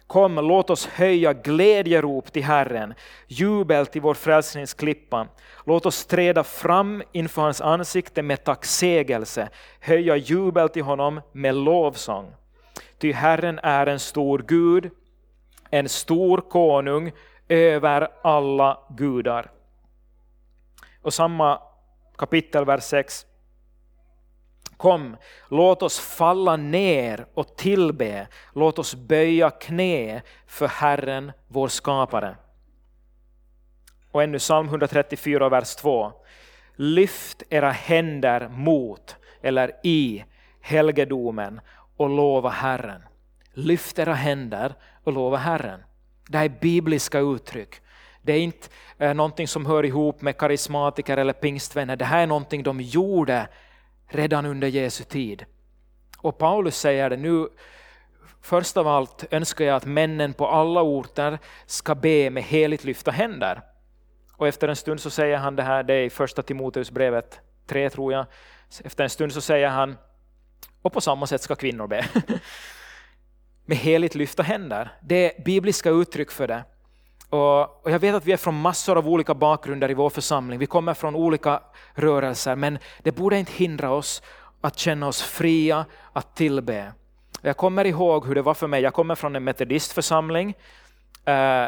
Kom, 0.07 0.35
låt 0.35 0.71
oss 0.71 0.87
höja 0.87 1.33
glädjerop 1.33 2.33
till 2.33 2.45
Herren, 2.45 2.95
jubel 3.27 3.87
till 3.87 4.01
vår 4.01 4.15
frälsningsklippa. 4.15 5.29
Låt 5.65 5.87
oss 5.87 6.07
träda 6.07 6.45
fram 6.45 7.03
inför 7.13 7.43
hans 7.43 7.61
ansikte 7.61 8.23
med 8.23 8.45
tacksägelse, 8.45 9.49
höja 9.81 10.17
jubel 10.17 10.69
till 10.69 10.83
honom 10.83 11.21
med 11.33 11.55
lovsång. 11.55 12.35
Ty 12.99 13.13
Herren 13.13 13.59
är 13.63 13.87
en 13.87 13.99
stor 13.99 14.45
Gud, 14.49 14.91
en 15.71 15.89
stor 15.89 16.41
konung 16.41 17.13
över 17.49 18.09
alla 18.23 18.79
gudar. 18.97 19.51
Och 21.03 21.15
samma 21.15 21.63
kapitel, 22.17 22.65
vers 22.65 22.83
6. 22.83 23.27
Kom, 24.79 25.17
låt 25.49 25.83
oss 25.83 26.01
falla 26.01 26.57
ner 26.57 27.27
och 27.35 27.57
tillbe, 27.57 28.27
låt 28.55 28.79
oss 28.79 28.95
böja 28.95 29.51
knä 29.51 30.23
för 30.47 30.67
Herren, 30.67 31.33
vår 31.49 31.69
skapare. 31.69 32.37
Och 34.13 34.23
ännu 34.23 34.39
psalm 34.39 34.67
134, 34.67 35.49
vers 35.49 35.77
2. 35.77 36.13
Lyft 36.77 37.43
era 37.51 37.71
händer 37.71 38.49
mot, 38.49 39.17
eller 39.43 39.73
i, 39.83 40.25
helgedomen 40.61 41.61
och 41.97 42.11
lova 42.11 42.49
Herren. 42.49 43.03
Lyft 43.53 43.99
era 43.99 44.15
händer 44.15 44.75
och 45.05 45.13
lova 45.13 45.37
Herren. 45.37 45.81
Det 46.29 46.39
här 46.39 46.45
är 46.45 46.61
bibliska 46.61 47.19
uttryck. 47.19 47.81
Det 48.23 48.33
är 48.33 48.41
inte 48.41 48.69
eh, 48.99 49.15
någonting 49.15 49.49
som 49.49 49.67
hör 49.67 49.85
ihop 49.85 50.23
med 50.23 50.39
karismatiker 50.39 51.17
eller 51.17 51.33
pingstvänner. 51.33 51.97
Det 51.97 52.05
här 52.05 52.23
är 52.23 52.27
någonting 52.27 52.63
de 52.63 52.81
gjorde 52.81 53.49
redan 54.09 54.47
under 54.47 54.69
Jesu 54.69 55.05
tid. 55.05 55.45
Och 56.19 56.39
Paulus 56.39 56.79
säger 56.79 57.11
det 57.11 57.17
nu, 57.17 57.49
först 58.43 58.77
av 58.77 58.89
allt 58.89 59.25
önskar 59.31 59.65
jag 59.65 59.77
att 59.77 59.87
männen 59.87 60.35
på 60.35 60.47
alla 60.47 60.83
orter 60.83 61.39
ska 61.67 61.95
be 61.95 62.31
med 62.31 62.43
heligt 62.43 62.85
lyfta 62.85 63.11
händer. 63.11 63.63
Och 64.37 64.49
efter 64.49 64.69
en 64.69 64.77
stund 64.77 65.01
så 65.01 65.11
säger 65.11 65.37
han 65.37 65.57
det 65.57 65.63
här, 65.63 65.83
det 65.83 65.95
är 65.95 66.05
i 66.05 66.11
första 66.11 66.43
Timoteusbrevet 66.43 67.41
3 67.67 67.91
tror 67.91 68.13
jag. 68.13 68.27
Efter 68.85 69.05
en 69.05 69.11
stund 69.11 69.33
så 69.33 69.41
säger 69.41 69.69
han, 69.69 69.97
och 70.83 70.93
på 70.93 71.01
samma 71.01 71.27
sätt 71.27 71.43
ska 71.43 71.55
kvinnor 71.55 71.87
be. 71.87 72.07
med 73.67 73.77
heligt 73.77 74.15
lyfta 74.15 74.43
händer. 74.43 74.93
Det 75.03 75.39
är 75.39 75.45
bibliska 75.45 75.91
uttryck 75.91 76.31
för 76.31 76.49
det. 76.49 76.65
Och, 77.31 77.81
jag 77.85 77.99
vet 77.99 78.15
att 78.15 78.27
vi 78.27 78.33
är 78.33 78.37
från 78.37 78.61
massor 78.61 78.99
av 78.99 79.09
olika 79.09 79.35
bakgrunder 79.35 79.91
i 79.91 79.95
vår 79.95 80.11
församling. 80.11 80.59
Vi 80.59 80.67
kommer 80.67 80.95
från 80.95 81.17
olika 81.17 81.61
rörelser, 81.95 82.57
men 82.57 82.79
det 83.03 83.13
borde 83.13 83.39
inte 83.39 83.53
hindra 83.53 83.91
oss 83.91 84.23
att 84.61 84.79
känna 84.79 85.09
oss 85.09 85.23
fria 85.23 85.85
att 86.13 86.37
tillbe. 86.37 86.93
Jag 87.43 87.57
kommer 87.57 87.85
ihåg 87.85 88.27
hur 88.27 88.35
det 88.35 88.43
var 88.43 88.55
för 88.55 88.67
mig. 88.67 88.83
Jag 88.83 88.95
kommer 88.95 89.15
från 89.15 89.37
en 89.37 89.45
metodistförsamling 89.45 90.55
eh, 91.25 91.67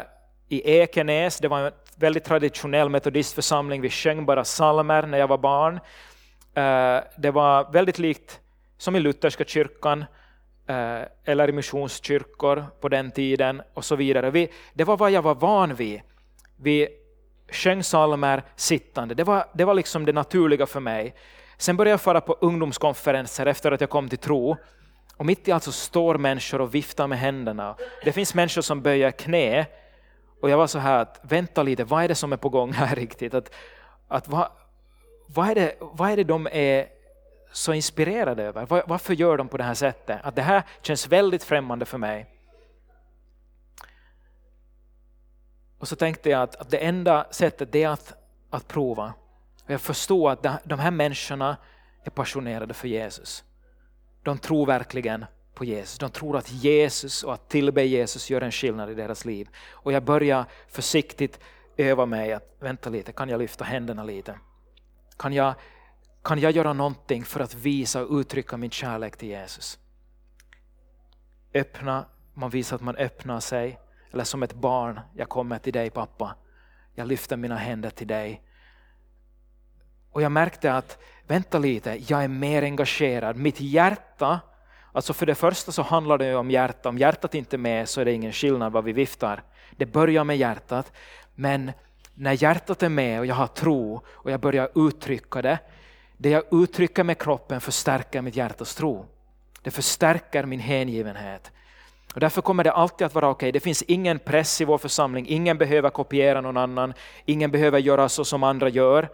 i 0.49 0.79
Ekenäs. 0.79 1.39
Det 1.39 1.47
var 1.47 1.59
en 1.59 1.71
väldigt 1.95 2.23
traditionell 2.23 2.89
metodistförsamling. 2.89 3.81
Vi 3.81 3.89
sjöng 3.89 4.25
bara 4.25 4.43
psalmer 4.43 5.03
när 5.03 5.17
jag 5.17 5.27
var 5.27 5.37
barn. 5.37 5.75
Eh, 6.55 7.03
det 7.17 7.31
var 7.31 7.71
väldigt 7.71 7.99
likt 7.99 8.39
som 8.77 8.95
i 8.95 8.99
lutherska 8.99 9.43
kyrkan. 9.45 10.05
Eh, 10.67 11.01
eller 11.25 11.49
i 11.49 11.51
missionskyrkor 11.51 12.65
på 12.79 12.89
den 12.89 13.11
tiden 13.11 13.61
och 13.73 13.85
så 13.85 13.95
vidare. 13.95 14.31
Vi, 14.31 14.49
det 14.73 14.83
var 14.83 14.97
vad 14.97 15.11
jag 15.11 15.21
var 15.21 15.35
van 15.35 15.75
vid. 15.75 16.01
Vi 16.57 16.87
sjöng 17.51 17.81
psalmer 17.81 18.43
sittande. 18.55 19.15
Det 19.15 19.23
var, 19.23 19.45
det 19.53 19.65
var 19.65 19.73
liksom 19.73 20.05
det 20.05 20.13
naturliga 20.13 20.65
för 20.65 20.79
mig. 20.79 21.15
Sen 21.57 21.77
började 21.77 21.93
jag 21.93 22.01
fara 22.01 22.21
på 22.21 22.37
ungdomskonferenser 22.41 23.45
efter 23.45 23.71
att 23.71 23.81
jag 23.81 23.89
kom 23.89 24.09
till 24.09 24.17
tro. 24.17 24.57
Och 25.17 25.25
mitt 25.25 25.47
i 25.47 25.51
allt 25.51 25.63
så 25.63 25.71
står 25.71 26.17
människor 26.17 26.61
och 26.61 26.75
viftar 26.75 27.07
med 27.07 27.19
händerna. 27.19 27.75
Det 28.03 28.11
finns 28.11 28.33
människor 28.33 28.61
som 28.61 28.81
böjer 28.81 29.11
knä. 29.11 29.65
Och 30.41 30.49
jag 30.49 30.57
var 30.57 30.67
så 30.67 30.79
här 30.79 31.01
att 31.01 31.19
vänta 31.21 31.63
lite, 31.63 31.83
vad 31.83 32.03
är 32.03 32.07
det 32.07 32.15
som 32.15 32.33
är 32.33 32.37
på 32.37 32.49
gång 32.49 32.73
här 32.73 32.95
riktigt? 32.95 33.33
Att, 33.33 33.51
att 34.07 34.27
vad, 34.27 34.47
vad, 35.27 35.49
är 35.49 35.55
det, 35.55 35.75
vad 35.79 36.11
är 36.11 36.17
det 36.17 36.23
de 36.23 36.47
är 36.51 36.87
så 37.51 37.73
inspirerade 37.73 38.43
över? 38.43 38.83
Varför 38.87 39.13
gör 39.13 39.37
de 39.37 39.47
på 39.47 39.57
det 39.57 39.63
här 39.63 39.73
sättet? 39.73 40.19
Att 40.23 40.35
det 40.35 40.41
här 40.41 40.63
känns 40.81 41.07
väldigt 41.07 41.43
främmande 41.43 41.85
för 41.85 41.97
mig. 41.97 42.25
Och 45.77 45.87
så 45.87 45.95
tänkte 45.95 46.29
jag 46.29 46.41
att, 46.41 46.55
att 46.55 46.69
det 46.69 46.77
enda 46.77 47.27
sättet 47.31 47.75
är 47.75 47.87
att, 47.87 48.13
att 48.49 48.67
prova. 48.67 49.13
Och 49.63 49.69
jag 49.71 49.81
förstår 49.81 50.31
att 50.31 50.45
de 50.63 50.79
här 50.79 50.91
människorna 50.91 51.57
är 52.03 52.09
passionerade 52.09 52.73
för 52.73 52.87
Jesus. 52.87 53.43
De 54.23 54.37
tror 54.37 54.65
verkligen 54.65 55.25
på 55.53 55.65
Jesus. 55.65 55.99
De 55.99 56.09
tror 56.09 56.37
att 56.37 56.51
Jesus 56.51 57.23
och 57.23 57.33
att 57.33 57.49
tillbe 57.49 57.83
Jesus 57.83 58.29
gör 58.29 58.41
en 58.41 58.51
skillnad 58.51 58.89
i 58.89 58.93
deras 58.93 59.25
liv. 59.25 59.49
Och 59.71 59.91
jag 59.91 60.03
börjar 60.03 60.45
försiktigt 60.67 61.39
öva 61.77 62.05
mig 62.05 62.33
att 62.33 62.55
vänta 62.59 62.89
lite, 62.89 63.11
kan 63.11 63.29
jag 63.29 63.39
lyfta 63.39 63.63
händerna 63.63 64.03
lite? 64.03 64.39
Kan 65.17 65.33
jag, 65.33 65.53
kan 66.23 66.39
jag 66.39 66.51
göra 66.51 66.73
någonting 66.73 67.23
för 67.23 67.39
att 67.39 67.53
visa 67.53 68.01
och 68.03 68.19
uttrycka 68.19 68.57
min 68.57 68.71
kärlek 68.71 69.17
till 69.17 69.29
Jesus? 69.29 69.79
Öppna, 71.53 72.05
man 72.33 72.49
visar 72.49 72.75
att 72.75 72.81
man 72.81 72.95
öppnar 72.95 73.39
sig. 73.39 73.79
Eller 74.13 74.23
som 74.23 74.43
ett 74.43 74.53
barn, 74.53 74.99
jag 75.15 75.29
kommer 75.29 75.59
till 75.59 75.73
dig 75.73 75.89
pappa. 75.89 76.35
Jag 76.95 77.07
lyfter 77.07 77.37
mina 77.37 77.55
händer 77.55 77.89
till 77.89 78.07
dig. 78.07 78.41
Och 80.11 80.21
jag 80.21 80.31
märkte 80.31 80.73
att, 80.73 80.97
vänta 81.27 81.59
lite, 81.59 82.01
jag 82.07 82.23
är 82.23 82.27
mer 82.27 82.63
engagerad. 82.63 83.35
Mitt 83.35 83.61
hjärta, 83.61 84.39
alltså 84.91 85.13
för 85.13 85.25
det 85.25 85.35
första 85.35 85.71
så 85.71 85.81
handlar 85.81 86.17
det 86.17 86.35
om 86.35 86.51
hjärta. 86.51 86.89
Om 86.89 86.97
hjärtat 86.97 87.35
inte 87.35 87.55
är 87.55 87.57
med 87.57 87.89
så 87.89 88.01
är 88.01 88.05
det 88.05 88.11
ingen 88.11 88.33
skillnad 88.33 88.71
vad 88.71 88.83
vi 88.83 88.93
viftar. 88.93 89.43
Det 89.77 89.85
börjar 89.85 90.23
med 90.23 90.37
hjärtat. 90.37 90.91
Men 91.35 91.71
när 92.13 92.43
hjärtat 92.43 92.83
är 92.83 92.89
med 92.89 93.19
och 93.19 93.25
jag 93.25 93.35
har 93.35 93.47
tro 93.47 94.01
och 94.07 94.31
jag 94.31 94.39
börjar 94.39 94.69
uttrycka 94.75 95.41
det, 95.41 95.59
det 96.21 96.29
jag 96.29 96.43
uttrycker 96.51 97.03
med 97.03 97.17
kroppen 97.17 97.61
förstärker 97.61 98.21
mitt 98.21 98.35
hjärtas 98.35 98.75
tro. 98.75 99.05
Det 99.61 99.71
förstärker 99.71 100.45
min 100.45 100.59
hängivenhet. 100.59 101.51
Och 102.13 102.19
därför 102.19 102.41
kommer 102.41 102.63
det 102.63 102.71
alltid 102.71 103.07
att 103.07 103.15
vara 103.15 103.29
okej. 103.29 103.47
Okay. 103.47 103.51
Det 103.51 103.59
finns 103.59 103.81
ingen 103.81 104.19
press 104.19 104.61
i 104.61 104.65
vår 104.65 104.77
församling, 104.77 105.25
ingen 105.27 105.57
behöver 105.57 105.89
kopiera 105.89 106.41
någon 106.41 106.57
annan, 106.57 106.93
ingen 107.25 107.51
behöver 107.51 107.79
göra 107.79 108.09
så 108.09 108.25
som 108.25 108.43
andra 108.43 108.69
gör. 108.69 109.09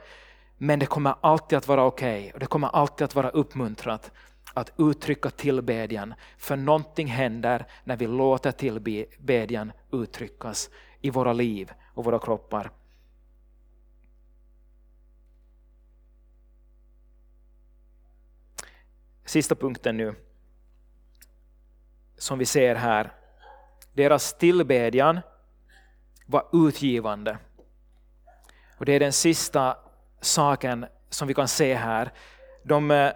Men 0.57 0.79
det 0.79 0.85
kommer 0.85 1.15
alltid 1.21 1.57
att 1.57 1.67
vara 1.67 1.85
okej 1.85 2.19
okay. 2.19 2.31
och 2.31 2.39
det 2.39 2.45
kommer 2.45 2.67
alltid 2.67 3.05
att 3.05 3.15
vara 3.15 3.29
uppmuntrat 3.29 4.11
att 4.53 4.71
uttrycka 4.77 5.29
tillbedjan. 5.29 6.13
För 6.37 6.55
någonting 6.55 7.07
händer 7.07 7.65
när 7.83 7.97
vi 7.97 8.07
låter 8.07 8.51
tillbedjan 8.51 9.71
uttryckas 9.91 10.69
i 11.01 11.09
våra 11.09 11.33
liv 11.33 11.71
och 11.93 12.05
våra 12.05 12.19
kroppar. 12.19 12.71
Sista 19.27 19.55
punkten 19.55 19.97
nu 19.97 20.15
som 22.17 22.39
vi 22.39 22.45
ser 22.45 22.75
här, 22.75 23.11
deras 23.93 24.33
tillbedjan 24.33 25.19
var 26.25 26.45
utgivande. 26.67 27.37
Och 28.77 28.85
Det 28.85 28.91
är 28.91 28.99
den 28.99 29.13
sista 29.13 29.77
saken 30.21 30.85
som 31.09 31.27
vi 31.27 31.33
kan 31.33 31.47
se 31.47 31.75
här. 31.75 32.11
De, 32.63 32.91
eh, 32.91 33.11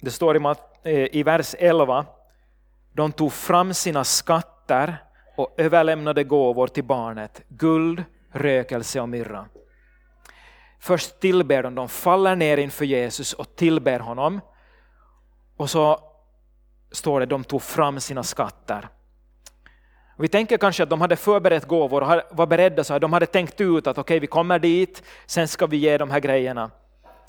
det 0.00 0.10
står 0.10 0.36
i, 0.36 0.54
eh, 0.82 1.16
i 1.16 1.22
vers 1.22 1.54
11, 1.58 2.06
de 2.92 3.12
tog 3.12 3.32
fram 3.32 3.74
sina 3.74 4.04
skatter 4.04 4.96
och 5.36 5.54
överlämnade 5.56 6.24
gåvor 6.24 6.66
till 6.66 6.84
barnet, 6.84 7.42
guld, 7.48 8.04
rökelse 8.30 9.00
och 9.00 9.08
myrra. 9.08 9.48
Först 10.78 11.20
tillber 11.20 11.62
de, 11.62 11.74
de 11.74 11.88
faller 11.88 12.36
ner 12.36 12.56
inför 12.56 12.84
Jesus 12.84 13.32
och 13.32 13.56
tillber 13.56 14.00
honom. 14.00 14.40
Och 15.56 15.70
så 15.70 16.00
står 16.90 17.20
det, 17.20 17.26
de 17.26 17.44
tog 17.44 17.62
fram 17.62 18.00
sina 18.00 18.22
skatter. 18.22 18.88
Vi 20.18 20.28
tänker 20.28 20.58
kanske 20.58 20.82
att 20.82 20.90
de 20.90 21.00
hade 21.00 21.16
förberett 21.16 21.64
gåvor 21.64 22.02
och 22.02 22.22
var 22.30 22.46
beredda, 22.46 22.84
så 22.84 22.92
här, 22.92 23.00
de 23.00 23.12
hade 23.12 23.26
tänkt 23.26 23.60
ut 23.60 23.86
att 23.86 23.98
okej, 23.98 24.02
okay, 24.02 24.20
vi 24.20 24.26
kommer 24.26 24.58
dit, 24.58 25.02
sen 25.26 25.48
ska 25.48 25.66
vi 25.66 25.76
ge 25.76 25.98
de 25.98 26.10
här 26.10 26.20
grejerna 26.20 26.70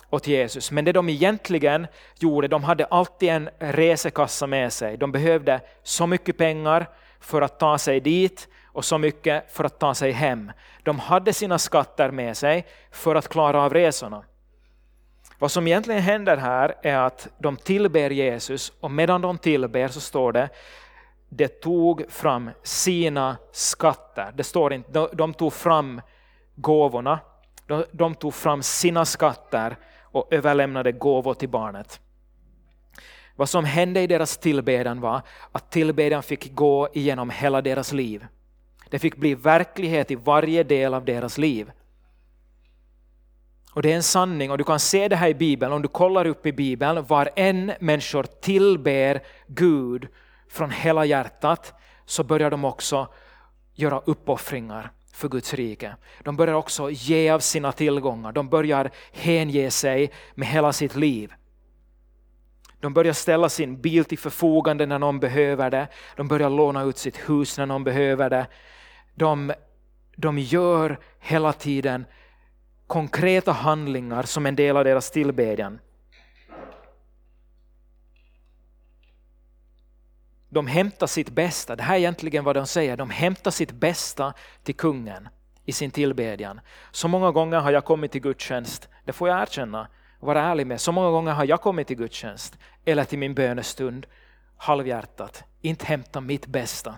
åt 0.10 0.28
Jesus. 0.28 0.72
Men 0.72 0.86
det 0.86 0.92
de 0.92 1.10
egentligen 1.10 1.88
gjorde, 2.20 2.48
de 2.48 2.64
hade 2.64 2.86
alltid 2.86 3.30
en 3.30 3.50
resekassa 3.60 4.48
med 4.48 4.74
sig. 4.74 4.98
De 4.98 5.12
behövde 5.12 5.62
så 5.84 6.08
mycket 6.08 6.38
pengar 6.38 6.90
för 7.20 7.42
att 7.42 7.60
ta 7.60 7.78
sig 7.78 8.00
dit 8.00 8.48
och 8.66 8.86
så 8.86 8.98
mycket 8.98 9.52
för 9.52 9.64
att 9.64 9.80
ta 9.80 9.94
sig 9.94 10.12
hem. 10.12 10.52
De 10.84 11.00
hade 11.00 11.34
sina 11.34 11.60
skatter 11.60 12.12
med 12.12 12.38
sig 12.38 12.66
för 12.92 13.16
att 13.16 13.28
klara 13.28 13.62
av 13.62 13.74
resorna. 13.74 14.24
Vad 15.40 15.52
som 15.52 15.68
egentligen 15.68 16.02
händer 16.02 16.38
här 16.38 16.76
är 16.82 16.98
att 16.98 17.28
de 17.38 17.58
tillber 17.58 18.10
Jesus 18.10 18.74
och 18.80 18.92
medan 18.92 19.22
de 19.22 19.38
tillber 19.38 19.88
så 19.88 20.02
står 20.02 20.32
det 20.32 20.50
de 21.30 21.48
tog 21.48 22.12
fram 22.12 22.50
sina 22.64 23.38
skatter. 23.52 24.32
Det 24.36 24.44
står 24.44 24.74
inte, 24.74 25.10
de 25.14 25.34
tog 25.34 25.54
fram 25.54 26.02
gåvorna, 26.56 27.20
de 27.92 28.16
tog 28.16 28.34
fram 28.34 28.64
sina 28.64 29.06
skatter 29.06 29.78
och 30.02 30.34
överlämnade 30.34 30.92
gåvor 30.92 31.34
till 31.34 31.50
barnet. 31.50 32.00
Vad 33.36 33.50
som 33.50 33.66
hände 33.66 34.02
i 34.02 34.08
deras 34.08 34.38
tillbedjan 34.38 35.02
var 35.02 35.22
att 35.52 35.72
tillbedjan 35.72 36.24
fick 36.24 36.56
gå 36.56 36.90
igenom 36.94 37.30
hela 37.30 37.62
deras 37.62 37.94
liv. 37.94 38.26
Det 38.90 39.00
fick 39.00 39.16
bli 39.16 39.36
verklighet 39.36 40.12
i 40.12 40.16
varje 40.16 40.64
del 40.64 40.94
av 40.94 41.06
deras 41.06 41.38
liv. 41.38 41.72
Och 43.74 43.82
det 43.82 43.92
är 43.92 43.96
en 43.96 44.04
sanning 44.04 44.52
och 44.52 44.58
du 44.58 44.64
kan 44.64 44.80
se 44.80 45.08
det 45.08 45.16
här 45.16 45.30
i 45.30 45.34
Bibeln, 45.34 45.74
om 45.74 45.82
du 45.82 45.88
kollar 45.88 46.26
upp 46.28 46.46
i 46.46 46.52
Bibeln, 46.52 47.06
var 47.06 47.30
en 47.36 47.72
människor 47.80 48.24
tillber 48.24 49.24
Gud 49.48 50.08
från 50.50 50.72
hela 50.72 51.06
hjärtat 51.06 51.74
så 52.06 52.24
börjar 52.24 52.52
de 52.52 52.66
också 52.66 53.08
göra 53.74 54.02
uppoffringar 54.06 54.92
för 55.14 55.30
Guds 55.30 55.54
rike. 55.54 55.96
De 56.24 56.36
börjar 56.36 56.54
också 56.54 56.90
ge 56.90 57.30
av 57.30 57.40
sina 57.40 57.72
tillgångar, 57.72 58.32
de 58.32 58.50
börjar 58.50 58.92
hänge 59.12 59.72
sig 59.72 60.12
med 60.36 60.48
hela 60.48 60.74
sitt 60.74 60.96
liv. 60.96 61.34
De 62.80 62.94
börjar 62.94 63.14
ställa 63.14 63.50
sin 63.50 63.82
bil 63.82 64.06
till 64.06 64.18
förfogande 64.18 64.86
när 64.86 65.00
någon 65.00 65.20
behöver 65.20 65.70
det. 65.70 65.88
De 66.16 66.28
börjar 66.28 66.50
låna 66.50 66.84
ut 66.84 66.98
sitt 66.98 67.30
hus 67.30 67.58
när 67.58 67.66
någon 67.66 67.84
behöver 67.84 68.30
det. 68.30 68.48
De, 69.16 69.54
de 70.16 70.40
gör 70.40 71.00
hela 71.20 71.54
tiden 71.54 72.06
konkreta 72.88 73.52
handlingar 73.52 74.24
som 74.24 74.46
en 74.46 74.56
del 74.56 74.78
av 74.78 74.84
deras 74.84 75.12
tillbedjan. 75.12 75.80
De 80.50 80.68
hämtar 80.68 81.08
sitt 81.08 81.30
bästa, 81.30 81.76
det 81.76 81.84
här 81.84 81.96
är 81.96 82.00
egentligen 82.00 82.44
vad 82.44 82.56
de 82.56 82.68
säger, 82.68 82.98
de 82.98 83.10
hämtar 83.10 83.52
sitt 83.52 83.72
bästa 83.72 84.34
till 84.64 84.76
kungen 84.76 85.30
i 85.66 85.72
sin 85.72 85.92
tillbedjan. 85.92 86.60
Så 86.92 87.08
många 87.08 87.32
gånger 87.32 87.60
har 87.60 87.72
jag 87.72 87.86
kommit 87.86 88.12
till 88.12 88.22
gudstjänst, 88.22 88.90
det 89.06 89.14
får 89.14 89.30
jag 89.30 89.42
erkänna 89.42 89.88
och 90.20 90.28
vara 90.28 90.42
ärlig 90.42 90.68
med, 90.68 90.82
så 90.82 90.92
många 90.92 91.10
gånger 91.10 91.32
har 91.32 91.46
jag 91.46 91.62
kommit 91.62 91.88
till 91.88 91.98
gudstjänst 91.98 92.58
eller 92.86 93.04
till 93.04 93.20
min 93.20 93.34
bönestund 93.34 94.08
halvhjärtat, 94.58 95.44
inte 95.62 95.86
hämta 95.86 96.22
mitt 96.22 96.46
bästa. 96.46 96.96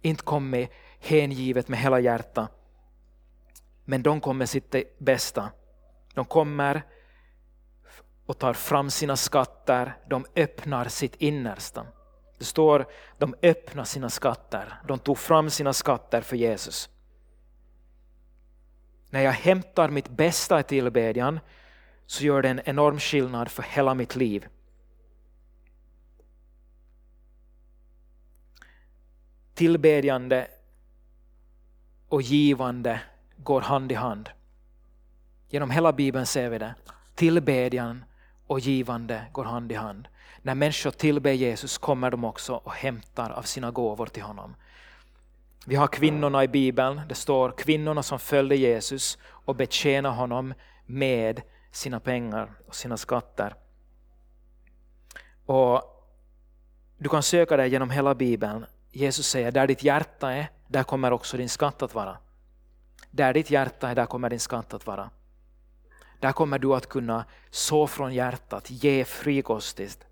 Inte 0.00 0.22
kommit 0.22 0.70
hängivet 1.00 1.68
med 1.68 1.78
hela 1.78 2.00
hjärtat 2.00 2.63
men 3.84 4.02
de 4.02 4.20
kommer 4.20 4.46
sitt 4.46 4.74
bästa. 4.98 5.50
De 6.14 6.24
kommer 6.24 6.82
och 8.26 8.38
tar 8.38 8.52
fram 8.52 8.90
sina 8.90 9.16
skatter, 9.16 9.96
de 10.08 10.26
öppnar 10.36 10.88
sitt 10.88 11.14
innersta. 11.14 11.86
Det 12.38 12.44
står 12.44 12.86
de 13.18 13.34
öppnar 13.42 13.84
sina 13.84 14.10
skatter, 14.10 14.80
de 14.88 14.98
tog 14.98 15.18
fram 15.18 15.50
sina 15.50 15.72
skatter 15.72 16.20
för 16.20 16.36
Jesus. 16.36 16.88
När 19.10 19.20
jag 19.20 19.32
hämtar 19.32 19.88
mitt 19.88 20.08
bästa 20.08 20.60
i 20.60 20.62
tillbedjan 20.62 21.40
så 22.06 22.24
gör 22.24 22.42
det 22.42 22.48
en 22.48 22.60
enorm 22.64 22.98
skillnad 22.98 23.48
för 23.48 23.62
hela 23.62 23.94
mitt 23.94 24.16
liv. 24.16 24.46
Tillbedjande 29.54 30.48
och 32.08 32.22
givande 32.22 33.00
går 33.44 33.60
hand 33.60 33.92
i 33.92 33.94
hand. 33.94 34.30
Genom 35.48 35.70
hela 35.70 35.92
Bibeln 35.92 36.26
ser 36.26 36.50
vi 36.50 36.58
det. 36.58 36.74
Tillbedjan 37.14 38.04
och 38.46 38.60
givande 38.60 39.24
går 39.32 39.44
hand 39.44 39.72
i 39.72 39.74
hand. 39.74 40.08
När 40.42 40.54
människor 40.54 40.90
tillber 40.90 41.32
Jesus 41.32 41.78
kommer 41.78 42.10
de 42.10 42.24
också 42.24 42.54
och 42.54 42.72
hämtar 42.72 43.30
av 43.30 43.42
sina 43.42 43.70
gåvor 43.70 44.06
till 44.06 44.22
honom. 44.22 44.54
Vi 45.66 45.76
har 45.76 45.86
kvinnorna 45.86 46.44
i 46.44 46.48
Bibeln. 46.48 47.00
Det 47.08 47.14
står 47.14 47.50
kvinnorna 47.50 48.02
som 48.02 48.18
följde 48.18 48.56
Jesus 48.56 49.18
och 49.24 49.56
betjänade 49.56 50.14
honom 50.14 50.54
med 50.86 51.42
sina 51.70 52.00
pengar 52.00 52.50
och 52.66 52.74
sina 52.74 52.96
skatter. 52.96 53.54
Och 55.46 55.90
Du 56.98 57.08
kan 57.08 57.22
söka 57.22 57.56
det 57.56 57.68
genom 57.68 57.90
hela 57.90 58.14
Bibeln. 58.14 58.66
Jesus 58.92 59.26
säger, 59.26 59.52
där 59.52 59.66
ditt 59.66 59.82
hjärta 59.82 60.32
är, 60.32 60.50
där 60.68 60.82
kommer 60.82 61.12
också 61.12 61.36
din 61.36 61.48
skatt 61.48 61.82
att 61.82 61.94
vara. 61.94 62.16
Där 63.14 63.34
ditt 63.34 63.50
hjärta 63.50 63.88
är, 63.88 63.94
där 63.94 64.06
kommer 64.06 64.30
din 64.30 64.40
skatt 64.40 64.74
att 64.74 64.86
vara. 64.86 65.10
Där 66.20 66.32
kommer 66.32 66.58
du 66.58 66.74
att 66.74 66.88
kunna 66.88 67.24
så 67.50 67.86
från 67.86 68.14
hjärtat, 68.14 68.70
ge 68.70 69.04
frikostigt. 69.04 70.06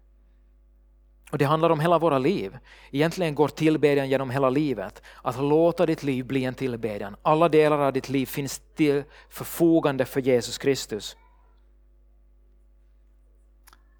Och 1.30 1.38
Det 1.38 1.44
handlar 1.44 1.70
om 1.70 1.80
hela 1.80 1.98
våra 1.98 2.18
liv. 2.18 2.58
Egentligen 2.90 3.34
går 3.34 3.48
tillbedjan 3.48 4.08
genom 4.08 4.30
hela 4.30 4.50
livet. 4.50 5.02
Att 5.22 5.38
låta 5.38 5.86
ditt 5.86 6.02
liv 6.02 6.26
bli 6.26 6.44
en 6.44 6.54
tillbedjan. 6.54 7.16
Alla 7.22 7.48
delar 7.48 7.78
av 7.78 7.92
ditt 7.92 8.08
liv 8.08 8.26
finns 8.26 8.62
till 8.74 9.04
förfogande 9.28 10.04
för 10.04 10.20
Jesus 10.20 10.58
Kristus. 10.58 11.16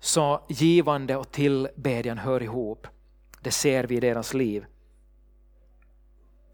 Så 0.01 0.45
givande 0.49 1.17
och 1.17 1.31
tillbedjan 1.31 2.19
hör 2.19 2.43
ihop. 2.43 2.87
Det 3.41 3.51
ser 3.51 3.85
vi 3.85 3.97
i 3.97 4.01
deras 4.01 4.35
liv. 4.35 4.67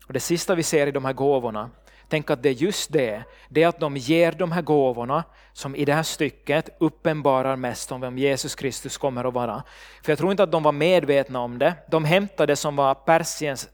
Och 0.07 0.13
Det 0.13 0.21
sista 0.21 0.55
vi 0.55 0.63
ser 0.63 0.87
i 0.87 0.91
de 0.91 1.05
här 1.05 1.13
gåvorna, 1.13 1.71
tänk 2.09 2.31
att 2.31 2.43
det 2.43 2.49
är 2.49 2.53
just 2.53 2.93
det, 2.93 3.23
det 3.49 3.63
är 3.63 3.69
att 3.69 3.81
de 3.81 3.97
ger 3.97 4.33
de 4.33 4.53
här 4.53 4.63
gåvorna 4.63 5.25
som 5.53 5.77
i 5.77 5.85
det 5.85 5.95
här 5.95 6.03
stycket 6.03 6.77
uppenbarar 6.81 7.57
mest 7.57 7.93
om 7.93 8.01
vem 8.01 8.19
Jesus 8.19 8.55
Kristus 8.55 8.99
kommer 8.99 9.25
att 9.25 9.35
vara. 9.35 9.63
För 10.03 10.13
jag 10.13 10.19
tror 10.19 10.31
inte 10.31 10.43
att 10.43 10.53
de 10.53 10.63
var 10.63 10.73
medvetna 10.73 11.41
om 11.41 11.59
det. 11.59 11.75
De 11.91 12.05
hämtade 12.05 12.53
det 12.53 12.57
som 12.57 12.77
var 12.77 12.95
Persiens 12.95 13.69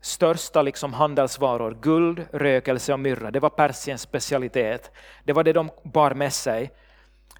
största 0.00 0.62
liksom 0.62 0.92
handelsvaror, 0.92 1.78
guld, 1.82 2.26
rökelse 2.32 2.92
och 2.92 3.00
myrra. 3.00 3.30
Det 3.30 3.40
var 3.40 3.50
Persiens 3.50 4.02
specialitet. 4.02 4.90
Det 5.24 5.32
var 5.32 5.44
det 5.44 5.52
de 5.52 5.70
bar 5.82 6.14
med 6.14 6.32
sig. 6.32 6.70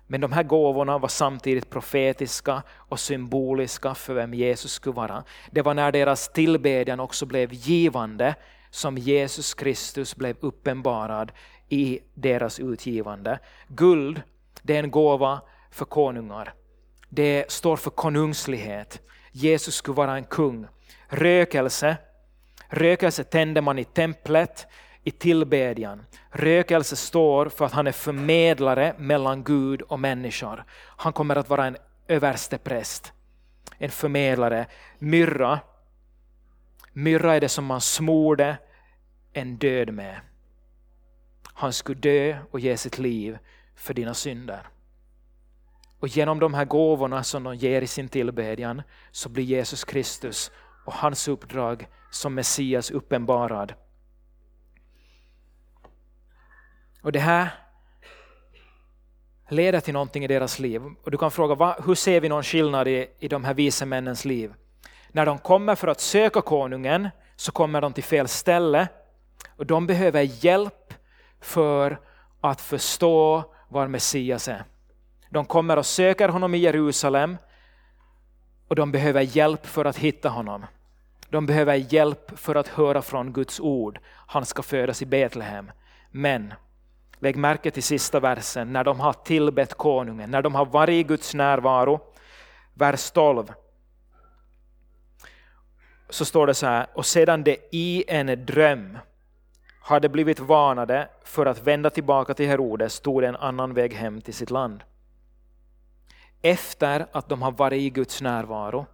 Men 0.07 0.21
de 0.21 0.33
här 0.33 0.43
gåvorna 0.43 0.99
var 0.99 1.09
samtidigt 1.09 1.71
profetiska 1.71 2.63
och 2.73 3.01
symboliska 3.01 3.95
för 3.95 4.15
vem 4.15 4.35
Jesus 4.35 4.73
skulle 4.73 4.95
vara. 4.95 5.25
Det 5.51 5.63
var 5.63 5.75
när 5.75 5.93
deras 5.93 6.29
tillbedjan 6.29 7.01
också 7.01 7.27
blev 7.27 7.53
givande 7.53 8.35
som 8.73 8.99
Jesus 8.99 9.55
Kristus 9.55 10.17
blev 10.17 10.37
uppenbarad 10.41 11.33
i 11.69 12.01
deras 12.15 12.61
utgivande. 12.61 13.39
Guld, 13.69 14.23
det 14.63 14.77
är 14.77 14.83
en 14.83 14.91
gåva 14.91 15.41
för 15.71 15.85
konungar. 15.85 16.55
Det 17.09 17.51
står 17.51 17.77
för 17.77 17.91
konungslighet. 17.91 19.01
Jesus 19.33 19.75
skulle 19.75 19.95
vara 19.95 20.17
en 20.17 20.25
kung. 20.25 20.67
Rökelse, 21.09 21.97
rökelse 22.69 23.25
tände 23.25 23.61
man 23.61 23.79
i 23.79 23.85
templet 23.85 24.67
i 25.05 25.11
tillbedjan. 25.11 26.07
Rökelse 26.31 26.97
står 26.97 27.49
för 27.49 27.65
att 27.65 27.73
han 27.73 27.87
är 27.87 27.93
förmedlare 27.93 28.95
mellan 28.99 29.45
Gud 29.45 29.83
och 29.83 30.01
människor. 30.01 30.65
Han 30.97 31.13
kommer 31.13 31.37
att 31.37 31.49
vara 31.49 31.67
en 31.67 31.77
överstepräst, 32.09 33.13
en 33.79 33.91
förmedlare. 33.91 34.67
Myrra, 34.99 35.61
myrra 36.93 37.35
är 37.35 37.41
det 37.41 37.49
som 37.49 37.65
man 37.65 37.81
smorde 37.81 38.59
en 39.33 39.57
död 39.57 39.95
med. 39.95 40.21
Han 41.55 41.73
skulle 41.73 42.01
dö 42.01 42.39
och 42.51 42.61
ge 42.61 42.77
sitt 42.77 42.99
liv 42.99 43.39
för 43.75 43.95
dina 43.95 44.15
synder. 44.15 44.67
Och 46.01 46.09
genom 46.09 46.39
de 46.39 46.55
här 46.55 46.65
gåvorna 46.65 47.23
som 47.25 47.43
de 47.43 47.55
ger 47.55 47.83
i 47.83 47.87
sin 47.87 48.09
tillbedjan 48.09 48.83
så 49.11 49.29
blir 49.29 49.45
Jesus 49.45 49.85
Kristus 49.85 50.51
och 50.85 50.93
hans 50.93 51.29
uppdrag 51.29 51.87
som 52.11 52.35
Messias 52.35 52.91
uppenbarad 52.91 53.75
Och 57.03 57.13
det 57.13 57.19
här 57.19 57.49
leder 59.51 59.81
till 59.81 59.93
någonting 59.93 60.25
i 60.25 60.27
deras 60.27 60.59
liv. 60.59 60.83
Och 61.03 61.11
du 61.11 61.19
kan 61.19 61.31
fråga, 61.31 61.77
hur 61.87 61.95
ser 61.95 62.21
vi 62.21 62.29
någon 62.29 62.43
skillnad 62.43 62.89
i, 62.89 63.11
i 63.19 63.29
de 63.29 63.45
här 63.45 63.55
vise 63.55 63.87
männens 63.87 64.25
liv? 64.25 64.55
När 65.13 65.27
de 65.27 65.39
kommer 65.39 65.75
för 65.75 65.89
att 65.89 66.01
söka 66.01 66.41
konungen 66.41 67.09
så 67.37 67.53
kommer 67.53 67.81
de 67.81 67.93
till 67.93 68.05
fel 68.05 68.29
ställe 68.29 68.89
och 69.57 69.67
de 69.67 69.87
behöver 69.87 70.45
hjälp 70.45 70.95
för 71.41 72.01
att 72.41 72.61
förstå 72.61 73.45
var 73.69 73.89
Messias 73.89 74.49
är. 74.49 74.65
De 75.31 75.45
kommer 75.45 75.77
och 75.77 75.87
söker 75.87 76.29
honom 76.29 76.55
i 76.55 76.59
Jerusalem 76.59 77.37
och 78.69 78.77
de 78.77 78.93
behöver 78.93 79.37
hjälp 79.37 79.67
för 79.67 79.85
att 79.85 79.97
hitta 79.97 80.29
honom. 80.29 80.67
De 81.29 81.47
behöver 81.47 81.75
hjälp 81.75 82.39
för 82.39 82.55
att 82.55 82.69
höra 82.69 83.03
från 83.03 83.33
Guds 83.33 83.61
ord. 83.61 83.99
Han 84.07 84.47
ska 84.47 84.63
födas 84.63 85.03
i 85.03 85.07
Betlehem. 85.07 85.71
Men 86.11 86.55
Lägg 87.23 87.37
märke 87.37 87.71
till 87.71 87.83
sista 87.83 88.21
versen, 88.21 88.73
när 88.73 88.85
de 88.85 89.01
har 89.01 89.13
tillbett 89.13 89.75
konungen, 89.75 90.31
när 90.31 90.43
de 90.43 90.55
har 90.55 90.67
varit 90.67 90.93
i 90.93 91.03
Guds 91.03 91.35
närvaro. 91.35 92.01
Vers 92.75 93.11
12. 93.11 93.53
Så 96.13 96.25
står 96.25 96.47
det 96.47 96.55
så 96.55 96.67
här, 96.67 96.87
och 96.95 97.07
sedan 97.07 97.45
det 97.45 97.57
i 97.71 98.05
en 98.09 98.47
dröm 98.47 98.99
hade 99.81 100.09
blivit 100.09 100.41
varnade 100.41 101.09
för 101.25 101.47
att 101.47 101.63
vända 101.63 101.91
tillbaka 101.91 102.35
till 102.35 102.49
Herodes 102.49 103.01
tog 103.01 103.23
de 103.23 103.27
en 103.29 103.37
annan 103.37 103.75
väg 103.75 103.95
hem 103.95 104.21
till 104.21 104.35
sitt 104.35 104.51
land. 104.51 104.83
Efter 106.43 107.07
att 107.13 107.29
de 107.29 107.43
har 107.43 107.53
varit 107.53 107.83
i 107.83 107.91
Guds 107.91 108.23
närvaro. 108.23 108.87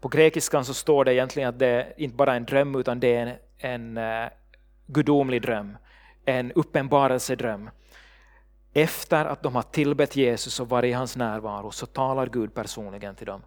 På 0.00 0.08
grekiskan 0.08 0.64
så 0.64 0.74
står 0.74 1.04
det 1.04 1.14
egentligen 1.14 1.48
att 1.48 1.58
det 1.58 1.66
är 1.66 1.94
inte 1.96 2.16
bara 2.16 2.34
en 2.34 2.44
dröm 2.44 2.74
utan 2.74 3.00
det 3.00 3.16
är 3.16 3.38
en, 3.58 3.96
en 3.96 3.98
uh, 3.98 4.28
gudomlig 4.86 5.42
dröm 5.42 5.76
en 6.24 6.52
uppenbarelsedröm. 6.52 7.70
Efter 8.72 9.24
att 9.24 9.42
de 9.42 9.54
har 9.54 9.62
tillbett 9.62 10.16
Jesus 10.16 10.60
och 10.60 10.68
varit 10.68 10.90
i 10.90 10.92
hans 10.92 11.16
närvaro 11.16 11.70
så 11.70 11.86
talar 11.86 12.26
Gud 12.26 12.54
personligen 12.54 13.14
till 13.14 13.26
dem. 13.26 13.42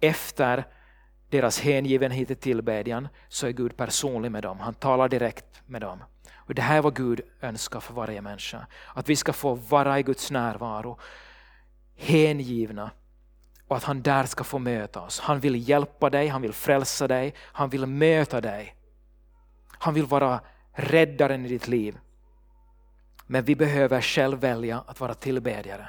Efter 0.00 0.64
deras 1.30 1.60
hängivenhet 1.60 2.28
till 2.28 2.36
tillbedjan 2.36 3.08
så 3.28 3.46
är 3.46 3.50
Gud 3.50 3.76
personlig 3.76 4.32
med 4.32 4.42
dem. 4.42 4.60
Han 4.60 4.74
talar 4.74 5.08
direkt 5.08 5.62
med 5.66 5.80
dem. 5.80 5.98
Och 6.34 6.54
Det 6.54 6.62
här 6.62 6.76
är 6.76 6.82
vad 6.82 6.96
Gud 6.96 7.20
önskar 7.40 7.80
för 7.80 7.94
varje 7.94 8.20
människa. 8.20 8.66
Att 8.94 9.08
vi 9.08 9.16
ska 9.16 9.32
få 9.32 9.54
vara 9.54 9.98
i 9.98 10.02
Guds 10.02 10.30
närvaro, 10.30 10.98
hängivna 11.96 12.90
och 13.68 13.76
att 13.76 13.84
han 13.84 14.02
där 14.02 14.24
ska 14.24 14.44
få 14.44 14.58
möta 14.58 15.00
oss. 15.00 15.20
Han 15.20 15.40
vill 15.40 15.68
hjälpa 15.68 16.10
dig, 16.10 16.28
han 16.28 16.42
vill 16.42 16.52
frälsa 16.52 17.08
dig, 17.08 17.34
han 17.38 17.68
vill 17.68 17.86
möta 17.86 18.40
dig. 18.40 18.76
Han 19.68 19.94
vill 19.94 20.06
vara 20.06 20.40
räddaren 20.72 21.46
i 21.46 21.48
ditt 21.48 21.68
liv. 21.68 21.98
Men 23.26 23.44
vi 23.44 23.56
behöver 23.56 24.00
själv 24.00 24.38
välja 24.38 24.84
att 24.86 25.00
vara 25.00 25.14
tillbedjare. 25.14 25.88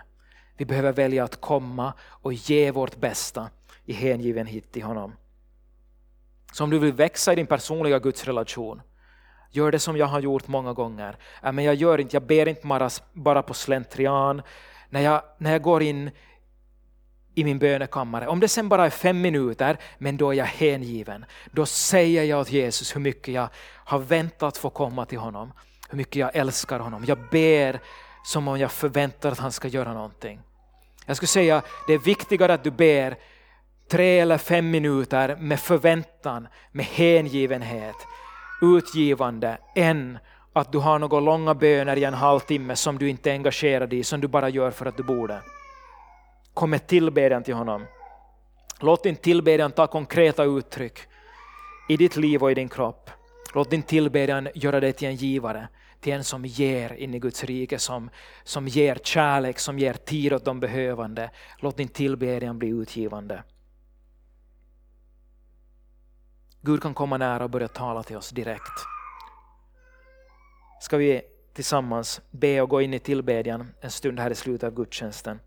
Vi 0.58 0.66
behöver 0.66 0.94
välja 0.94 1.24
att 1.24 1.42
komma 1.42 1.94
och 2.02 2.34
ge 2.34 2.72
vårt 2.72 2.96
bästa 2.96 3.50
i 3.86 3.94
hängivenhet 3.94 4.72
till 4.72 4.84
honom. 4.84 5.14
Så 6.52 6.64
om 6.64 6.70
du 6.70 6.80
vill 6.80 6.94
växa 6.94 7.34
i 7.34 7.36
din 7.36 7.48
personliga 7.48 8.00
gudsrelation, 8.00 8.82
gör 9.52 9.72
det 9.72 9.80
som 9.80 9.98
jag 9.98 10.06
har 10.06 10.20
gjort 10.20 10.48
många 10.48 10.74
gånger. 10.74 11.18
Äh, 11.44 11.52
men 11.52 11.66
jag, 11.66 11.76
gör 11.76 12.00
inte, 12.00 12.16
jag 12.16 12.24
ber 12.24 12.48
inte 12.48 12.90
bara 13.14 13.44
på 13.44 13.54
slentrian. 13.54 14.42
När 14.90 15.02
jag, 15.02 15.22
när 15.38 15.52
jag 15.52 15.62
går 15.62 15.84
in 15.84 16.12
i 17.36 17.44
min 17.44 17.60
bönekammare. 17.60 18.28
Om 18.28 18.40
det 18.40 18.48
sen 18.48 18.70
bara 18.70 18.86
är 18.86 18.90
fem 18.90 19.22
minuter, 19.22 19.78
men 19.98 20.18
då 20.18 20.30
är 20.30 20.34
jag 20.34 20.46
hängiven. 20.46 21.26
Då 21.52 21.66
säger 21.66 22.24
jag 22.24 22.48
till 22.48 22.56
Jesus 22.56 22.96
hur 22.96 23.02
mycket 23.02 23.34
jag 23.34 23.50
har 23.76 24.00
väntat 24.00 24.58
få 24.58 24.70
komma 24.70 25.06
till 25.06 25.18
honom. 25.18 25.54
Hur 25.90 25.98
mycket 25.98 26.16
jag 26.16 26.36
älskar 26.36 26.80
honom. 26.80 27.04
Jag 27.08 27.18
ber 27.32 27.80
som 28.24 28.48
om 28.48 28.60
jag 28.60 28.72
förväntar 28.72 29.32
att 29.32 29.40
han 29.40 29.52
ska 29.52 29.68
göra 29.68 29.94
någonting. 29.94 30.42
Jag 31.06 31.16
skulle 31.16 31.28
säga 31.28 31.62
det 31.88 31.94
är 31.94 31.98
viktigare 31.98 32.54
att 32.54 32.64
du 32.64 32.72
ber 32.72 33.18
tre 33.92 34.20
eller 34.20 34.38
fem 34.38 34.72
minuter 34.72 35.36
med 35.40 35.60
förväntan, 35.60 36.48
med 36.72 36.86
hängivenhet, 36.86 37.96
utgivande, 38.62 39.58
än 39.76 40.18
att 40.54 40.72
du 40.72 40.78
har 40.78 41.00
några 41.00 41.20
långa 41.20 41.56
böner 41.56 41.98
i 41.98 42.04
en 42.04 42.14
halvtimme 42.14 42.76
som 42.76 42.98
du 42.98 43.10
inte 43.10 43.30
är 43.30 43.34
engagerad 43.34 43.94
i, 43.94 44.04
som 44.04 44.22
du 44.22 44.28
bara 44.28 44.50
gör 44.50 44.72
för 44.72 44.86
att 44.86 44.98
du 44.98 45.04
borde. 45.04 45.42
Kom 46.54 46.70
med 46.70 46.88
tillbedjan 46.88 47.44
till 47.44 47.54
honom. 47.54 47.86
Låt 48.80 49.04
din 49.04 49.16
tillbedjan 49.16 49.72
ta 49.72 49.88
konkreta 49.88 50.44
uttryck 50.44 51.00
i 51.90 51.98
ditt 51.98 52.16
liv 52.16 52.44
och 52.44 52.52
i 52.52 52.54
din 52.54 52.70
kropp. 52.70 53.10
Låt 53.54 53.70
din 53.70 53.84
tillbedjan 53.84 54.48
göra 54.56 54.80
dig 54.80 54.94
till 54.94 55.08
en 55.08 55.16
givare, 55.16 55.68
till 56.02 56.14
en 56.14 56.24
som 56.24 56.46
ger 56.46 56.94
in 56.94 57.14
i 57.14 57.20
Guds 57.20 57.44
rike, 57.44 57.80
som, 57.80 58.10
som 58.44 58.68
ger 58.68 58.96
kärlek, 58.96 59.60
som 59.60 59.80
ger 59.80 59.94
tid 59.94 60.34
åt 60.34 60.46
de 60.46 60.60
behövande. 60.60 61.30
Låt 61.60 61.78
din 61.78 61.88
tillbedjan 61.88 62.60
bli 62.60 62.70
utgivande. 62.70 63.44
Gud 66.64 66.82
kan 66.82 66.94
komma 66.94 67.18
nära 67.18 67.44
och 67.44 67.50
börja 67.50 67.68
tala 67.68 68.04
till 68.04 68.18
oss 68.18 68.30
direkt. 68.30 68.86
Ska 70.82 70.98
vi 70.98 71.22
tillsammans 71.54 72.22
be 72.32 72.62
och 72.62 72.70
gå 72.70 72.82
in 72.82 72.94
i 72.94 73.00
tillbedjan 73.00 73.72
en 73.82 73.92
stund 73.92 74.20
här 74.20 74.32
i 74.32 74.36
slutet 74.36 74.68
av 74.68 74.74
gudstjänsten. 74.74 75.40